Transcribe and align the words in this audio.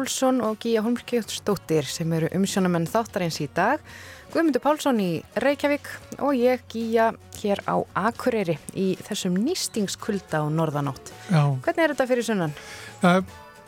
Pálsson 0.00 0.38
og 0.40 0.56
Gíja 0.56 0.80
Holmkjöftsdóttir 0.80 1.84
sem 1.84 2.08
eru 2.16 2.30
umsjónamenn 2.32 2.86
þáttarins 2.88 3.36
í 3.44 3.50
dag. 3.52 3.82
Guðmundur 4.32 4.62
Pálsson 4.64 4.96
í 4.96 5.08
Reykjavík 5.44 5.90
og 6.24 6.38
ég 6.38 6.62
Gíja 6.72 7.10
hér 7.36 7.60
á 7.68 7.84
Akureyri 8.08 8.56
í 8.72 8.94
þessum 9.04 9.36
nýstingskulda 9.36 10.40
á 10.40 10.44
norðanótt. 10.48 11.12
Já. 11.28 11.52
Hvernig 11.66 11.84
er 11.84 11.92
þetta 11.92 12.06
fyrir 12.08 12.28
sunnan? 12.30 12.56
Uh, 13.04 13.20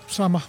sama. 0.09 0.41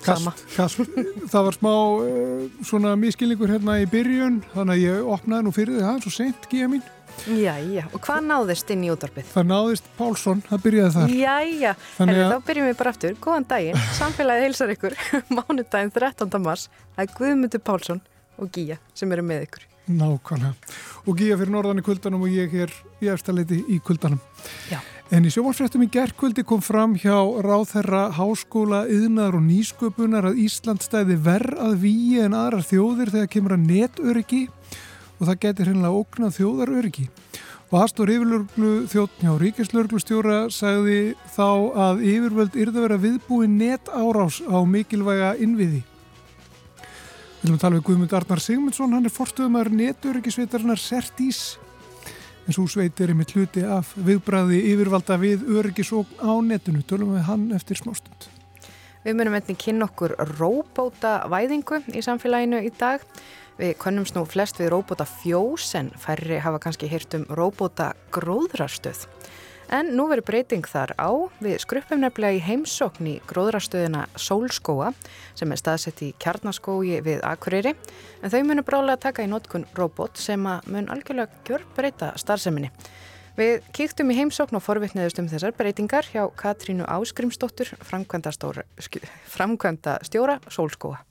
Kast, 0.00 0.24
sama. 0.24 0.32
Kast. 0.54 0.80
Það 1.34 1.46
var 1.50 1.58
smá 1.58 1.74
uh, 1.76 2.64
svona 2.64 2.96
miskilningur 2.96 3.52
hérna 3.52 3.76
í 3.82 3.88
byrjun 3.92 4.40
þannig 4.54 4.78
að 4.78 4.86
ég 4.86 5.12
opnaði 5.18 5.50
nú 5.50 5.52
fyrir 5.52 5.84
það 5.84 6.00
svo 6.06 6.14
sent 6.16 6.48
Gíja 6.48 6.72
mín. 6.72 6.86
Jæja, 7.28 7.84
og 7.92 8.00
hvað 8.04 8.20
náðist 8.24 8.70
inn 8.72 8.84
í 8.86 8.90
útvarpið? 8.92 9.26
Það 9.34 9.48
náðist 9.50 9.88
Pálsson, 9.98 10.42
það 10.46 10.62
byrjaði 10.64 10.92
þar 10.94 11.14
Jæja, 11.14 11.72
Herri, 11.98 12.14
að... 12.16 12.30
þá 12.32 12.46
byrjum 12.48 12.68
við 12.70 12.78
bara 12.78 12.92
aftur 12.94 13.18
Góðan 13.20 13.48
daginn, 13.50 13.82
samfélagið 13.98 14.46
heilsar 14.46 14.72
ykkur 14.74 14.96
Mánudaginn 15.36 15.92
13. 15.96 16.38
mars 16.44 16.68
Það 16.96 17.02
er 17.04 17.12
Guðmundur 17.18 17.64
Pálsson 17.66 18.00
og 18.40 18.54
Gíja 18.54 18.78
sem 18.96 19.12
eru 19.12 19.26
með 19.26 19.44
ykkur 19.48 19.66
Nákvæmlega, 19.90 20.54
og 21.04 21.18
Gíja 21.18 21.36
fyrir 21.40 21.52
norðan 21.52 21.82
í 21.82 21.84
kuldanum 21.84 22.24
og 22.24 22.32
ég 22.32 22.56
er 22.64 22.74
í 23.02 23.10
eftirleiti 23.12 23.60
í 23.68 23.80
kuldanum 23.84 24.20
Já. 24.70 24.80
En 25.10 25.24
í 25.26 25.30
sjómanfrættum 25.34 25.82
í 25.82 25.88
gerðkvöldi 25.90 26.44
kom 26.46 26.60
fram 26.62 26.92
hjá 26.94 27.16
Ráðherra 27.42 28.04
Háskóla, 28.14 28.84
Yðnar 28.86 29.34
og 29.34 29.42
Nýsköpunar 29.42 30.28
að 30.28 30.38
Ísland 30.44 30.84
stæði 30.86 31.16
verð 31.24 31.58
að 31.58 31.80
víi 31.82 32.20
en 32.22 32.36
aðrar 32.38 32.62
þjóðir 32.62 33.10
þegar 33.16 33.32
kemur 33.32 33.56
að 33.56 33.64
netöryggi 33.72 34.44
og 35.20 35.28
það 35.28 35.40
getur 35.44 35.70
hinnlega 35.70 36.00
ógnað 36.00 36.36
þjóðar 36.38 36.74
öryggi. 36.80 37.06
Og 37.70 37.76
aðstór 37.84 38.10
yfirlörglu 38.16 38.70
þjóttn 38.90 39.28
hjá 39.28 39.34
Ríkislörglustjóra 39.38 40.38
sagði 40.50 41.14
þá 41.36 41.48
að 41.84 42.00
yfirvöld 42.02 42.56
yrða 42.58 42.82
vera 42.82 42.98
viðbúi 42.98 43.46
net 43.52 43.92
árás 43.94 44.40
á 44.42 44.58
mikilvæga 44.66 45.36
innviði. 45.38 45.84
Við 47.40 47.44
viljum 47.44 47.60
tala 47.62 47.78
við 47.78 47.84
Guðmund 47.86 48.16
Arnar 48.18 48.42
Sigmundsson, 48.42 48.96
hann 48.96 49.06
er 49.06 49.14
forstuðumar 49.14 49.70
netöryggisveitarnar 49.72 50.80
Sertís. 50.82 51.60
En 52.44 52.56
svo 52.56 52.66
sveit 52.66 52.98
er 53.00 53.12
einmitt 53.14 53.36
hluti 53.36 53.62
af 53.62 53.94
viðbræði 53.94 54.58
yfirvalda 54.72 55.20
við 55.22 55.46
öryggisókn 55.60 56.18
á 56.26 56.32
netinu. 56.42 56.82
Tölum 56.82 57.14
við 57.14 57.24
hann 57.28 57.46
eftir 57.54 57.78
smástund. 57.78 58.26
Við 59.04 59.16
munum 59.16 59.38
einnig 59.38 59.56
kynna 59.62 59.86
okkur 59.86 60.16
róbóta 60.34 61.20
væðingu 61.30 61.78
í 61.94 62.02
samfélaginu 62.04 62.60
í 62.66 62.72
dag. 62.76 63.04
Við 63.60 63.74
konumst 63.76 64.14
nú 64.16 64.22
flest 64.24 64.56
við 64.56 64.70
róbóta 64.72 65.04
fjós 65.04 65.74
en 65.76 65.90
færri 66.00 66.38
hafa 66.40 66.56
kannski 66.64 66.88
hýrt 66.88 67.12
um 67.18 67.26
róbóta 67.28 67.90
gróðrarstöð. 68.14 69.02
En 69.68 69.90
nú 69.98 70.06
verður 70.08 70.30
breyting 70.30 70.64
þar 70.64 70.94
á 70.96 71.28
við 71.44 71.58
skruppum 71.60 72.00
nefnilega 72.00 72.38
í 72.38 72.40
heimsókn 72.40 73.10
í 73.10 73.18
gróðrarstöðina 73.28 74.06
Sólskóa 74.16 74.94
sem 75.36 75.52
er 75.52 75.60
staðsett 75.60 76.00
í 76.06 76.08
kjarnaskói 76.16 77.04
við 77.04 77.20
Akureyri 77.20 77.74
en 77.76 78.32
þau 78.32 78.40
munur 78.48 78.64
brálega 78.64 79.04
taka 79.04 79.28
í 79.28 79.30
notkun 79.30 79.68
róbót 79.76 80.16
sem 80.16 80.40
að 80.48 80.72
mun 80.72 80.88
algjörlega 80.96 81.44
gjör 81.44 81.68
breyta 81.76 82.16
starfseminni. 82.16 82.72
Við 83.36 83.60
kíktum 83.76 84.08
í 84.08 84.16
heimsókn 84.22 84.56
og 84.56 84.64
forvittniðust 84.64 85.20
um 85.20 85.28
þessar 85.28 85.52
breytingar 85.60 86.08
hjá 86.08 86.24
Katrínu 86.32 86.88
Áskrimsdóttur, 86.88 87.76
framkvæmda 87.84 90.00
stjóra 90.08 90.40
Sólskóa. 90.48 91.04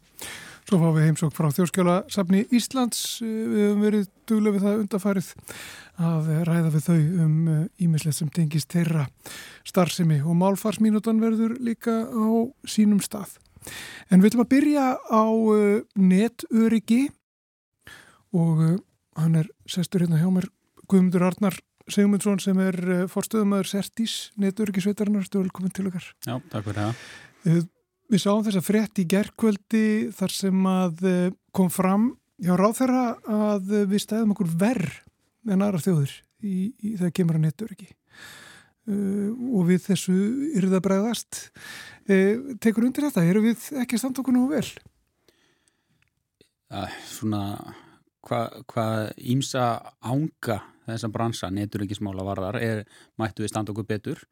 Svo 0.70 0.78
fá 0.78 0.92
við 0.94 1.08
heimsók 1.08 1.32
frá 1.34 1.48
þjóðskjólasafni 1.50 2.44
Íslands. 2.54 3.00
Við 3.26 3.56
höfum 3.64 3.80
verið 3.82 4.02
duglega 4.30 4.54
við 4.54 4.66
það 4.68 4.82
undarfarið 4.84 5.30
að 6.06 6.28
ræða 6.46 6.74
við 6.76 6.84
þau 6.86 6.98
um 7.24 7.40
ímislegt 7.82 8.18
sem 8.20 8.30
tengist 8.36 8.76
þeirra 8.76 9.08
starfsemi 9.66 10.20
og 10.22 10.38
málfarsmínutan 10.38 11.24
verður 11.24 11.56
líka 11.66 11.96
á 12.06 12.30
sínum 12.70 13.00
stað. 13.02 13.32
En 14.14 14.22
við 14.22 14.30
ætlum 14.30 14.44
að 14.46 14.52
byrja 14.52 14.86
á 15.10 15.26
uh, 15.26 15.82
netöryggi 15.98 17.02
og 18.38 18.62
hann 19.18 19.42
er 19.42 19.50
sestur 19.66 20.06
hérna 20.06 20.22
hjá 20.22 20.30
mér 20.38 20.52
Guðmundur 20.86 21.26
Arnar 21.32 21.58
Sigmundsson 21.90 22.46
sem 22.46 22.62
er 22.62 22.78
forstöðumöður 23.10 23.74
Sertís 23.74 24.20
netöryggisveitarnar. 24.38 25.26
Er 25.26 25.42
velkominn 25.48 25.74
til 25.74 25.90
okkar. 25.90 26.14
Já, 26.30 26.38
takk 26.54 26.70
fyrir 26.70 26.84
það. 26.84 27.70
Við 28.10 28.24
sáum 28.24 28.42
þess 28.46 28.58
að 28.58 28.66
frétt 28.66 29.00
í 29.02 29.06
gerðkvöldi 29.10 29.86
þar 30.18 30.34
sem 30.34 30.66
að 30.70 31.06
eh, 31.06 31.36
kom 31.54 31.70
fram 31.70 32.12
hjá 32.42 32.56
ráþæra 32.58 33.04
að 33.30 33.72
við 33.92 34.04
stæðum 34.06 34.34
okkur 34.34 34.52
verð 34.60 35.00
en 35.50 35.64
aðra 35.66 35.82
þjóður 35.84 36.14
í, 36.46 36.56
í 36.74 36.94
það 37.00 37.16
kemur 37.20 37.40
að 37.40 37.46
nettur 37.46 37.74
ekki 37.74 37.90
uh, 38.90 39.30
og 39.60 39.68
við 39.70 39.84
þessu 39.90 40.16
eru 40.58 40.72
það 40.72 40.86
bregðast. 40.88 41.42
Uh, 42.10 42.56
tekur 42.64 42.88
undir 42.88 43.08
þetta, 43.08 43.26
eru 43.28 43.44
við 43.50 43.68
ekki 43.84 44.00
standa 44.00 44.24
okkur 44.24 44.36
nú 44.36 44.48
vel? 44.52 44.66
Ja, 46.70 46.88
svona 47.10 47.44
hvað 48.26 48.60
hva 48.70 48.88
ímsa 49.32 49.68
ánga 50.06 50.60
þessa 50.90 51.10
bransa, 51.14 51.52
nettur 51.54 51.86
ekki 51.86 51.98
smála 51.98 52.26
varðar 52.26 52.58
er, 52.62 52.84
mættu 53.20 53.46
við 53.46 53.54
standa 53.54 53.74
okkur 53.74 53.88
betur. 53.90 54.24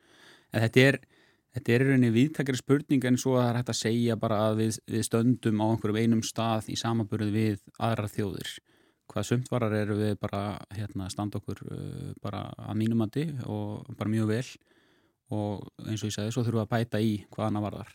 En 0.53 0.63
þetta 0.63 0.83
er 0.83 0.99
Þetta 1.57 1.73
er 1.73 1.83
rauninni 1.87 2.09
viðtakari 2.13 2.59
spurning 2.59 3.05
en 3.09 3.15
svo 3.17 3.31
að 3.33 3.39
það 3.39 3.47
er 3.49 3.55
hægt 3.57 3.69
að 3.71 3.77
segja 3.79 4.15
bara 4.21 4.35
að 4.45 4.59
við, 4.59 4.75
við 4.93 5.05
stöndum 5.07 5.61
á 5.63 5.65
einhverjum 5.65 5.97
einum 5.97 6.19
stað 6.21 6.67
í 6.69 6.75
samaburð 6.77 7.31
við 7.33 7.63
aðra 7.81 8.11
þjóðir. 8.13 8.51
Hvað 9.09 9.25
sömntvarar 9.31 9.73
eru 9.79 9.97
við 9.97 10.13
bara 10.21 10.41
hérna, 10.77 11.07
standa 11.09 11.41
okkur 11.41 11.63
uh, 11.65 12.11
bara 12.21 12.43
að 12.61 12.77
mínumandi 12.83 13.25
og 13.49 13.89
bara 13.97 14.13
mjög 14.13 14.29
vel 14.35 14.43
og 15.33 15.65
eins 15.87 16.03
og 16.03 16.11
ég 16.11 16.15
sagði 16.19 16.35
svo 16.35 16.45
þurfum 16.45 16.59
við 16.59 16.65
að 16.67 16.71
bæta 16.75 17.01
í 17.01 17.17
hvaðana 17.33 17.65
varðar. 17.65 17.91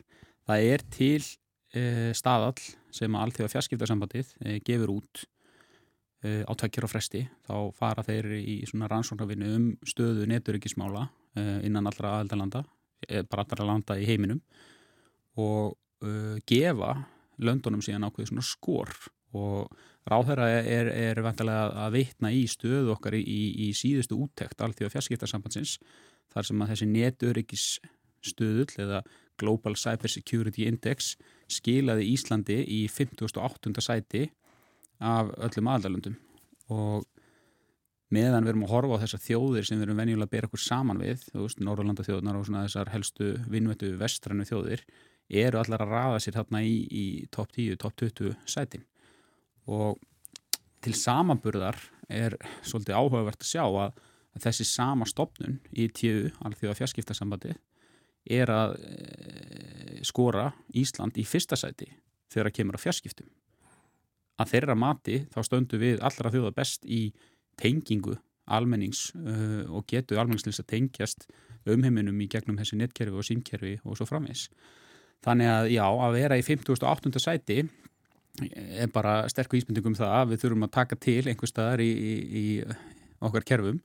Það 0.50 0.66
er 0.74 0.86
til 0.98 1.22
uh, 1.22 2.10
staðall 2.18 2.68
sem 2.90 3.14
að 3.14 3.26
allþjóða 3.28 3.54
fjarskiptarsambandið 3.54 4.36
uh, 4.42 4.58
gefur 4.66 4.96
út 4.98 5.24
uh, 6.26 6.42
á 6.50 6.52
tvekkjur 6.58 6.90
og 6.90 6.96
fresti. 6.96 7.26
Þá 7.46 7.56
fara 7.78 8.08
þeir 8.10 8.32
í 8.42 8.60
svona 8.66 8.90
rannsóknarvinni 8.90 9.54
um 9.54 9.72
stöðu 9.86 10.26
neturökismála 10.34 11.06
uh, 11.06 11.58
innan 11.62 11.86
allra 11.86 12.18
aðeldalanda 12.18 12.66
Eh, 13.08 13.24
bara 13.26 13.42
allra 13.46 13.66
landa 13.66 13.96
í 13.98 14.06
heiminum 14.06 14.40
og 15.40 15.74
uh, 16.04 16.36
gefa 16.46 16.92
löndunum 17.42 17.80
síðan 17.82 18.04
ákveði 18.06 18.28
svona 18.28 18.44
skor 18.46 18.92
og 19.32 19.72
ráðherra 20.06 20.48
er, 20.60 20.90
er 20.92 21.20
vantilega 21.24 21.86
að 21.86 21.96
veitna 21.96 22.30
í 22.34 22.42
stöðu 22.50 22.92
okkar 22.94 23.16
í, 23.16 23.22
í 23.22 23.70
síðustu 23.74 24.18
úttekt 24.20 24.60
allþjóða 24.60 24.92
fjarskiptarsambandsins 24.92 25.78
þar 26.34 26.48
sem 26.48 26.62
að 26.62 26.72
þessi 26.74 26.88
neturikis 26.90 27.66
stöðull 28.22 28.68
eða 28.84 29.00
Global 29.40 29.74
Cyber 29.80 30.12
Security 30.12 30.68
Index 30.68 31.16
skilaði 31.50 32.10
Íslandi 32.12 32.60
í 32.62 32.84
58. 32.92 33.72
sæti 33.82 34.28
af 35.02 35.32
öllum 35.42 35.72
aðalöndum 35.72 36.20
og 36.70 37.08
meðan 38.12 38.44
við 38.44 38.52
erum 38.52 38.66
að 38.66 38.74
horfa 38.74 38.98
á 38.98 39.02
þessar 39.04 39.22
þjóðir 39.24 39.66
sem 39.66 39.80
við 39.80 39.86
erum 39.86 40.02
venjulega 40.02 40.28
að 40.28 40.34
bera 40.34 40.48
okkur 40.50 40.62
saman 40.62 41.00
við, 41.00 41.24
þú 41.32 41.46
veist, 41.46 41.62
Norrlanda 41.64 42.06
þjóðnar 42.06 42.38
og 42.38 42.46
svona 42.48 42.64
þessar 42.66 42.92
helstu 42.92 43.32
vinnvetu 43.52 43.92
vestrannu 44.00 44.46
þjóðir, 44.48 44.84
eru 45.42 45.60
allar 45.62 45.84
að 45.84 45.94
rafa 45.94 46.20
sér 46.20 46.36
þarna 46.36 46.62
í, 46.66 46.74
í 46.92 47.04
top 47.32 47.52
10, 47.56 47.78
top 47.80 47.96
20 48.02 48.34
sætin. 48.44 48.84
Og 49.70 50.00
til 50.82 50.94
samanburðar 50.98 51.78
er 52.12 52.36
svolítið 52.66 52.98
áhugavert 52.98 53.40
að 53.40 53.52
sjá 53.52 53.64
að, 53.64 54.00
þessi 54.42 54.64
sama 54.64 55.04
stopnun 55.08 55.58
í 55.76 55.88
tíu, 55.92 56.30
alþjóða 56.40 56.78
fjarskiptasambandi 56.78 57.52
er 58.32 58.50
að 58.52 58.78
e, 58.80 59.98
skora 60.06 60.46
Ísland 60.78 61.18
í 61.20 61.24
fyrsta 61.28 61.58
sæti 61.58 61.90
þegar 62.32 62.48
það 62.48 62.56
kemur 62.56 62.78
á 62.78 62.84
fjarskiptum. 62.84 63.28
Að 64.40 64.54
þeirra 64.54 64.76
mati 64.78 65.18
þá 65.34 65.38
stöndu 65.44 65.80
við 65.82 66.00
allra 66.00 66.32
þjóða 66.32 66.54
best 66.56 66.86
í 66.88 67.02
tengingu 67.60 68.16
almennings 68.52 69.10
uh, 69.16 69.64
og 69.70 69.86
getur 69.90 70.20
almenningslins 70.20 70.60
að 70.62 70.70
tengjast 70.74 71.26
umheiminum 71.68 72.18
í 72.22 72.28
gegnum 72.30 72.58
þessi 72.58 72.78
netkerfi 72.80 73.18
og 73.18 73.26
símkerfi 73.26 73.76
og 73.86 73.98
svo 73.98 74.06
framvegs. 74.08 74.48
Þannig 75.22 75.50
að 75.52 75.68
já, 75.76 75.84
að 75.86 76.16
vera 76.16 76.38
í 76.38 76.42
58. 76.42 77.12
sæti 77.22 77.60
er 78.42 78.88
bara 78.90 79.28
sterkur 79.30 79.60
íspendingum 79.60 79.94
það 79.94 80.14
að 80.16 80.32
við 80.32 80.42
þurfum 80.42 80.66
að 80.66 80.74
taka 80.74 80.98
til 80.98 81.20
einhver 81.28 81.50
staðar 81.50 81.82
í, 81.84 81.90
í, 81.92 82.14
í 82.42 82.46
okkar 83.22 83.46
kerfum 83.46 83.78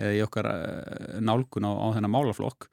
eða 0.00 0.16
í 0.18 0.20
okkar 0.24 0.48
uh, 0.50 1.20
nálgun 1.24 1.68
á, 1.68 1.72
á 1.72 1.86
þennan 1.96 2.12
málaflokk. 2.12 2.68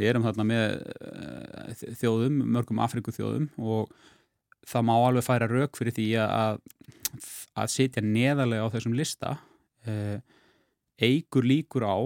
Við 0.00 0.08
erum 0.08 0.26
þarna 0.26 0.48
með 0.48 0.66
uh, 0.80 1.86
þjóðum, 2.00 2.42
mörgum 2.56 2.82
Afriku 2.82 3.14
þjóðum 3.14 3.50
og 3.60 3.92
það 4.66 4.86
má 4.88 4.94
alveg 4.96 5.26
færa 5.26 5.50
rauk 5.50 5.78
fyrir 5.78 5.94
því 5.94 6.08
að, 6.22 6.60
að 7.58 7.72
setja 7.74 8.02
neðarlega 8.02 8.66
á 8.66 8.72
þessum 8.74 8.98
lista 8.98 9.36
eigur 11.02 11.46
líkur 11.46 11.86
á 11.86 11.96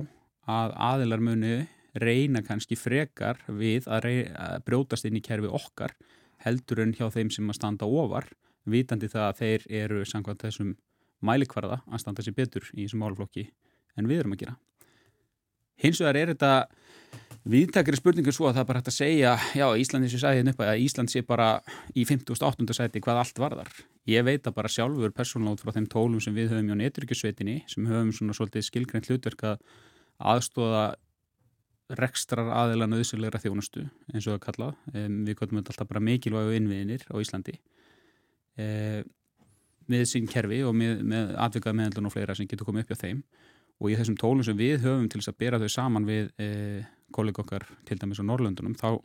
að 0.47 0.77
aðilar 0.89 1.23
muni 1.23 1.55
reyna 1.97 2.43
kannski 2.45 2.77
frekar 2.77 3.41
við 3.49 3.89
að, 3.89 4.03
reyna, 4.05 4.33
að 4.37 4.65
brjótast 4.69 5.09
inn 5.09 5.19
í 5.19 5.25
kerfi 5.25 5.49
okkar 5.49 5.95
heldur 6.45 6.83
en 6.85 6.95
hjá 6.97 7.09
þeim 7.13 7.31
sem 7.33 7.49
að 7.51 7.59
standa 7.59 7.89
ofar 7.89 8.29
vitandi 8.67 9.09
það 9.11 9.29
að 9.29 9.39
þeir 9.41 9.67
eru 9.83 10.05
samkvæmt 10.05 10.45
þessum 10.45 10.75
mælikvarða 11.25 11.81
að 11.87 12.03
standa 12.03 12.25
sér 12.25 12.37
betur 12.37 12.67
í 12.75 12.85
þessum 12.85 13.03
málflokki 13.05 13.47
en 13.97 14.09
við 14.11 14.23
erum 14.23 14.37
að 14.37 14.43
gera. 14.45 14.57
hins 15.81 16.01
vegar 16.01 16.17
er 16.21 16.33
þetta 16.35 16.53
viðtakari 17.47 17.99
spurningu 17.99 18.33
svo 18.35 18.49
að 18.49 18.57
það 18.57 18.63
er 18.63 18.69
bara 18.69 18.81
hægt 18.81 18.91
að 18.91 18.97
segja 18.97 19.33
já, 19.55 19.67
Íslandi 19.79 20.11
sé 20.11 20.19
sæðin 20.23 20.51
upp 20.51 20.63
að 20.65 20.83
Ísland 20.83 21.13
sé 21.13 21.23
bara 21.27 21.49
í 21.95 22.05
58. 22.09 22.67
sæti 22.75 23.03
hvað 23.05 23.21
allt 23.23 23.41
varðar. 23.43 23.71
Ég 24.11 24.27
veit 24.27 24.47
að 24.47 24.57
bara 24.57 24.71
sjálfur 24.73 25.15
persónlót 25.15 25.63
frá 25.63 25.73
þeim 25.77 25.87
tólum 25.91 26.23
sem 26.23 26.35
við 26.35 26.53
höfum 26.55 26.73
hjá 26.73 26.79
neturikisveitinni 26.81 27.61
sem 27.71 27.87
höfum 27.87 28.11
svona 28.17 28.35
svolítið 28.37 28.67
skilgrænt 28.67 29.11
hlutverk 29.11 29.45
að 29.47 29.63
aðstóða 30.35 30.87
rekstrar 32.01 32.51
aðeila 32.51 32.89
nöðsynlegra 32.91 33.39
þjónustu 33.43 33.85
eins 34.11 34.27
og 34.27 34.35
það 34.35 34.43
kallað. 34.49 34.81
Um, 34.91 35.21
við 35.29 35.39
gotum 35.39 35.63
alltaf 35.63 35.87
bara 35.87 36.03
mikilvægu 36.03 36.57
innviðinir 36.59 37.07
á 37.07 37.15
Íslandi. 37.23 37.61
Um, 38.59 39.07
með 39.87 40.09
sín 40.11 40.27
kerfi 40.27 40.65
og 40.67 40.75
með, 40.75 41.05
með 41.07 41.37
atvikaða 41.47 41.79
meðaldun 41.79 42.11
og 42.11 42.17
fleira 42.17 42.35
sem 42.35 42.49
getur 42.51 42.67
komið 42.67 42.89
upp 42.89 42.95
hjá 42.97 43.05
þeim. 43.05 43.23
Og 43.77 43.93
í 43.93 43.97
þessum 44.01 44.19
tólum 44.19 44.43
sem 44.43 44.59
við 44.59 44.81
höfum 44.83 45.07
til 45.13 45.21
þess 45.21 45.31
að 45.31 45.41
bera 45.45 45.61
þau 45.63 45.71
saman 45.71 46.09
við 46.09 46.33
um, 46.43 46.87
kollega 47.15 47.43
okkar 47.45 47.67
til 47.89 47.99
dæmis 48.01 48.21
á 48.23 48.25
Norrlöndunum 48.27 48.77
þá, 48.79 48.99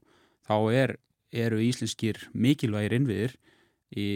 þá 0.48 0.56
er, 0.74 0.96
eru 1.32 1.62
íslenskir 1.64 2.20
mikilvægir 2.34 2.96
innviðir 2.98 3.36
í, 3.96 4.08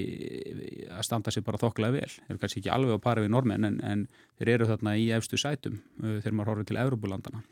að 0.91 1.03
standa 1.07 1.33
sér 1.33 1.45
bara 1.47 1.59
þokkulega 1.61 1.97
vel. 1.99 2.13
Þeir 2.15 2.33
eru 2.33 2.41
kannski 2.41 2.61
ekki 2.61 2.73
alveg 2.73 2.99
á 2.99 3.05
pari 3.05 3.25
við 3.25 3.33
normenn 3.35 3.67
en, 3.67 3.77
en 3.83 4.07
þeir 4.39 4.55
eru 4.55 4.69
þarna 4.71 4.95
í 4.99 5.09
efstu 5.15 5.39
sætum 5.39 5.79
uh, 6.01 6.17
þegar 6.21 6.37
maður 6.37 6.53
horfður 6.53 6.71
til 6.71 6.81
Európulandana 6.83 7.43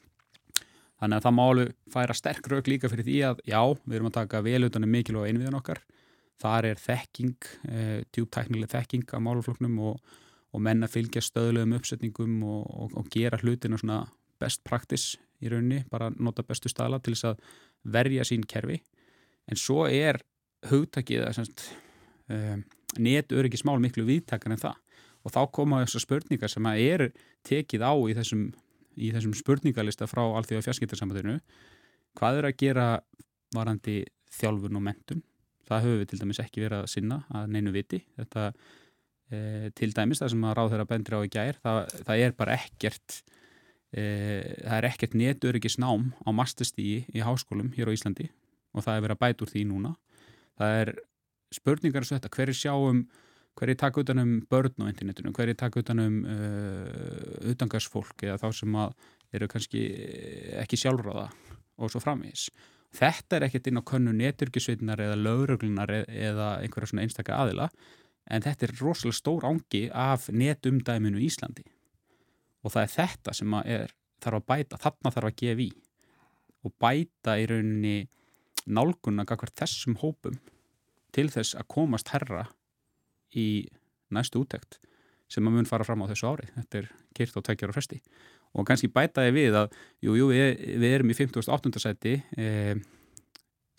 þannig 1.03 1.19
að 1.19 1.25
það 1.25 1.35
má 1.35 1.43
alveg 1.43 1.71
færa 1.91 2.15
sterk 2.15 2.45
rauk 2.47 2.69
líka 2.71 2.89
fyrir 2.91 3.07
því 3.07 3.17
að 3.27 3.41
já, 3.49 3.59
við 3.83 3.97
erum 3.97 4.07
að 4.07 4.17
taka 4.21 4.39
vel 4.45 4.67
utan 4.69 4.85
um 4.87 4.93
mikilvæga 4.93 5.33
innviðan 5.33 5.57
okkar. 5.59 5.81
Þar 6.39 6.67
er 6.69 6.79
þekking, 6.79 7.49
uh, 7.67 7.97
djúptæknileg 8.15 8.71
þekking 8.71 9.11
af 9.11 9.23
málufloknum 9.25 9.75
og, 9.91 10.15
og 10.53 10.63
menna 10.63 10.87
fylgja 10.91 11.23
stöðlegum 11.23 11.75
uppsetningum 11.77 12.39
og, 12.47 12.63
og, 12.71 12.95
og 13.01 13.11
gera 13.11 13.39
hlutina 13.41 13.79
svona 13.79 14.05
best 14.39 14.63
practice 14.67 15.19
í 15.43 15.51
rauninni, 15.51 15.83
bara 15.91 16.09
nota 16.15 16.45
bestu 16.47 16.71
stala 16.71 16.99
til 17.03 17.15
þess 17.15 17.33
að 17.33 17.43
verja 17.93 18.25
sín 18.27 18.45
kerfi. 18.47 18.79
En 19.51 19.59
svo 19.59 19.83
er 19.89 20.21
hugtakið 20.69 21.25
að 21.27 21.41
um, 22.31 22.63
netöryggismál 23.03 23.79
miklu 23.83 24.05
viðtakan 24.07 24.55
en 24.55 24.63
það. 24.63 24.79
Og 25.23 25.33
þá 25.35 25.41
koma 25.55 25.83
þessar 25.83 26.03
spurningar 26.03 26.51
sem 26.51 26.65
að 26.67 26.81
er 26.83 27.05
tekið 27.47 27.83
á 27.83 27.93
í 27.95 28.15
þessum, 28.17 28.47
í 28.99 29.11
þessum 29.15 29.35
spurningalista 29.39 30.07
frá 30.07 30.23
allþjóða 30.25 30.65
fjarskiptarsambatinu 30.67 31.37
hvað 32.17 32.39
er 32.39 32.47
að 32.49 32.57
gera 32.59 32.87
varandi 33.55 34.01
þjálfun 34.33 34.79
og 34.79 34.83
mentun 34.83 35.23
það 35.67 35.85
höfum 35.85 36.01
við 36.01 36.09
til 36.11 36.19
dæmis 36.21 36.41
ekki 36.43 36.63
verið 36.63 36.81
að 36.81 36.91
sinna 36.91 37.19
að 37.33 37.53
neinu 37.55 37.73
viti. 37.73 38.01
Þetta 38.17 38.47
e, 39.31 39.39
til 39.77 39.91
dæmis 39.95 40.21
það 40.21 40.33
sem 40.33 40.47
að 40.47 40.55
ráð 40.59 40.73
þeirra 40.73 40.89
bendur 40.89 41.17
á 41.17 41.21
í 41.23 41.31
gær 41.31 41.59
það, 41.63 41.79
það 42.09 42.25
er 42.25 42.35
bara 42.39 42.57
ekkert 42.59 43.19
það 43.93 44.77
er 44.77 44.87
ekkert 44.89 45.17
netöryggisnám 45.17 46.07
á 46.25 46.29
mastastígi 46.33 47.03
í 47.13 47.21
háskólum 47.25 47.69
hér 47.75 47.91
á 47.91 47.95
Íslandi 47.95 48.29
og 48.73 48.85
það 48.85 48.95
er 48.95 49.03
verið 49.05 49.15
að 49.15 49.21
bæta 49.21 49.45
úr 49.45 49.51
því 49.51 49.65
núna. 49.69 49.91
Það 50.57 50.77
er 50.79 50.91
spurningar 51.53 52.01
eins 52.01 52.11
og 52.11 52.17
þetta 52.17 52.33
hverju 52.33 52.57
sjáum, 52.57 53.03
hverju 53.59 53.77
taka 53.77 54.01
utanum 54.01 54.31
börn 54.49 54.81
á 54.81 54.89
internetinu, 54.89 55.33
hverju 55.37 55.57
taka 55.59 55.83
utanum 55.83 56.23
uh, 56.25 56.33
eh, 56.33 57.51
utangarsfólk 57.53 58.25
eða 58.25 58.39
þá 58.41 58.47
sem 58.57 58.79
eru 59.33 59.49
kannski 59.49 59.83
ekki 60.61 60.79
sjálfráða 60.81 61.27
og 61.77 61.91
svo 61.91 62.01
framvís 62.01 62.49
þetta 62.93 63.37
er 63.37 63.47
ekkert 63.47 63.69
inn 63.69 63.81
á 63.81 63.89
könnu 63.89 64.13
netöryggisveitinar 64.17 65.01
eða 65.01 65.19
lögröglunar 65.19 65.93
eða 66.05 66.49
einhverja 66.61 66.91
svona 66.91 67.05
einstakka 67.05 67.39
aðila 67.41 67.69
en 68.29 68.45
þetta 68.45 68.67
er 68.67 68.75
rosalega 68.79 69.17
stór 69.17 69.47
ángi 69.49 69.87
af 69.89 70.29
netumdæminu 70.29 71.21
Íslandi 71.25 71.65
og 72.63 72.73
það 72.73 72.85
er 72.85 72.93
þetta 72.95 73.35
sem 73.37 73.55
er, 73.63 73.93
þarf 74.23 74.39
að 74.39 74.47
bæta, 74.51 74.79
þarna 74.81 75.13
þarf 75.13 75.29
að 75.29 75.39
gefa 75.43 75.65
í 75.65 75.69
og 76.63 76.75
bæta 76.79 77.37
í 77.41 77.47
rauninni 77.51 77.95
nálgunna 78.63 79.25
kakvart 79.27 79.57
þessum 79.59 79.97
hópum 79.99 80.39
til 81.13 81.27
þess 81.31 81.57
að 81.59 81.69
komast 81.75 82.13
herra 82.13 82.47
í 83.35 83.67
næstu 84.13 84.43
útækt 84.43 84.79
sem 85.31 85.47
að 85.47 85.57
mun 85.57 85.67
fara 85.67 85.85
fram 85.87 86.03
á 86.05 86.09
þessu 86.11 86.29
ári 86.29 86.49
þetta 86.53 86.81
er 86.81 86.89
kyrt 87.17 87.39
og 87.39 87.45
tækjar 87.47 87.73
og 87.73 87.77
fresti 87.77 87.99
og 88.53 88.67
kannski 88.69 88.89
bætaði 88.93 89.33
við 89.35 89.57
að 89.63 89.77
jú, 90.05 90.15
jú, 90.19 90.27
við, 90.29 90.49
við 90.81 90.97
erum 90.99 91.11
í 91.11 91.17
58. 91.17 91.73
seti 91.81 92.15
e, 92.37 92.75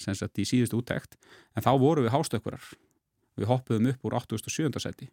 sem 0.00 0.16
sagt 0.18 0.40
í 0.42 0.46
síðustu 0.48 0.80
útækt 0.80 1.14
en 1.54 1.64
þá 1.64 1.72
voru 1.80 2.04
við 2.04 2.14
hástökkurar 2.16 2.72
við 3.38 3.50
hoppuðum 3.50 3.92
upp 3.92 4.08
úr 4.08 4.18
87. 4.18 4.82
seti 4.82 5.08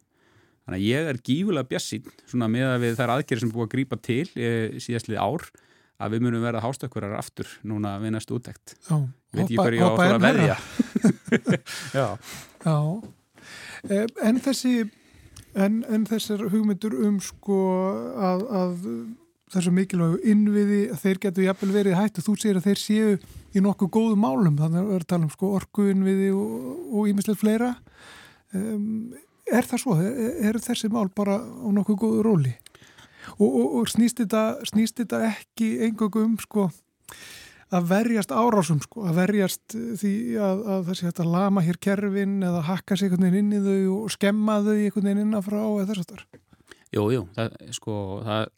Þannig 0.62 0.78
að 0.78 0.86
ég 0.86 1.10
er 1.10 1.18
gífulega 1.26 1.68
bjassinn 1.72 2.12
svona 2.30 2.48
með 2.52 2.68
að 2.70 2.84
við 2.84 2.96
þær 3.00 3.12
aðgerið 3.16 3.42
sem 3.42 3.52
búið 3.52 3.64
að 3.66 3.72
grípa 3.72 3.98
til 3.98 4.26
e, 4.38 4.50
síðastlið 4.82 5.18
ár 5.18 5.48
að 6.02 6.14
við 6.14 6.24
munum 6.26 6.44
vera 6.44 6.62
hástökkurar 6.62 7.16
aftur 7.18 7.50
núna 7.66 7.96
við 8.02 8.14
næstu 8.14 8.36
úttækt. 8.38 8.76
Já. 8.88 8.96
Veit 9.32 9.50
ég 9.50 9.58
hverju 9.58 9.88
á 9.88 9.92
að 9.96 10.16
veðja. 10.22 10.56
Já. 11.98 12.06
Já. 12.62 12.78
E, 13.88 14.04
en 14.22 14.38
þessi, 14.42 14.74
en, 15.58 15.82
en 15.90 16.06
þessar 16.06 16.46
hugmyndur 16.52 16.94
um 17.08 17.18
sko 17.22 17.58
að, 18.30 18.46
að 18.60 18.86
þessu 19.52 19.72
mikilvægu 19.74 20.20
innviði 20.32 20.80
að 20.94 21.02
þeir 21.02 21.22
getur 21.26 21.46
jafnvel 21.48 21.72
verið 21.74 21.98
hættu. 21.98 22.24
Þú 22.24 22.36
segir 22.38 22.60
að 22.60 22.68
þeir 22.70 22.82
séu 22.82 23.10
í 23.52 23.64
nokkuð 23.64 23.92
góðu 23.98 24.20
málum 24.20 24.56
þannig 24.60 24.78
að 24.78 24.86
við 24.86 24.94
erum 24.96 25.04
að 25.04 25.10
tala 25.12 25.26
um 25.26 25.34
sko 25.34 25.52
orku 25.58 25.88
innviði 25.92 26.30
og 26.32 27.10
ímislegt 27.10 27.42
fleira. 27.42 27.74
Um, 28.54 29.12
er 29.50 29.68
það 29.68 29.82
svo? 29.84 29.96
Er, 30.00 30.58
þessi 30.62 30.90
mál 30.92 31.08
bara 31.14 31.38
á 31.40 31.68
nokkuð 31.74 32.00
góðu 32.02 32.24
róli? 32.26 32.54
Og, 33.38 33.48
og, 33.48 33.66
og 33.80 33.90
snýst, 33.90 34.18
þetta, 34.22 34.62
snýst 34.68 34.98
þetta 34.98 35.22
ekki 35.30 35.76
einhverju 35.86 36.26
um 36.26 36.36
sko 36.42 36.68
að 37.72 37.86
verjast 37.88 38.32
árásum 38.34 38.80
sko, 38.84 39.06
að 39.08 39.18
verjast 39.22 39.76
því 40.00 40.14
að, 40.36 40.62
að 40.74 40.88
þessi 40.90 41.06
hægt 41.08 41.20
að 41.22 41.30
lama 41.32 41.62
hér 41.64 41.78
kerfin 41.80 42.34
eða 42.44 42.64
hakka 42.68 42.98
sig 42.98 43.08
einhvern 43.08 43.30
veginn 43.30 43.52
inn 43.52 43.54
í 43.56 43.60
þau 43.64 43.94
og 44.02 44.10
skemma 44.12 44.58
þau 44.66 44.74
einhvern 44.74 45.08
veginn 45.08 45.22
innanfrá 45.24 45.60
eða 45.62 45.86
þess 45.88 46.02
að 46.02 46.10
það? 46.12 46.42
Jú, 46.92 47.04
jú, 47.14 47.22
það, 47.38 47.56
sko, 47.78 47.94
það 48.26 48.50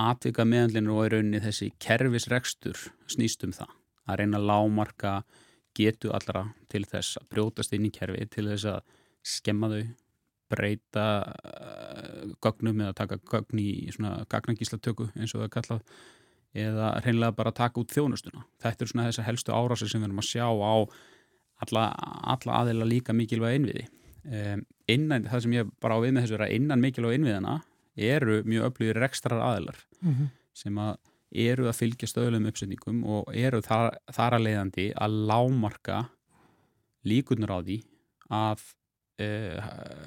atvika 0.00 0.46
meðanlinu 0.48 0.96
og 0.96 1.06
í 1.06 1.12
rauninni 1.14 1.42
þessi 1.44 1.70
kerfisrekstur 1.80 2.82
snýst 3.10 3.46
um 3.46 3.54
það, 3.56 3.72
að 4.08 4.20
reyna 4.20 4.40
að 4.40 4.48
lámarka 4.50 5.14
getu 5.76 6.12
allra 6.12 6.48
til 6.70 6.84
þess 6.88 7.20
að 7.20 7.28
brjótast 7.32 7.76
inn 7.76 7.88
í 7.88 7.94
kerfi, 7.94 8.26
til 8.28 8.48
þess 8.50 8.68
að 8.68 8.80
skemma 9.26 9.70
þau, 9.72 9.82
breyta 10.50 11.04
uh, 11.46 12.30
gögnum 12.42 12.80
eða 12.82 12.96
taka 12.98 13.20
gögn 13.30 13.60
í 13.62 13.70
svona 13.94 14.24
gagnangíslatöku 14.30 15.06
eins 15.14 15.34
og 15.34 15.44
það 15.44 15.46
er 15.46 15.52
kallað 15.54 16.00
eða 16.58 16.88
reynilega 17.04 17.36
bara 17.38 17.52
taka 17.54 17.78
út 17.78 17.94
þjónustuna. 17.94 18.42
Þetta 18.62 18.84
er 18.84 18.90
svona 18.90 19.06
þessar 19.06 19.28
helstu 19.28 19.54
árásir 19.54 19.90
sem 19.92 20.02
við 20.02 20.08
erum 20.08 20.22
að 20.22 20.30
sjá 20.32 20.46
á 20.50 20.74
alla, 21.62 21.84
alla 22.34 22.56
aðeila 22.62 22.88
líka 22.88 23.14
mikilvæg 23.14 23.60
innviði. 23.60 23.84
Um, 24.20 24.64
innan, 24.90 25.28
það 25.30 25.44
sem 25.44 25.54
ég 25.56 25.70
bara 25.80 25.96
á 25.96 26.02
við 26.02 26.16
með 26.16 26.26
þessu 26.26 26.36
er 26.36 26.44
að 26.48 26.56
innan 26.58 26.82
mikilvæg 26.82 27.20
innviðina 27.20 27.54
eru 28.10 28.40
mjög 28.48 28.66
öflugir 28.68 29.00
rekstrar 29.00 29.40
aðeilar 29.40 29.78
mm 30.00 30.12
-hmm. 30.12 30.28
sem 30.54 30.78
að 30.78 30.98
eru 31.30 31.68
að 31.70 31.78
fylgja 31.78 32.08
stöðlum 32.10 32.48
uppsetningum 32.50 33.04
og 33.04 33.30
eru 33.34 33.62
þar, 33.62 33.96
þar 34.12 34.36
að 34.36 34.44
leiðandi 34.44 34.86
að 34.96 35.16
lámarka 35.30 35.98
líkunar 37.06 37.54
á 37.54 37.58
því 37.62 37.78
að 38.30 38.64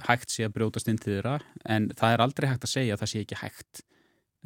hægt 0.07 0.33
sé 0.33 0.47
að 0.47 0.55
brjótast 0.57 0.89
inn 0.91 0.99
til 1.01 1.17
þeirra 1.17 1.37
en 1.69 1.89
það 1.97 2.15
er 2.15 2.23
aldrei 2.25 2.49
hægt 2.49 2.67
að 2.67 2.73
segja 2.73 2.95
að 2.95 3.03
það 3.03 3.11
sé 3.11 3.23
ekki 3.23 3.39
hægt 3.41 3.83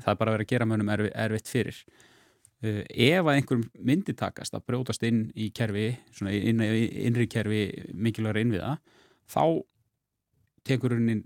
það 0.03 0.11
er 0.13 0.19
bara 0.19 0.31
að 0.31 0.37
vera 0.37 0.45
að 0.45 0.51
gera 0.53 0.67
mönnum 0.69 0.93
erfi, 0.93 1.11
erfitt 1.25 1.51
fyrir 1.51 1.79
uh, 2.63 2.83
ef 2.89 3.23
að 3.23 3.33
einhver 3.33 3.63
myndi 3.91 4.15
takast 4.17 4.57
að 4.57 4.67
brjótast 4.69 5.07
inn 5.07 5.25
í 5.35 5.49
kerfi 5.55 5.89
svona 6.11 6.35
inn, 6.35 6.61
innri 6.63 7.27
kerfi 7.31 7.63
mikilvægur 7.93 8.41
innviða 8.43 8.77
þá 9.27 9.43
tekur 10.67 10.97
henni 10.97 11.21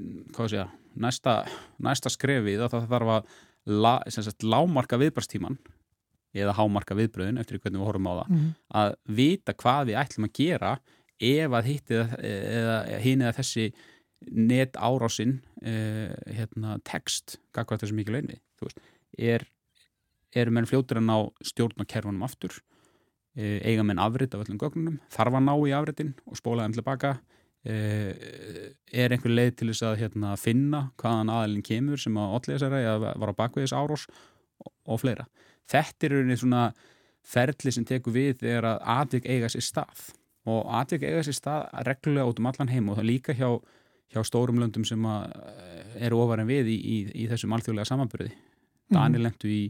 næsta, 1.01 1.41
næsta 1.81 2.11
skrefið 2.13 2.65
að 2.65 2.75
það 2.75 2.89
þarf 2.93 3.13
að 3.15 3.31
la, 3.71 3.93
sagt, 4.09 4.43
lámarka 4.43 4.99
viðbrastíman 5.01 5.57
eða 6.31 6.55
hámarka 6.55 6.95
viðbröðin 6.95 7.41
eftir 7.41 7.59
hvernig 7.59 7.81
við 7.81 7.89
horfum 7.89 8.07
á 8.07 8.13
það 8.21 8.29
mm 8.29 8.37
-hmm. 8.37 8.51
að 8.81 8.93
vita 9.19 9.53
hvað 9.53 9.87
við 9.89 9.99
ætlum 9.99 10.27
að 10.27 10.35
gera 10.39 10.71
ef 11.21 11.53
að 11.53 11.69
hittið 11.69 12.13
eða 12.25 13.01
hinn 13.03 13.21
eða 13.21 13.37
þessi 13.37 13.71
net 14.29 14.77
árásinn 14.77 15.39
uh, 15.65 16.13
hérna, 16.29 16.77
text, 16.85 17.39
gagvað 17.55 17.85
þessu 17.85 17.97
mikið 17.97 18.17
launni 18.17 18.37
er, 19.17 19.47
er 20.35 20.51
menn 20.53 20.69
fljótur 20.69 21.01
að 21.01 21.07
ná 21.07 21.15
stjórn 21.45 21.81
á 21.81 21.85
kerfunum 21.89 22.27
aftur 22.27 22.53
uh, 22.53 23.57
eiga 23.65 23.85
menn 23.87 24.01
afrit 24.01 24.35
af 24.35 24.45
öllum 24.45 24.61
gögnunum, 24.61 24.99
þarf 25.13 25.39
að 25.39 25.45
ná 25.47 25.53
í 25.57 25.75
afritin 25.77 26.13
og 26.27 26.37
spóla 26.37 26.67
þeim 26.67 26.77
tilbaka 26.77 27.15
uh, 27.17 28.13
er 28.93 29.15
einhver 29.15 29.33
leið 29.33 29.53
til 29.57 29.71
þess 29.71 29.87
að 29.89 29.99
hérna, 30.03 30.37
finna 30.37 30.85
hvaðan 31.01 31.33
aðalinn 31.33 31.65
kemur 31.65 32.01
sem 32.01 32.21
að 32.21 32.37
otlega 32.37 32.63
sér 32.63 32.79
að 32.81 33.09
var 33.09 33.33
á 33.33 33.39
bakveðis 33.41 33.75
árás 33.75 34.07
og, 34.61 34.73
og 34.85 35.01
fleira. 35.01 35.25
Þetta 35.71 36.07
er 36.07 36.17
einhvern 36.19 36.41
svona 36.43 36.65
ferli 37.25 37.73
sem 37.73 37.85
tekur 37.85 38.13
við 38.13 38.41
þegar 38.41 38.75
að 38.75 38.89
aðvik 38.99 39.29
eiga 39.29 39.49
sér 39.49 39.65
stað 39.65 40.09
og 40.49 40.73
atvik 40.81 41.05
eiga 41.05 41.21
sér 41.25 41.37
stað 41.37 41.85
reglulega 41.87 42.31
út 42.31 42.41
um 42.41 42.49
allan 42.49 42.71
heim 42.71 42.89
og 42.89 42.97
það 42.97 43.09
líka 43.09 43.35
hjá, 43.37 43.49
hjá 44.13 44.21
stórum 44.25 44.59
löndum 44.61 44.85
sem 44.87 45.05
eh, 45.05 46.05
eru 46.07 46.21
ofar 46.23 46.41
en 46.41 46.49
við 46.49 46.71
í, 46.73 46.77
í, 46.77 46.97
í 47.23 47.29
þessum 47.29 47.53
alþjóðlega 47.57 47.91
samanbyrði 47.91 48.31
Daniel 48.91 49.27
lendu 49.27 49.51
í, 49.51 49.61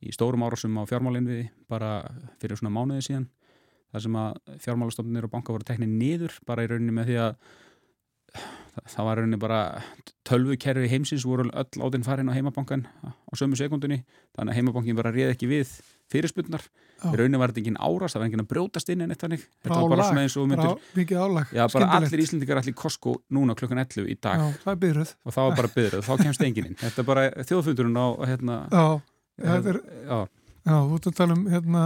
í 0.00 0.14
stórum 0.14 0.44
árásum 0.46 0.80
á 0.80 0.88
fjármálinviði 0.88 1.48
bara 1.70 1.96
fyrir 2.42 2.58
svona 2.58 2.74
mánuði 2.74 3.04
síðan 3.08 3.28
þar 3.92 4.06
sem 4.06 4.16
að 4.18 4.58
fjármálastofnir 4.64 5.28
og 5.28 5.34
banka 5.36 5.54
voru 5.54 5.66
teknið 5.68 5.92
niður 6.00 6.38
bara 6.48 6.64
í 6.64 6.70
rauninni 6.70 6.94
með 6.96 7.10
því 7.10 7.20
að 7.28 7.36
það 8.82 9.08
var 9.08 9.20
rauninni 9.20 9.40
bara 9.40 9.60
tölvukerfi 10.26 10.88
heimsins 10.90 11.26
voru 11.28 11.46
öll 11.50 11.84
átinn 11.86 12.06
farin 12.06 12.30
á 12.30 12.34
heimabankan 12.34 12.86
á 13.04 13.32
sömu 13.38 13.58
sekundunni 13.58 14.02
þannig 14.34 14.50
að 14.50 14.58
heimabankin 14.58 14.98
bara 14.98 15.12
réð 15.14 15.34
ekki 15.34 15.50
við 15.50 15.76
fyrirspunnar 16.12 16.64
rauninni 17.04 17.40
var 17.40 17.52
þetta 17.52 17.62
engin 17.62 17.78
árast, 17.80 18.14
það 18.16 18.22
var 18.22 18.28
engin 18.28 18.44
að 18.44 18.50
brjótast 18.52 18.92
inn 18.92 19.04
en 19.04 19.12
þetta 19.14 19.30
var 19.68 19.90
bara 19.92 20.06
svona 20.08 20.24
eins 20.24 20.36
og 20.40 20.46
álag, 21.20 21.52
já 21.54 21.64
bara 21.72 21.90
allir 21.98 22.22
íslendikar 22.24 22.60
allir 22.60 22.76
Costco 22.78 23.16
núna 23.34 23.56
klukkan 23.58 23.82
11 23.82 24.08
í 24.08 24.16
dag. 24.20 24.40
Já, 24.40 24.62
það 24.64 24.86
er 24.88 25.02
og 25.24 25.36
það 25.36 25.48
var 25.48 25.58
bara 25.60 25.72
byrjuð, 25.74 26.06
þá 26.06 26.14
kemst 26.22 26.46
engin 26.46 26.70
inn. 26.70 26.78
Þetta 26.80 27.02
er 27.02 27.08
bara 27.08 27.26
þjóðfundurinn 27.42 28.00
á 28.00 28.06
hérna, 28.30 28.56
já, 28.72 28.86
það 29.44 29.70
er 29.74 29.80
já 30.08 30.18
Já, 30.64 30.76
þú 30.80 30.96
ert 30.96 31.06
að 31.10 31.16
tala 31.18 31.34
um 31.36 31.42
hérna 31.52 31.80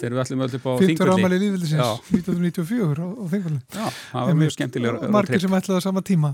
Þegar 0.00 0.14
við 0.14 0.20
ætlum 0.22 0.42
öll 0.44 0.54
upp 0.56 0.66
á 0.68 0.72
Þingvöldi 0.80 0.94
50 0.96 1.10
ámæli 1.12 1.38
lífildisins 1.42 2.06
1994 2.08 3.04
á, 3.04 3.08
á 3.12 3.24
Þingvöldi 3.34 3.58
Já, 3.76 3.86
það 4.12 4.30
var 4.30 4.38
mjög 4.42 4.54
skemmtilegur 4.54 5.12
Margir 5.12 5.42
sem 5.42 5.56
ætlaði 5.58 5.82
á 5.84 5.84
sama 5.84 6.02
tíma. 6.08 6.30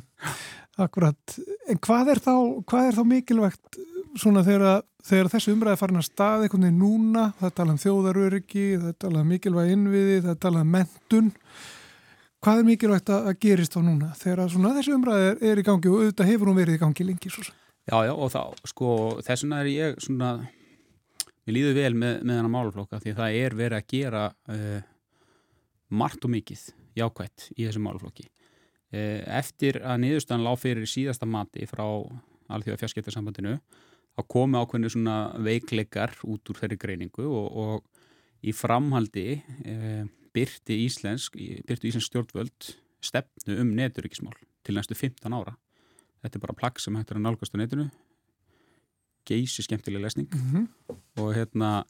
Akkurat, 0.85 1.37
en 1.71 1.81
hvað 1.83 2.13
er 2.15 2.21
þá 2.23 2.35
hvað 2.71 2.89
er 2.91 2.99
þá 2.99 3.03
mikilvægt 3.11 3.81
svona 4.19 4.45
þegar, 4.47 4.85
þegar 5.07 5.31
þessu 5.35 5.55
umræði 5.55 5.81
farin 5.83 6.01
að 6.01 6.07
stað 6.07 6.47
einhvern 6.47 6.67
veginn 6.69 6.81
núna, 6.83 7.29
það 7.43 7.55
tala 7.59 7.75
um 7.75 7.83
þjóðaröryggi 7.83 8.67
það 8.85 8.97
tala 9.05 9.23
um 9.23 9.31
mikilvæg 9.35 9.75
innviði 9.75 10.17
það 10.29 10.41
tala 10.47 10.63
um 10.63 10.73
mentun 10.79 11.31
hvað 12.45 12.61
er 12.61 12.69
mikilvægt 12.71 13.15
að, 13.15 13.31
að 13.31 13.39
gerist 13.43 13.75
þá 13.75 13.81
núna 13.83 14.11
þegar 14.21 14.51
svona, 14.53 14.75
þessu 14.79 14.95
umræði 14.95 15.31
er, 15.33 15.39
er 15.51 15.63
í 15.63 15.67
gangi 15.67 15.91
og 15.91 16.03
auðvitað 16.03 16.31
hefur 16.31 16.51
hún 16.51 16.59
verið 16.61 16.79
í 16.79 16.83
gangi 16.83 17.07
lengi. 17.09 17.33
Já, 17.85 17.97
já, 18.07 18.13
og 18.15 18.31
þá, 18.33 18.43
sko, 18.71 18.91
þessuna 19.27 19.63
er 19.65 19.71
ég 19.73 20.03
svona 20.03 20.37
Mér 21.45 21.59
líður 21.59 21.77
vel 21.77 21.95
með, 21.99 22.21
með 22.25 22.39
hana 22.41 22.53
málflokka 22.53 23.01
því 23.03 23.15
það 23.19 23.39
er 23.41 23.57
verið 23.59 23.79
að 23.79 23.89
gera 23.93 24.23
uh, 24.33 24.85
margt 25.93 26.25
og 26.25 26.33
mikið 26.33 26.63
jákvætt 26.97 27.49
í 27.57 27.67
þessu 27.67 27.83
málflokki. 27.85 28.29
Uh, 28.95 29.21
eftir 29.41 29.81
að 29.85 30.01
niðurstan 30.07 30.45
lág 30.45 30.57
fyrir 30.63 30.89
síðasta 30.89 31.29
mati 31.29 31.69
frá 31.69 31.85
alþjóða 32.55 32.81
fjarskiptarsambandinu 32.81 33.59
þá 34.15 34.23
komi 34.31 34.61
ákveðinu 34.61 34.93
svona 34.95 35.19
veikleikar 35.43 36.15
út 36.31 36.49
úr 36.49 36.61
þeirri 36.61 36.81
greiningu 36.81 37.27
og, 37.29 37.49
og 37.53 38.45
í 38.45 38.55
framhaldi 38.57 39.29
uh, 39.43 40.05
byrti 40.35 40.81
íslensk, 40.87 41.37
byrti 41.69 41.91
íslensk 41.91 42.09
stjórnvöld 42.09 42.73
stefnu 43.05 43.61
um 43.61 43.77
neturíkismál 43.77 44.37
til 44.65 44.79
næstu 44.79 44.97
15 44.97 45.37
ára. 45.37 45.59
Þetta 46.25 46.39
er 46.39 46.47
bara 46.47 46.57
plagg 46.57 46.81
sem 46.81 46.97
hættir 46.97 47.21
að 47.21 47.27
nálgast 47.27 47.53
á 47.53 47.61
netinu 47.61 47.91
geysi 49.27 49.65
skemmtileg 49.67 50.03
lesning. 50.03 50.29
Mm 50.31 50.51
-hmm. 50.51 50.99
og 51.21 51.35
hérna 51.35 51.85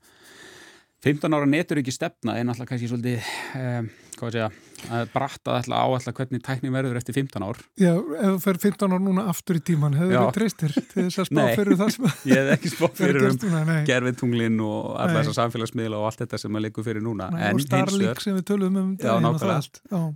15 1.04 1.36
ára 1.36 1.46
netur 1.48 1.80
ekki 1.82 1.92
stefna 1.92 2.38
en 2.40 2.48
alltaf 2.48 2.68
kannski 2.68 2.88
svolítið 2.88 3.26
um, 3.60 3.88
ég 4.24 4.54
að 4.94 5.10
bratta 5.12 5.56
alltaf 5.58 5.76
á 5.76 5.84
alltaf 5.84 6.14
hvernig 6.16 6.40
tækning 6.44 6.72
verður 6.72 6.96
eftir 6.96 7.16
15 7.16 7.44
ár. 7.44 7.60
Já, 7.80 7.92
ef 7.92 8.30
þú 8.30 8.40
fer 8.40 8.60
15 8.62 8.94
ár 8.94 9.02
núna 9.04 9.26
aftur 9.28 9.58
í 9.58 9.62
tíman 9.68 9.96
hefur 9.98 10.14
þú 10.16 10.32
treystir 10.36 10.74
til 10.76 11.04
þess 11.08 11.20
að 11.24 11.28
spá 11.28 11.42
fyrir 11.58 11.78
það 11.80 11.92
sem 11.96 12.08
ég 12.30 12.40
hef 12.40 12.52
ekki 12.56 12.72
spá 12.72 12.86
fyrir 13.00 13.28
um 13.28 13.72
gerfitunglin 13.90 14.60
og 14.64 14.94
alla 14.94 15.18
þessar 15.20 15.38
samfélagsmiðla 15.42 16.00
og 16.00 16.08
allt 16.08 16.24
þetta 16.24 16.40
sem 16.40 16.56
að 16.56 16.66
leikur 16.68 16.88
fyrir 16.88 17.04
núna. 17.04 17.28
Nei, 17.34 17.48
og 17.50 17.64
starlík 17.66 18.24
sem 18.24 18.38
við 18.38 18.46
tölum 18.52 18.80
um 18.80 18.94
já, 18.96 19.12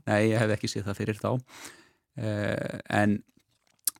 Nei, 0.08 0.20
ég 0.30 0.38
hef 0.40 0.56
ekki 0.56 0.72
séð 0.72 0.88
það 0.88 1.02
fyrir 1.02 1.20
þá. 1.20 1.30
Uh, 2.18 2.78
en 2.96 3.20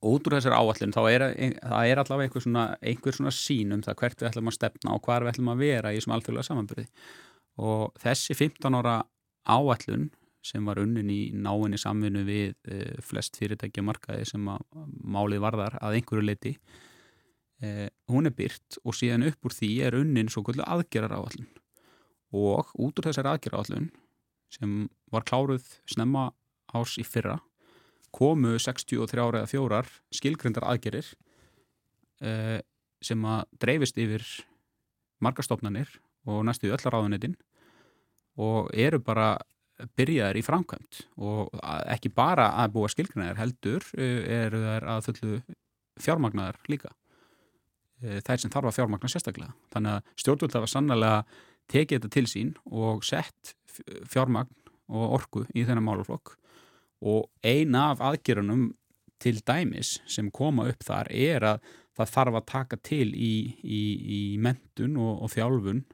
út 0.07 0.29
úr 0.29 0.37
þessar 0.37 0.57
áallin 0.59 0.95
þá 0.95 1.01
er, 1.11 1.25
það 1.59 1.91
er 1.91 2.01
allavega 2.03 2.29
einhver 2.29 2.45
svona, 2.45 2.65
einhver 2.83 3.17
svona 3.17 3.33
sín 3.35 3.75
um 3.75 3.83
það 3.85 3.99
hvert 4.03 4.23
við 4.23 4.29
ætlum 4.31 4.51
að 4.51 4.57
stefna 4.59 4.95
og 4.95 5.03
hvar 5.07 5.25
við 5.25 5.33
ætlum 5.33 5.53
að 5.53 5.63
vera 5.65 5.93
í 5.93 5.99
þessum 5.99 6.15
alþjóðlega 6.17 6.49
samanbyrði 6.49 6.87
og 7.69 8.03
þessi 8.03 8.37
15 8.39 8.79
ára 8.79 8.97
áallun 9.49 10.09
sem 10.49 10.69
var 10.69 10.81
unnin 10.81 11.11
í 11.11 11.21
náinni 11.35 11.81
samvinnu 11.81 12.23
við 12.29 12.53
uh, 12.71 13.01
flest 13.05 13.39
fyrirtækja 13.41 13.85
markaði 13.85 14.29
sem 14.31 14.51
að 14.53 14.63
málið 15.03 15.43
varðar 15.45 15.79
að 15.83 15.99
einhverju 15.99 16.25
leiti 16.25 16.55
uh, 17.65 17.89
hún 18.13 18.31
er 18.31 18.37
byrt 18.39 18.79
og 18.85 18.97
síðan 18.97 19.27
upp 19.29 19.49
úr 19.49 19.57
því 19.57 19.73
er 19.89 19.99
unnin 19.99 20.31
svo 20.33 20.45
kvöldu 20.47 20.67
aðgerrar 20.67 21.17
áallun 21.19 21.51
og 22.39 22.71
út 22.79 23.01
úr 23.01 23.11
þessar 23.11 23.33
aðgerrar 23.33 23.65
áallun 23.65 23.91
sem 24.55 24.87
var 25.13 25.27
kláruð 25.29 25.67
snemma 25.91 26.31
árs 26.77 26.97
í 27.01 27.05
fyrra 27.05 27.39
komu 28.15 28.57
63 28.61 29.21
ára 29.23 29.43
eða 29.43 29.51
fjórar 29.51 29.91
skilgrindar 30.15 30.67
aðgerir 30.69 31.07
uh, 32.25 32.59
sem 33.05 33.27
að 33.29 33.45
dreifist 33.63 33.99
yfir 34.01 34.25
margastofnanir 35.23 35.91
og 36.29 36.45
næstu 36.47 36.71
öllar 36.71 36.99
áðunetin 36.99 37.37
og 38.39 38.71
eru 38.75 39.01
bara 39.03 39.37
byrjaðir 39.99 40.41
í 40.41 40.45
framkvæmt 40.47 41.03
og 41.23 41.53
ekki 41.91 42.11
bara 42.15 42.51
að 42.63 42.73
búa 42.75 42.91
skilgrinnar 42.91 43.39
heldur 43.39 43.85
uh, 43.99 44.23
eru 44.43 44.63
þær 44.65 44.89
að 44.95 45.11
fullu 45.11 45.43
fjármagnar 45.99 46.59
líka. 46.71 46.95
Uh, 48.03 48.19
þær 48.27 48.43
sem 48.43 48.55
þarf 48.55 48.73
að 48.73 48.81
fjármagna 48.81 49.13
sérstaklega. 49.13 49.55
Þannig 49.75 49.99
að 49.99 50.11
stjórnvöld 50.23 50.59
hafa 50.59 50.71
sannlega 50.71 51.15
tekið 51.69 51.99
þetta 51.99 52.15
til 52.15 52.27
sín 52.31 52.53
og 52.73 53.05
sett 53.05 53.55
fjármagn 54.09 54.55
og 54.89 55.19
orku 55.19 55.45
í 55.53 55.67
þennan 55.69 55.85
máluflokk 55.85 56.39
og 57.05 57.29
eina 57.45 57.91
af 57.93 58.03
aðgerunum 58.11 58.73
til 59.23 59.41
dæmis 59.47 59.99
sem 60.07 60.31
koma 60.31 60.69
upp 60.71 60.83
þar 60.87 61.11
er 61.15 61.47
að 61.55 61.69
það 61.99 62.13
þarf 62.15 62.39
að 62.39 62.49
taka 62.53 62.79
til 62.87 63.09
í, 63.15 63.33
í, 63.63 63.83
í 64.19 64.21
mentun 64.43 64.99
og, 65.03 65.25
og 65.27 65.33
þjálfun 65.35 65.85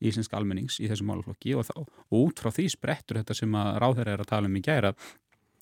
íslensk 0.00 0.32
almennings 0.36 0.78
í 0.80 0.88
þessum 0.88 1.10
máluflokki 1.12 1.54
og, 1.56 1.70
og 1.76 2.16
út 2.16 2.40
frá 2.40 2.52
því 2.52 2.68
sprettur 2.72 3.20
þetta 3.20 3.36
sem 3.36 3.56
að 3.56 3.70
ráðherra 3.84 4.16
er 4.16 4.24
að 4.24 4.32
tala 4.32 4.48
um 4.50 4.56
í 4.56 4.64
gæra 4.64 4.92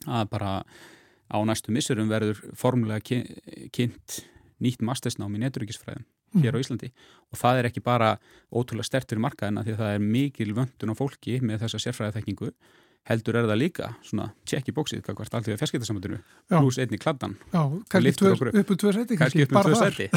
að 0.06 0.30
bara 0.30 0.52
á 1.28 1.38
næstu 1.47 1.75
missurum 1.75 2.11
verður 2.11 2.40
formulega 2.56 3.23
kynnt 3.75 4.20
nýtt 4.62 4.82
mastersnám 4.82 5.35
í 5.37 5.42
neturíkisfræðum 5.42 6.06
hér 6.42 6.54
á 6.54 6.58
mm. 6.58 6.62
Íslandi. 6.62 6.90
Og 7.32 7.40
það 7.40 7.61
er 7.61 7.68
ekki 7.70 7.82
bara 7.85 8.16
ótrúlega 8.50 8.88
stertur 8.88 9.20
í 9.20 9.25
markaðina 9.25 9.64
því 9.64 9.75
að 9.75 9.82
það 9.82 9.94
er 9.94 10.06
mikil 10.16 10.50
vöndun 10.56 10.92
á 10.92 10.94
fólki 10.99 11.38
með 11.44 11.64
þessa 11.64 11.80
sérfræðaþekkingu 11.87 12.50
heldur 13.09 13.38
er 13.41 13.49
það 13.49 13.61
líka 13.62 13.91
svona 14.05 14.29
tjekk 14.49 14.71
í 14.71 14.77
bóksið 14.77 15.03
hvert 15.07 15.21
alltaf 15.35 15.50
er 15.53 15.61
feskitasamöndinu 15.61 16.21
pluss 16.53 16.79
einni 16.83 17.00
kladdan 17.00 17.37
Já, 17.53 17.62
kannski 17.88 18.15
tvö, 18.21 18.33
upp. 18.37 18.73
um 18.73 18.81
tvö 18.85 18.95
seti 18.97 19.19
kannski 19.21 19.45
upp 19.47 19.57
um 19.57 19.69
tvö 19.69 19.75
seti 19.83 20.09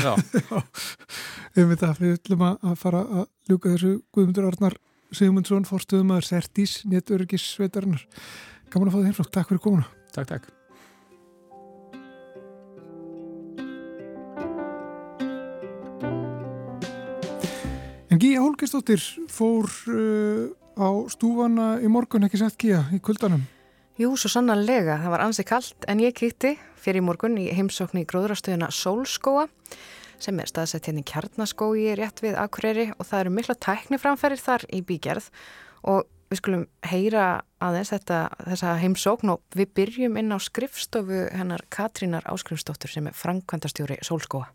Við 1.55 1.67
veitum 1.67 1.89
að 1.89 1.99
við 1.99 2.15
ætlum 2.15 2.45
að 2.47 2.77
fara 2.79 3.01
að 3.03 3.25
ljúka 3.49 3.73
þessu. 3.73 3.97
Guðmundur 4.15 4.47
Arnar 4.47 4.77
Sigmundsson 5.11 5.67
fórstuðum 5.67 6.13
að 6.15 6.23
Sertís 6.29 6.77
Netörgis 6.87 7.43
Sveitarnar 7.57 8.05
Gaman 8.71 8.87
að 8.87 8.93
fá 8.93 8.99
það 9.01 9.07
heimsótt, 9.09 9.31
takk 9.35 9.49
fyrir 9.51 9.63
komuna. 9.65 9.87
Takk, 10.15 10.29
takk. 10.31 10.45
En 18.11 18.19
Gíja 18.19 18.43
Hólkistóttir 18.43 19.03
fór 19.31 19.67
uh, 19.91 20.47
á 20.81 20.89
stúfana 21.13 21.75
í 21.81 21.89
morgun 21.91 22.25
ekki 22.25 22.41
sett 22.41 22.57
Gíja 22.59 22.83
í 22.95 22.99
kuldanum? 23.03 23.43
Jú, 24.01 24.15
svo 24.17 24.31
sannanlega. 24.33 24.97
Það 25.03 25.13
var 25.13 25.23
ansi 25.27 25.45
kallt 25.45 25.85
en 25.91 26.01
ég 26.01 26.15
kýtti 26.17 26.55
fyrir 26.81 27.03
morgun 27.05 27.37
í 27.37 27.49
heimsókn 27.53 28.01
í 28.01 28.07
gróðrastöðuna 28.09 28.71
Sólskóa 28.73 29.45
sem 30.21 30.39
er 30.41 30.49
staðsett 30.49 30.87
hérna 30.87 31.03
í 31.03 31.09
kjarnaskói 31.09 31.91
rétt 31.97 32.21
við 32.23 32.37
Akureyri 32.39 32.87
og 32.97 33.05
það 33.09 33.23
eru 33.23 33.35
mikla 33.35 33.57
tækniframferðir 33.65 34.41
þar 34.41 34.65
í 34.69 34.81
bígerð 34.85 35.29
og 35.89 36.09
við 36.31 36.39
skulum 36.39 36.65
heyra 36.87 37.25
aðeins 37.61 37.91
þetta, 37.91 38.21
þessa 38.47 38.77
heimsókn 38.81 39.33
og 39.33 39.57
við 39.57 39.73
byrjum 39.77 40.17
inn 40.21 40.33
á 40.33 40.37
skrifstofu 40.39 41.25
hennar 41.35 41.65
Katrínar 41.73 42.25
Áskrifstóttur 42.31 42.93
sem 42.93 43.09
er 43.09 43.17
framkvæmdastjóri 43.17 43.99
Sólskóa. 44.05 44.47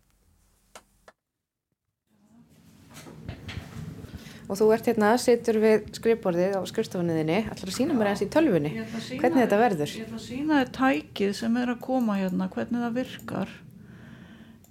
Og 4.47 4.59
þú 4.59 4.69
ert 4.75 4.88
hérna, 4.91 5.11
situr 5.19 5.59
við 5.62 5.88
skrifborðið 5.97 6.57
á 6.59 6.62
skrifstofunniðinni, 6.71 7.38
ætlar 7.50 7.73
að 7.73 7.76
sína 7.76 7.97
mér 7.99 8.12
eins 8.12 8.23
í 8.23 8.29
tölfunni 8.31 8.73
sína, 8.76 9.21
hvernig 9.23 9.43
þetta 9.43 9.59
verður? 9.61 9.95
ég 9.97 10.07
ætla 10.07 10.21
að 10.21 10.26
sína 10.26 10.61
þér 10.61 10.73
tækið 10.79 11.35
sem 11.41 11.59
er 11.62 11.73
að 11.73 11.83
koma 11.87 12.19
hérna 12.21 12.49
hvernig 12.53 12.85
það 12.85 12.97
virkar. 13.00 13.53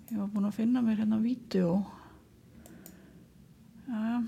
Ég 0.06 0.18
var 0.22 0.32
búin 0.32 0.48
að 0.48 0.58
finna 0.60 0.84
mér 0.86 1.02
hérna 1.02 1.20
vídeo 1.20 1.76
ja, 3.90 4.22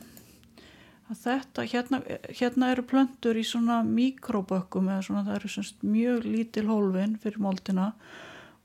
þetta 1.23 1.67
hérna, 1.71 2.01
hérna 2.27 2.71
eru 2.73 2.83
plöndur 2.87 3.39
í 3.39 3.45
svona 3.47 3.79
mikrobökkum 3.87 4.89
eða 4.91 5.05
svona 5.07 5.23
það 5.27 5.39
eru 5.39 5.53
semst 5.53 5.85
mjög 5.85 6.27
lítil 6.27 6.67
hólfin 6.67 7.15
fyrir 7.21 7.39
moldina. 7.43 7.91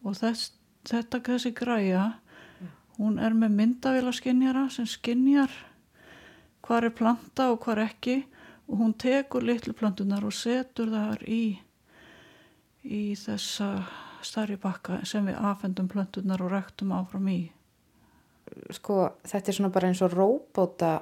Og 0.03 0.17
þess, 0.19 0.51
þetta 0.89 1.23
þessi 1.29 1.55
græja 1.55 2.09
hún 2.99 3.21
er 3.23 3.37
með 3.39 3.55
myndavilaskinjara 3.61 4.67
sem 4.75 4.89
skinjar 4.91 5.53
hvað 6.63 6.89
er 6.89 6.97
planta 6.99 7.51
og 7.53 7.61
hvað 7.65 7.79
er 7.79 7.85
ekki 7.89 8.17
og 8.69 8.79
hún 8.81 8.95
tekur 8.95 9.45
litlu 9.45 9.75
plantunar 9.77 10.25
og 10.25 10.35
setur 10.37 10.93
þar 10.93 11.25
í 11.29 11.43
í 12.83 13.03
þessa 13.19 13.73
starri 14.23 14.57
bakka 14.61 15.03
sem 15.07 15.27
við 15.27 15.39
afhendum 15.39 15.91
plantunar 15.91 16.43
og 16.43 16.55
rektum 16.55 16.95
áfram 16.97 17.29
í 17.31 17.41
sko, 18.75 18.99
þetta 19.27 19.51
er 19.51 19.57
svona 19.57 19.73
bara 19.75 19.91
eins 19.91 20.03
og 20.05 20.15
róbóta 20.15 20.93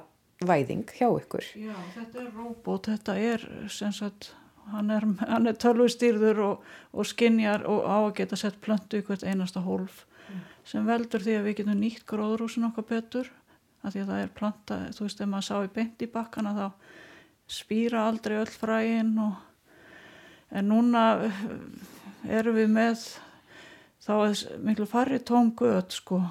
væðing 0.41 0.85
hjá 0.97 1.07
ykkur. 1.09 1.47
Já, 1.59 1.73
þetta 1.95 2.21
er 2.23 2.29
róbót, 2.33 2.87
þetta 2.89 3.17
er 3.17 3.43
sem 3.69 3.91
sagt, 3.93 4.31
hann 4.71 4.93
er, 4.93 5.05
er 5.27 5.59
tölvustýrður 5.61 6.41
og, 6.45 6.71
og 6.93 7.09
skinjar 7.09 7.65
og 7.69 7.83
á 7.85 7.97
að 7.99 8.15
geta 8.21 8.39
sett 8.39 8.61
plöntu 8.63 9.01
í 9.01 9.05
hvert 9.05 9.25
einasta 9.27 9.63
hólf 9.65 10.05
mm. 10.29 10.41
sem 10.73 10.87
veldur 10.87 11.25
því 11.25 11.37
að 11.37 11.47
við 11.49 11.57
getum 11.61 11.81
nýtt 11.81 12.05
gróðrúsin 12.09 12.69
okkar 12.69 12.87
betur 12.89 13.31
að 13.81 13.93
því 13.93 14.01
að 14.01 14.11
það 14.11 14.23
er 14.23 14.35
planta, 14.37 14.79
þú 14.95 15.05
veist, 15.05 15.21
ef 15.21 15.29
maður 15.31 15.47
sá 15.47 15.55
í 15.65 15.71
beint 15.75 16.03
í 16.05 16.09
bakkana 16.11 16.53
þá 16.57 16.67
spýra 17.51 18.05
aldrei 18.07 18.37
öll 18.39 18.51
fræin 18.51 19.15
og 19.19 19.39
en 20.51 20.67
núna 20.67 21.05
eh, 21.25 21.41
erum 22.37 22.57
við 22.59 22.69
með 22.71 23.05
þá 24.03 24.13
er 24.17 24.61
miklu 24.65 24.87
farri 24.89 25.19
tóm 25.23 25.53
göð 25.57 25.95
sko. 25.95 26.21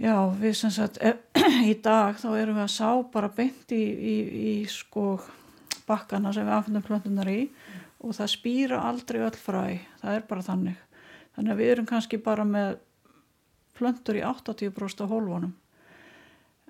Já 0.00 0.16
við 0.40 0.56
sem 0.58 0.72
sagt 0.72 0.98
e, 1.04 1.14
í 1.70 1.74
dag 1.84 2.18
þá 2.18 2.28
erum 2.38 2.58
við 2.58 2.64
að 2.64 2.74
sá 2.74 2.88
bara 3.12 3.32
beint 3.32 3.74
í, 3.74 3.82
í, 3.82 4.16
í 4.52 4.54
sko 4.70 5.20
bakkana 5.86 6.32
sem 6.32 6.46
við 6.48 6.56
afhendum 6.56 6.86
plöntunar 6.86 7.28
í 7.28 7.42
mm. 7.44 7.82
og 8.06 8.16
það 8.16 8.32
spýra 8.34 8.80
aldrei 8.88 9.20
öll 9.22 9.36
fræ. 9.36 9.66
Það 10.00 10.16
er 10.16 10.26
bara 10.30 10.46
þannig. 10.46 10.80
Þannig 11.36 11.54
að 11.54 11.60
við 11.62 11.74
erum 11.74 11.88
kannski 11.88 12.20
bara 12.22 12.46
með 12.48 12.78
plöntur 13.76 14.18
í 14.18 14.24
80% 14.26 15.04
af 15.04 15.12
hólfunum 15.12 15.52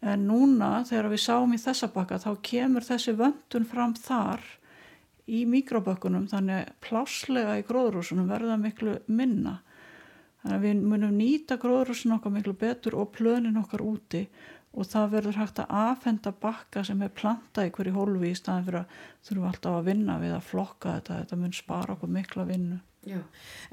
en 0.03 0.27
núna 0.27 0.83
þegar 0.89 1.11
við 1.13 1.23
sáum 1.23 1.55
í 1.55 1.61
þessa 1.63 1.89
bakka 1.95 2.19
þá 2.23 2.31
kemur 2.43 2.87
þessi 2.87 3.15
vöndun 3.19 3.67
fram 3.69 3.95
þar 3.95 4.43
í 5.31 5.45
mikrobökkunum 5.47 6.27
þannig 6.31 6.73
pláslega 6.83 7.61
í 7.61 7.67
gróðrúsunum 7.69 8.31
verða 8.31 8.59
miklu 8.59 8.97
minna. 9.07 9.61
Þannig 10.43 10.57
að 10.57 10.65
við 10.67 10.83
munum 10.91 11.15
nýta 11.15 11.59
gróðrúsun 11.63 12.17
okkar 12.17 12.35
miklu 12.35 12.57
betur 12.59 12.99
og 12.99 13.13
plönin 13.15 13.61
okkar 13.63 13.85
úti 13.87 14.25
og 14.73 14.89
það 14.89 15.11
verður 15.13 15.39
hægt 15.39 15.61
að 15.63 15.75
afhenda 15.83 16.33
bakka 16.43 16.83
sem 16.89 17.03
er 17.05 17.13
planta 17.15 17.67
í 17.69 17.71
hverju 17.75 17.93
hólfi 17.95 18.33
í 18.33 18.39
staðin 18.39 18.67
fyrir 18.67 18.81
að 18.81 18.97
þurfum 19.29 19.51
alltaf 19.51 19.77
að 19.77 19.91
vinna 19.91 20.17
við 20.23 20.35
að 20.35 20.49
flokka 20.49 20.97
þetta, 20.97 21.19
þetta 21.21 21.39
mun 21.43 21.55
spara 21.55 21.95
okkur 21.95 22.17
mikla 22.17 22.49
vinnu 22.49 22.81
Já. 23.03 23.19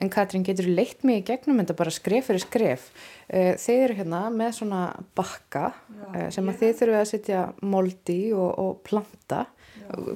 En 0.01 0.09
Katrín, 0.09 0.41
getur 0.45 0.65
þú 0.65 0.73
leitt 0.73 1.03
mig 1.05 1.19
í 1.21 1.25
gegnum 1.27 1.59
þetta 1.61 1.75
bara 1.77 1.93
skref 1.93 2.29
fyrir 2.31 2.41
skref? 2.41 2.85
Eh, 3.29 3.51
þeir 3.61 3.83
eru 3.83 3.97
hérna 3.99 4.21
með 4.33 4.55
svona 4.57 4.81
bakka 5.17 5.67
Já, 5.69 6.05
eh, 6.15 6.29
sem 6.33 6.49
að 6.49 6.63
þið 6.63 6.79
þurfum 6.79 6.99
að 6.99 7.09
setja 7.11 7.43
moldi 7.61 8.19
og, 8.33 8.49
og 8.63 8.79
planta. 8.87 9.43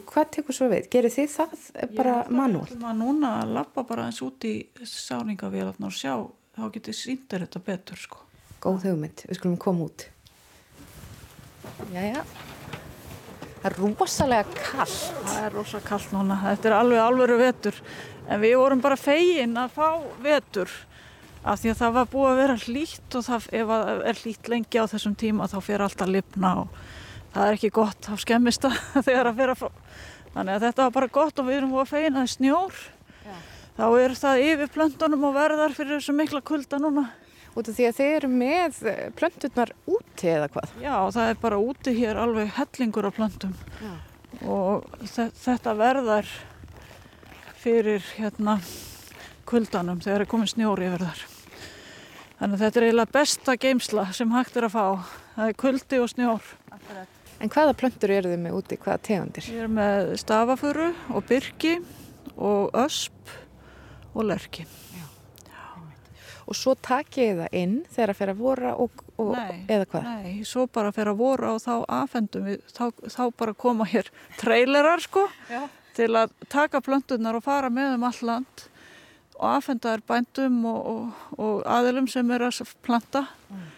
Hvað 0.10 0.32
tekur 0.34 0.58
svo 0.58 0.70
við? 0.70 0.88
Gerir 0.94 1.14
þið 1.14 1.30
það 1.34 1.68
bara 1.98 2.16
manúl? 2.30 2.66
Já, 2.70 2.80
það 2.82 2.98
núna 3.04 3.36
að 3.42 3.54
lappa 3.60 3.86
bara 3.90 4.08
eins 4.10 4.22
út 4.26 4.50
í 4.50 4.56
sáningavélarna 4.82 5.90
og 5.90 5.94
sjá, 5.98 6.16
þá 6.58 6.66
getur 6.74 6.98
síndir 6.98 7.46
þetta 7.46 7.62
betur 7.70 8.02
sko. 8.02 8.26
Góð 8.66 8.90
hugmynd, 8.90 9.26
við 9.30 9.40
skulum 9.40 9.62
koma 9.62 9.90
út. 9.90 10.08
Jæja. 11.94 12.26
Það 13.64 13.70
er 13.70 13.78
rosalega 13.80 14.56
kallt 14.58 15.20
Það 15.24 15.38
er 15.40 15.54
rosalega 15.56 15.88
kallt 15.88 16.10
núna, 16.12 16.36
þetta 16.44 16.68
er 16.68 16.74
alveg 16.76 17.00
alveru 17.00 17.38
vetur 17.40 17.78
en 18.28 18.42
við 18.44 18.58
vorum 18.62 18.82
bara 18.84 19.00
fegin 19.00 19.58
að 19.60 19.76
fá 19.76 19.88
vetur 20.24 20.72
af 21.44 21.60
því 21.60 21.74
að 21.74 21.80
það 21.82 21.96
var 21.98 22.10
búið 22.12 22.30
að 22.30 22.40
vera 22.40 22.58
hlýtt 22.64 23.18
og 23.18 23.26
það, 23.28 23.48
ef 23.52 23.72
það 23.72 24.04
er 24.10 24.20
hlýtt 24.22 24.52
lengi 24.54 24.80
á 24.80 24.86
þessum 24.94 25.16
tíma 25.20 25.48
þá 25.52 25.58
fyrir 25.66 25.86
alltaf 25.86 26.12
lifna 26.12 26.52
og 26.64 26.78
það 27.34 27.48
er 27.48 27.58
ekki 27.58 27.72
gott 27.76 28.08
á 28.08 28.14
skemmista 28.22 28.72
þegar 29.08 29.32
að 29.32 29.42
fyrir 29.42 29.56
að 29.56 29.64
frá. 29.64 29.72
Þannig 30.34 30.56
að 30.56 30.68
þetta 30.68 30.86
var 30.86 30.94
bara 30.96 31.12
gott 31.20 31.42
og 31.42 31.50
við 31.50 31.60
erum 31.60 31.74
búið 31.74 31.84
að 31.84 31.92
feina 31.92 32.22
það 32.22 32.32
snjór. 32.34 32.80
Já. 33.24 33.36
Þá 33.74 33.84
er 34.04 34.16
það 34.22 34.46
yfir 34.48 34.72
plöntunum 34.78 35.28
og 35.28 35.36
verðar 35.36 35.76
fyrir 35.78 36.00
þessu 36.00 36.16
mikla 36.18 36.42
kulda 36.46 36.80
núna. 36.82 37.04
Út 37.54 37.70
af 37.70 37.78
því 37.78 37.86
að 37.86 38.00
þeir 38.00 38.16
eru 38.16 38.30
með 38.32 38.80
plönturnar 39.20 39.74
úti 39.86 40.32
eða 40.32 40.48
hvað? 40.56 40.72
Já, 40.82 40.96
það 41.14 41.28
er 41.28 41.38
bara 41.44 41.60
úti 41.62 41.94
hér 42.00 42.22
alveg 42.24 42.50
hellingur 42.56 43.10
af 43.10 43.20
plöntum. 43.20 43.54
Já. 43.78 43.92
Og 44.50 44.88
þetta 45.14 45.76
verðar 45.78 46.32
fyrir 47.64 48.04
hérna 48.18 48.58
kuldanum 49.48 50.02
þegar 50.04 50.20
það 50.20 50.26
er 50.26 50.32
komið 50.34 50.52
snjóri 50.54 50.90
yfir 50.90 51.06
þar. 51.08 51.24
Þannig 52.40 52.56
að 52.58 52.64
þetta 52.64 52.80
er 52.80 52.86
eiginlega 52.88 53.16
besta 53.16 53.56
geimsla 53.56 54.06
sem 54.18 54.32
hægt 54.34 54.58
er 54.60 54.68
að 54.68 54.74
fá. 54.74 54.86
Það 55.36 55.50
er 55.52 55.60
kuldi 55.64 56.00
og 56.04 56.10
snjór. 56.12 56.48
En 57.44 57.52
hvaða 57.52 57.76
plöntur 57.80 58.12
eru 58.14 58.32
þið 58.32 58.42
með 58.44 58.58
úti, 58.58 58.78
hvaða 58.80 59.02
tegundir? 59.08 59.48
Ég 59.52 59.66
er 59.66 59.72
með 59.72 60.14
stafafuru 60.22 60.90
og 61.12 61.28
byrki 61.28 61.78
og 62.36 62.76
ösp 62.84 63.32
og 64.14 64.28
lörki. 64.30 64.66
Já. 64.94 65.06
Já. 65.48 65.64
Og 66.48 66.58
svo 66.60 66.76
takið 66.76 67.44
það 67.44 67.58
inn 67.62 67.78
þegar 67.94 68.14
það 68.14 68.20
fer 68.20 68.34
að 68.34 68.42
vora 68.44 68.74
og, 68.84 69.06
og 69.20 69.32
nei, 69.38 69.62
eða 69.72 69.88
hvað? 69.94 70.10
Nei, 70.10 70.34
svo 70.48 70.66
bara 70.68 70.92
fer 70.96 71.12
að 71.14 71.22
vora 71.24 71.54
og 71.56 71.64
þá 71.64 71.74
afhendum 72.02 72.48
við, 72.48 72.60
þá, 72.76 72.86
þá 73.08 73.24
bara 73.40 73.56
koma 73.66 73.88
hér 73.92 74.12
trailerar 74.42 75.04
sko 75.04 75.26
Já. 75.52 75.64
Til 75.98 76.12
að 76.20 76.34
taka 76.52 76.82
plöntunar 76.84 77.38
og 77.38 77.46
fara 77.46 77.70
með 77.74 77.98
um 77.98 78.08
all 78.08 78.22
land 78.30 78.66
og 79.40 79.46
afhenda 79.50 79.96
þær 79.96 80.04
bændum 80.08 80.60
og, 80.70 80.82
og, 80.94 81.22
og 81.42 81.62
aðilum 81.68 82.08
sem 82.12 82.32
er 82.32 82.46
að 82.48 82.74
planta. 82.86 83.26
Mm. 83.50 83.70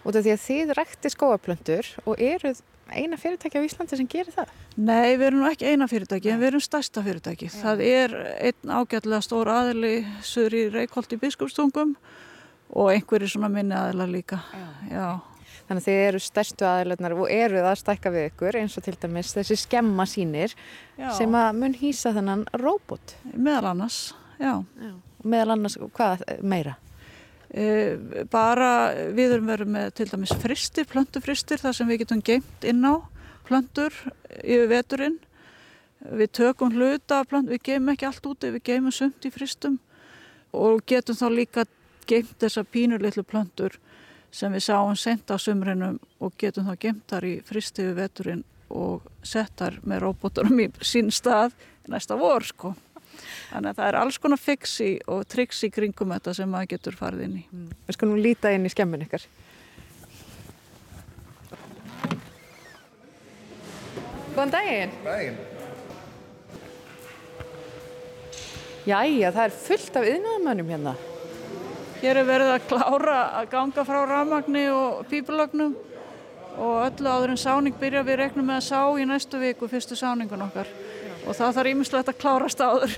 Út 0.00 0.16
af 0.16 0.24
því 0.24 0.32
að 0.32 0.44
þið 0.46 0.74
rætti 0.78 1.12
skóaplöntur 1.12 1.88
og 2.06 2.20
eruð 2.22 2.62
eina 2.90 3.18
fyrirtæki 3.20 3.60
á 3.60 3.66
Íslandi 3.66 3.98
sem 3.98 4.08
gerir 4.10 4.34
það? 4.34 4.52
Nei, 4.80 5.16
við 5.18 5.26
erum 5.28 5.46
ekki 5.50 5.68
eina 5.70 5.86
fyrirtæki, 5.90 6.32
en 6.32 6.40
við 6.40 6.50
erum 6.50 6.64
stærsta 6.64 7.02
fyrirtæki. 7.06 7.50
Já. 7.50 7.56
Það 7.60 7.82
er 7.86 8.16
einn 8.48 8.72
ágætlega 8.74 9.20
stór 9.24 9.50
aðli 9.52 9.94
söður 10.26 10.56
í 10.58 10.62
Reykjólt 10.74 11.14
í 11.14 11.20
biskupstungum 11.20 11.94
og 12.70 12.92
einhverjir 12.94 13.34
svona 13.34 13.50
minni 13.52 13.76
aðla 13.78 14.08
líka. 14.10 14.40
Já. 14.54 14.66
Já. 14.90 15.06
Þannig 15.70 15.84
að 15.84 15.86
þið 15.86 16.00
eru 16.02 16.20
stærstu 16.24 16.66
aðlarnar 16.66 17.12
og 17.14 17.28
eruð 17.30 17.66
að 17.70 17.76
stækka 17.78 18.10
við 18.10 18.24
ykkur 18.32 18.56
eins 18.58 18.72
og 18.74 18.82
til 18.82 18.94
dæmis 18.98 19.28
þessi 19.36 19.56
skemma 19.60 20.02
sínir 20.10 20.56
já. 20.98 21.12
sem 21.14 21.36
að 21.38 21.50
mun 21.60 21.76
hýsa 21.78 22.10
þennan 22.16 22.42
róbot. 22.58 23.12
Meðal 23.36 23.68
annars, 23.70 23.98
já. 24.40 24.56
já. 24.66 24.90
Meðal 25.22 25.54
annars, 25.54 25.76
hvað 25.94 26.24
meira? 26.42 26.74
E, 27.54 27.68
bara 28.32 28.72
við 29.14 29.36
erum 29.36 29.52
verið 29.52 29.70
með 29.76 29.94
til 30.00 30.08
dæmis 30.10 30.34
fristir, 30.42 30.88
plöntufristir 30.90 31.62
þar 31.62 31.78
sem 31.78 31.94
við 31.94 32.02
getum 32.02 32.24
geimt 32.26 32.66
inn 32.66 32.82
á 32.82 33.06
plöntur 33.46 33.94
yfir 34.42 34.66
veturinn 34.74 35.20
við 36.00 36.32
tökum 36.40 36.74
hluta 36.74 37.20
plönt, 37.30 37.50
við 37.50 37.62
geimum 37.70 37.92
ekki 37.94 38.08
allt 38.08 38.26
úti, 38.26 38.50
við 38.56 38.66
geimum 38.72 38.94
sumt 38.94 39.22
í 39.22 39.30
fristum 39.30 39.78
og 40.50 40.82
getum 40.90 41.14
þá 41.14 41.26
líka 41.30 41.66
geimt 42.10 42.34
þessa 42.42 42.66
pínulitlu 42.66 43.22
plöntur 43.22 43.78
sem 44.32 44.52
við 44.54 44.66
sáum 44.66 44.96
senda 44.96 45.34
á 45.34 45.38
sumrinum 45.38 45.98
og 46.20 46.36
getum 46.38 46.68
þá 46.68 46.76
geimt 46.86 47.06
þar 47.10 47.26
í 47.26 47.34
fristi 47.46 47.86
yfir 47.86 47.98
veturinn 47.98 48.44
og 48.70 49.02
settar 49.26 49.80
með 49.82 50.04
robotunum 50.06 50.62
í 50.62 50.68
sín 50.86 51.10
stað 51.14 51.56
næsta 51.90 52.18
vor 52.18 52.46
sko 52.46 52.74
Þannig 53.50 53.72
að 53.72 53.78
það 53.78 53.88
er 53.88 53.98
alls 54.00 54.18
konar 54.22 54.40
fixi 54.40 54.90
og 55.10 55.22
triksi 55.30 55.70
kringum 55.72 56.14
þetta 56.14 56.34
sem 56.38 56.50
maður 56.50 56.72
getur 56.74 56.98
farið 56.98 57.26
inn 57.26 57.36
í. 57.40 57.44
Mm. 57.50 57.70
Við 57.88 57.96
skulum 57.98 58.20
líta 58.22 58.52
inn 58.54 58.66
í 58.66 58.72
skemmin 58.72 59.04
ykkar. 59.06 59.26
Góðan 64.36 64.54
daginn. 64.54 64.98
Daginn. 65.04 65.40
Jæja, 68.88 69.30
það 69.34 69.44
er 69.44 69.56
fullt 69.66 69.96
af 70.00 70.06
yðnaðamönnum 70.08 70.70
hérna. 70.72 70.98
Hér 72.00 72.16
er 72.16 72.24
verið 72.24 72.50
að 72.54 72.62
klára 72.70 73.16
að 73.36 73.48
ganga 73.52 73.82
frá 73.84 73.98
ramagni 74.08 74.62
og 74.72 75.02
pípulagnum 75.10 75.74
og 76.56 76.78
öllu 76.86 77.10
áður 77.12 77.34
en 77.34 77.40
sáning 77.40 77.76
byrja 77.76 78.00
við 78.06 78.22
reknum 78.22 78.46
með 78.48 78.56
að 78.62 78.68
sá 78.70 78.80
í 78.96 79.04
næstu 79.08 79.40
viku 79.42 79.68
fyrstu 79.68 79.98
sáningun 80.00 80.46
okkar 80.46 80.70
og 81.26 81.36
það 81.36 81.58
þarf 81.58 81.72
ímislegt 81.74 82.08
að 82.08 82.18
klárast 82.22 82.62
áður. 82.64 82.94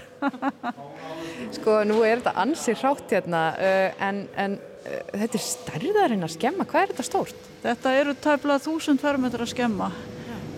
sko, 1.57 1.81
nú 1.89 1.99
er 2.07 2.23
þetta 2.23 2.37
ansið 2.45 2.79
hrátt 2.85 3.17
hérna, 3.17 3.43
uh, 3.59 4.07
en, 4.07 4.23
en 4.39 4.57
uh, 4.61 4.97
þetta 5.11 5.41
er 5.41 5.45
stærðarinn 5.49 6.23
að 6.29 6.35
skemma. 6.37 6.69
Hvað 6.71 6.85
er 6.85 6.95
þetta 6.95 7.09
stórt? 7.11 7.45
Þetta 7.67 7.99
eru 7.99 8.15
tæplað 8.23 8.71
1000 8.71 9.03
fermetra 9.03 9.43
að 9.43 9.55
skemma 9.57 9.91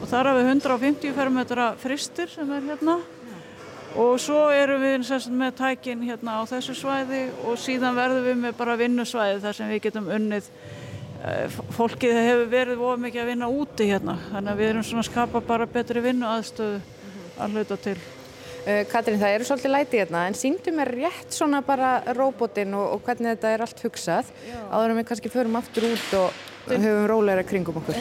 og 0.02 0.08
þar 0.10 0.34
hafum 0.34 0.42
við 0.42 0.52
150 0.58 1.16
fermetra 1.16 1.72
fristir 1.80 2.28
sem 2.28 2.52
er 2.52 2.72
hérna. 2.74 3.00
Og 3.94 4.16
svo 4.22 4.46
eru 4.54 4.78
við 4.82 5.04
sagt, 5.06 5.30
með 5.30 5.58
tækin 5.60 6.02
hérna 6.06 6.40
á 6.40 6.42
þessu 6.50 6.74
svæði 6.78 7.26
og 7.46 7.58
síðan 7.60 7.96
verðum 7.98 8.26
við 8.26 8.40
með 8.42 8.56
bara 8.58 8.78
vinnusvæði 8.80 9.42
þar 9.44 9.56
sem 9.58 9.70
við 9.70 9.82
getum 9.86 10.10
unnið 10.16 10.48
uh, 10.50 11.60
fólkið 11.76 12.18
hefur 12.18 12.50
verið 12.52 12.82
of 12.88 13.00
mikið 13.04 13.22
að 13.22 13.30
vinna 13.32 13.50
úti 13.52 13.88
hérna. 13.90 14.16
Þannig 14.32 14.52
að 14.52 14.60
við 14.62 14.72
erum 14.72 14.86
svona 14.88 15.04
að 15.04 15.10
skapa 15.10 15.44
bara 15.46 15.70
betri 15.70 16.04
vinnu 16.04 16.28
aðstöðu 16.30 16.80
að 17.38 17.58
hluta 17.58 17.80
til. 17.86 17.96
Uh, 18.64 18.80
Katrín, 18.90 19.20
það 19.20 19.36
eru 19.36 19.46
svolítið 19.50 19.74
lætið 19.76 20.02
hérna, 20.02 20.24
en 20.30 20.38
síngdu 20.40 20.74
mér 20.74 20.94
rétt 20.96 21.36
svona 21.36 21.60
bara 21.66 21.98
róbotinn 22.16 22.74
og, 22.78 22.96
og 22.96 23.06
hvernig 23.06 23.36
þetta 23.36 23.54
er 23.54 23.66
allt 23.66 23.86
hugsað, 23.86 24.34
áður 24.72 24.94
en 24.94 25.00
við 25.02 25.08
kannski 25.12 25.32
förum 25.32 25.60
aftur 25.60 25.90
út 25.92 26.18
og 26.22 26.42
höfum 26.66 27.06
róleira 27.10 27.44
kringum 27.44 27.76
okkur. 27.80 27.98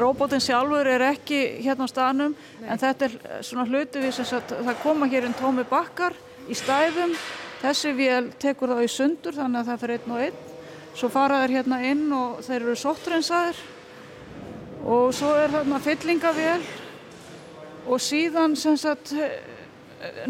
Róbotinn 0.00 0.42
sjálfur 0.42 0.88
er 0.88 1.04
ekki 1.10 1.40
hérna 1.64 1.84
á 1.84 1.92
staðnum, 1.92 2.36
Nei. 2.60 2.68
en 2.72 2.80
þetta 2.80 3.08
er 3.08 3.16
svona 3.44 3.66
við 3.68 4.20
að 4.24 4.54
það 4.68 4.82
koma 4.82 5.08
hér 5.12 5.28
einn 5.28 5.36
tómi 5.36 5.64
bakkar 5.68 6.16
í 6.48 6.56
stæðum, 6.56 7.14
þessi 7.62 7.92
vél 7.96 8.30
tekur 8.40 8.74
það 8.74 8.84
í 8.86 8.92
sundur 8.92 9.36
þannig 9.36 9.60
að 9.60 9.70
það 9.70 9.80
fyrir 9.82 10.00
einn 10.00 10.14
og 10.16 10.24
einn, 10.26 10.40
svo 10.96 11.08
fara 11.12 11.42
þeir 11.42 11.56
hérna 11.58 11.82
inn 11.84 12.06
og 12.16 12.40
þeir 12.46 12.60
eru 12.62 12.76
sóttrensaðir 12.80 13.62
og 14.86 15.12
svo 15.16 15.34
er 15.36 15.52
þarna 15.52 15.80
fyllingavél 15.82 16.66
og 17.86 18.02
síðan 18.02 18.56
sem 18.58 18.76
sagt 18.80 19.12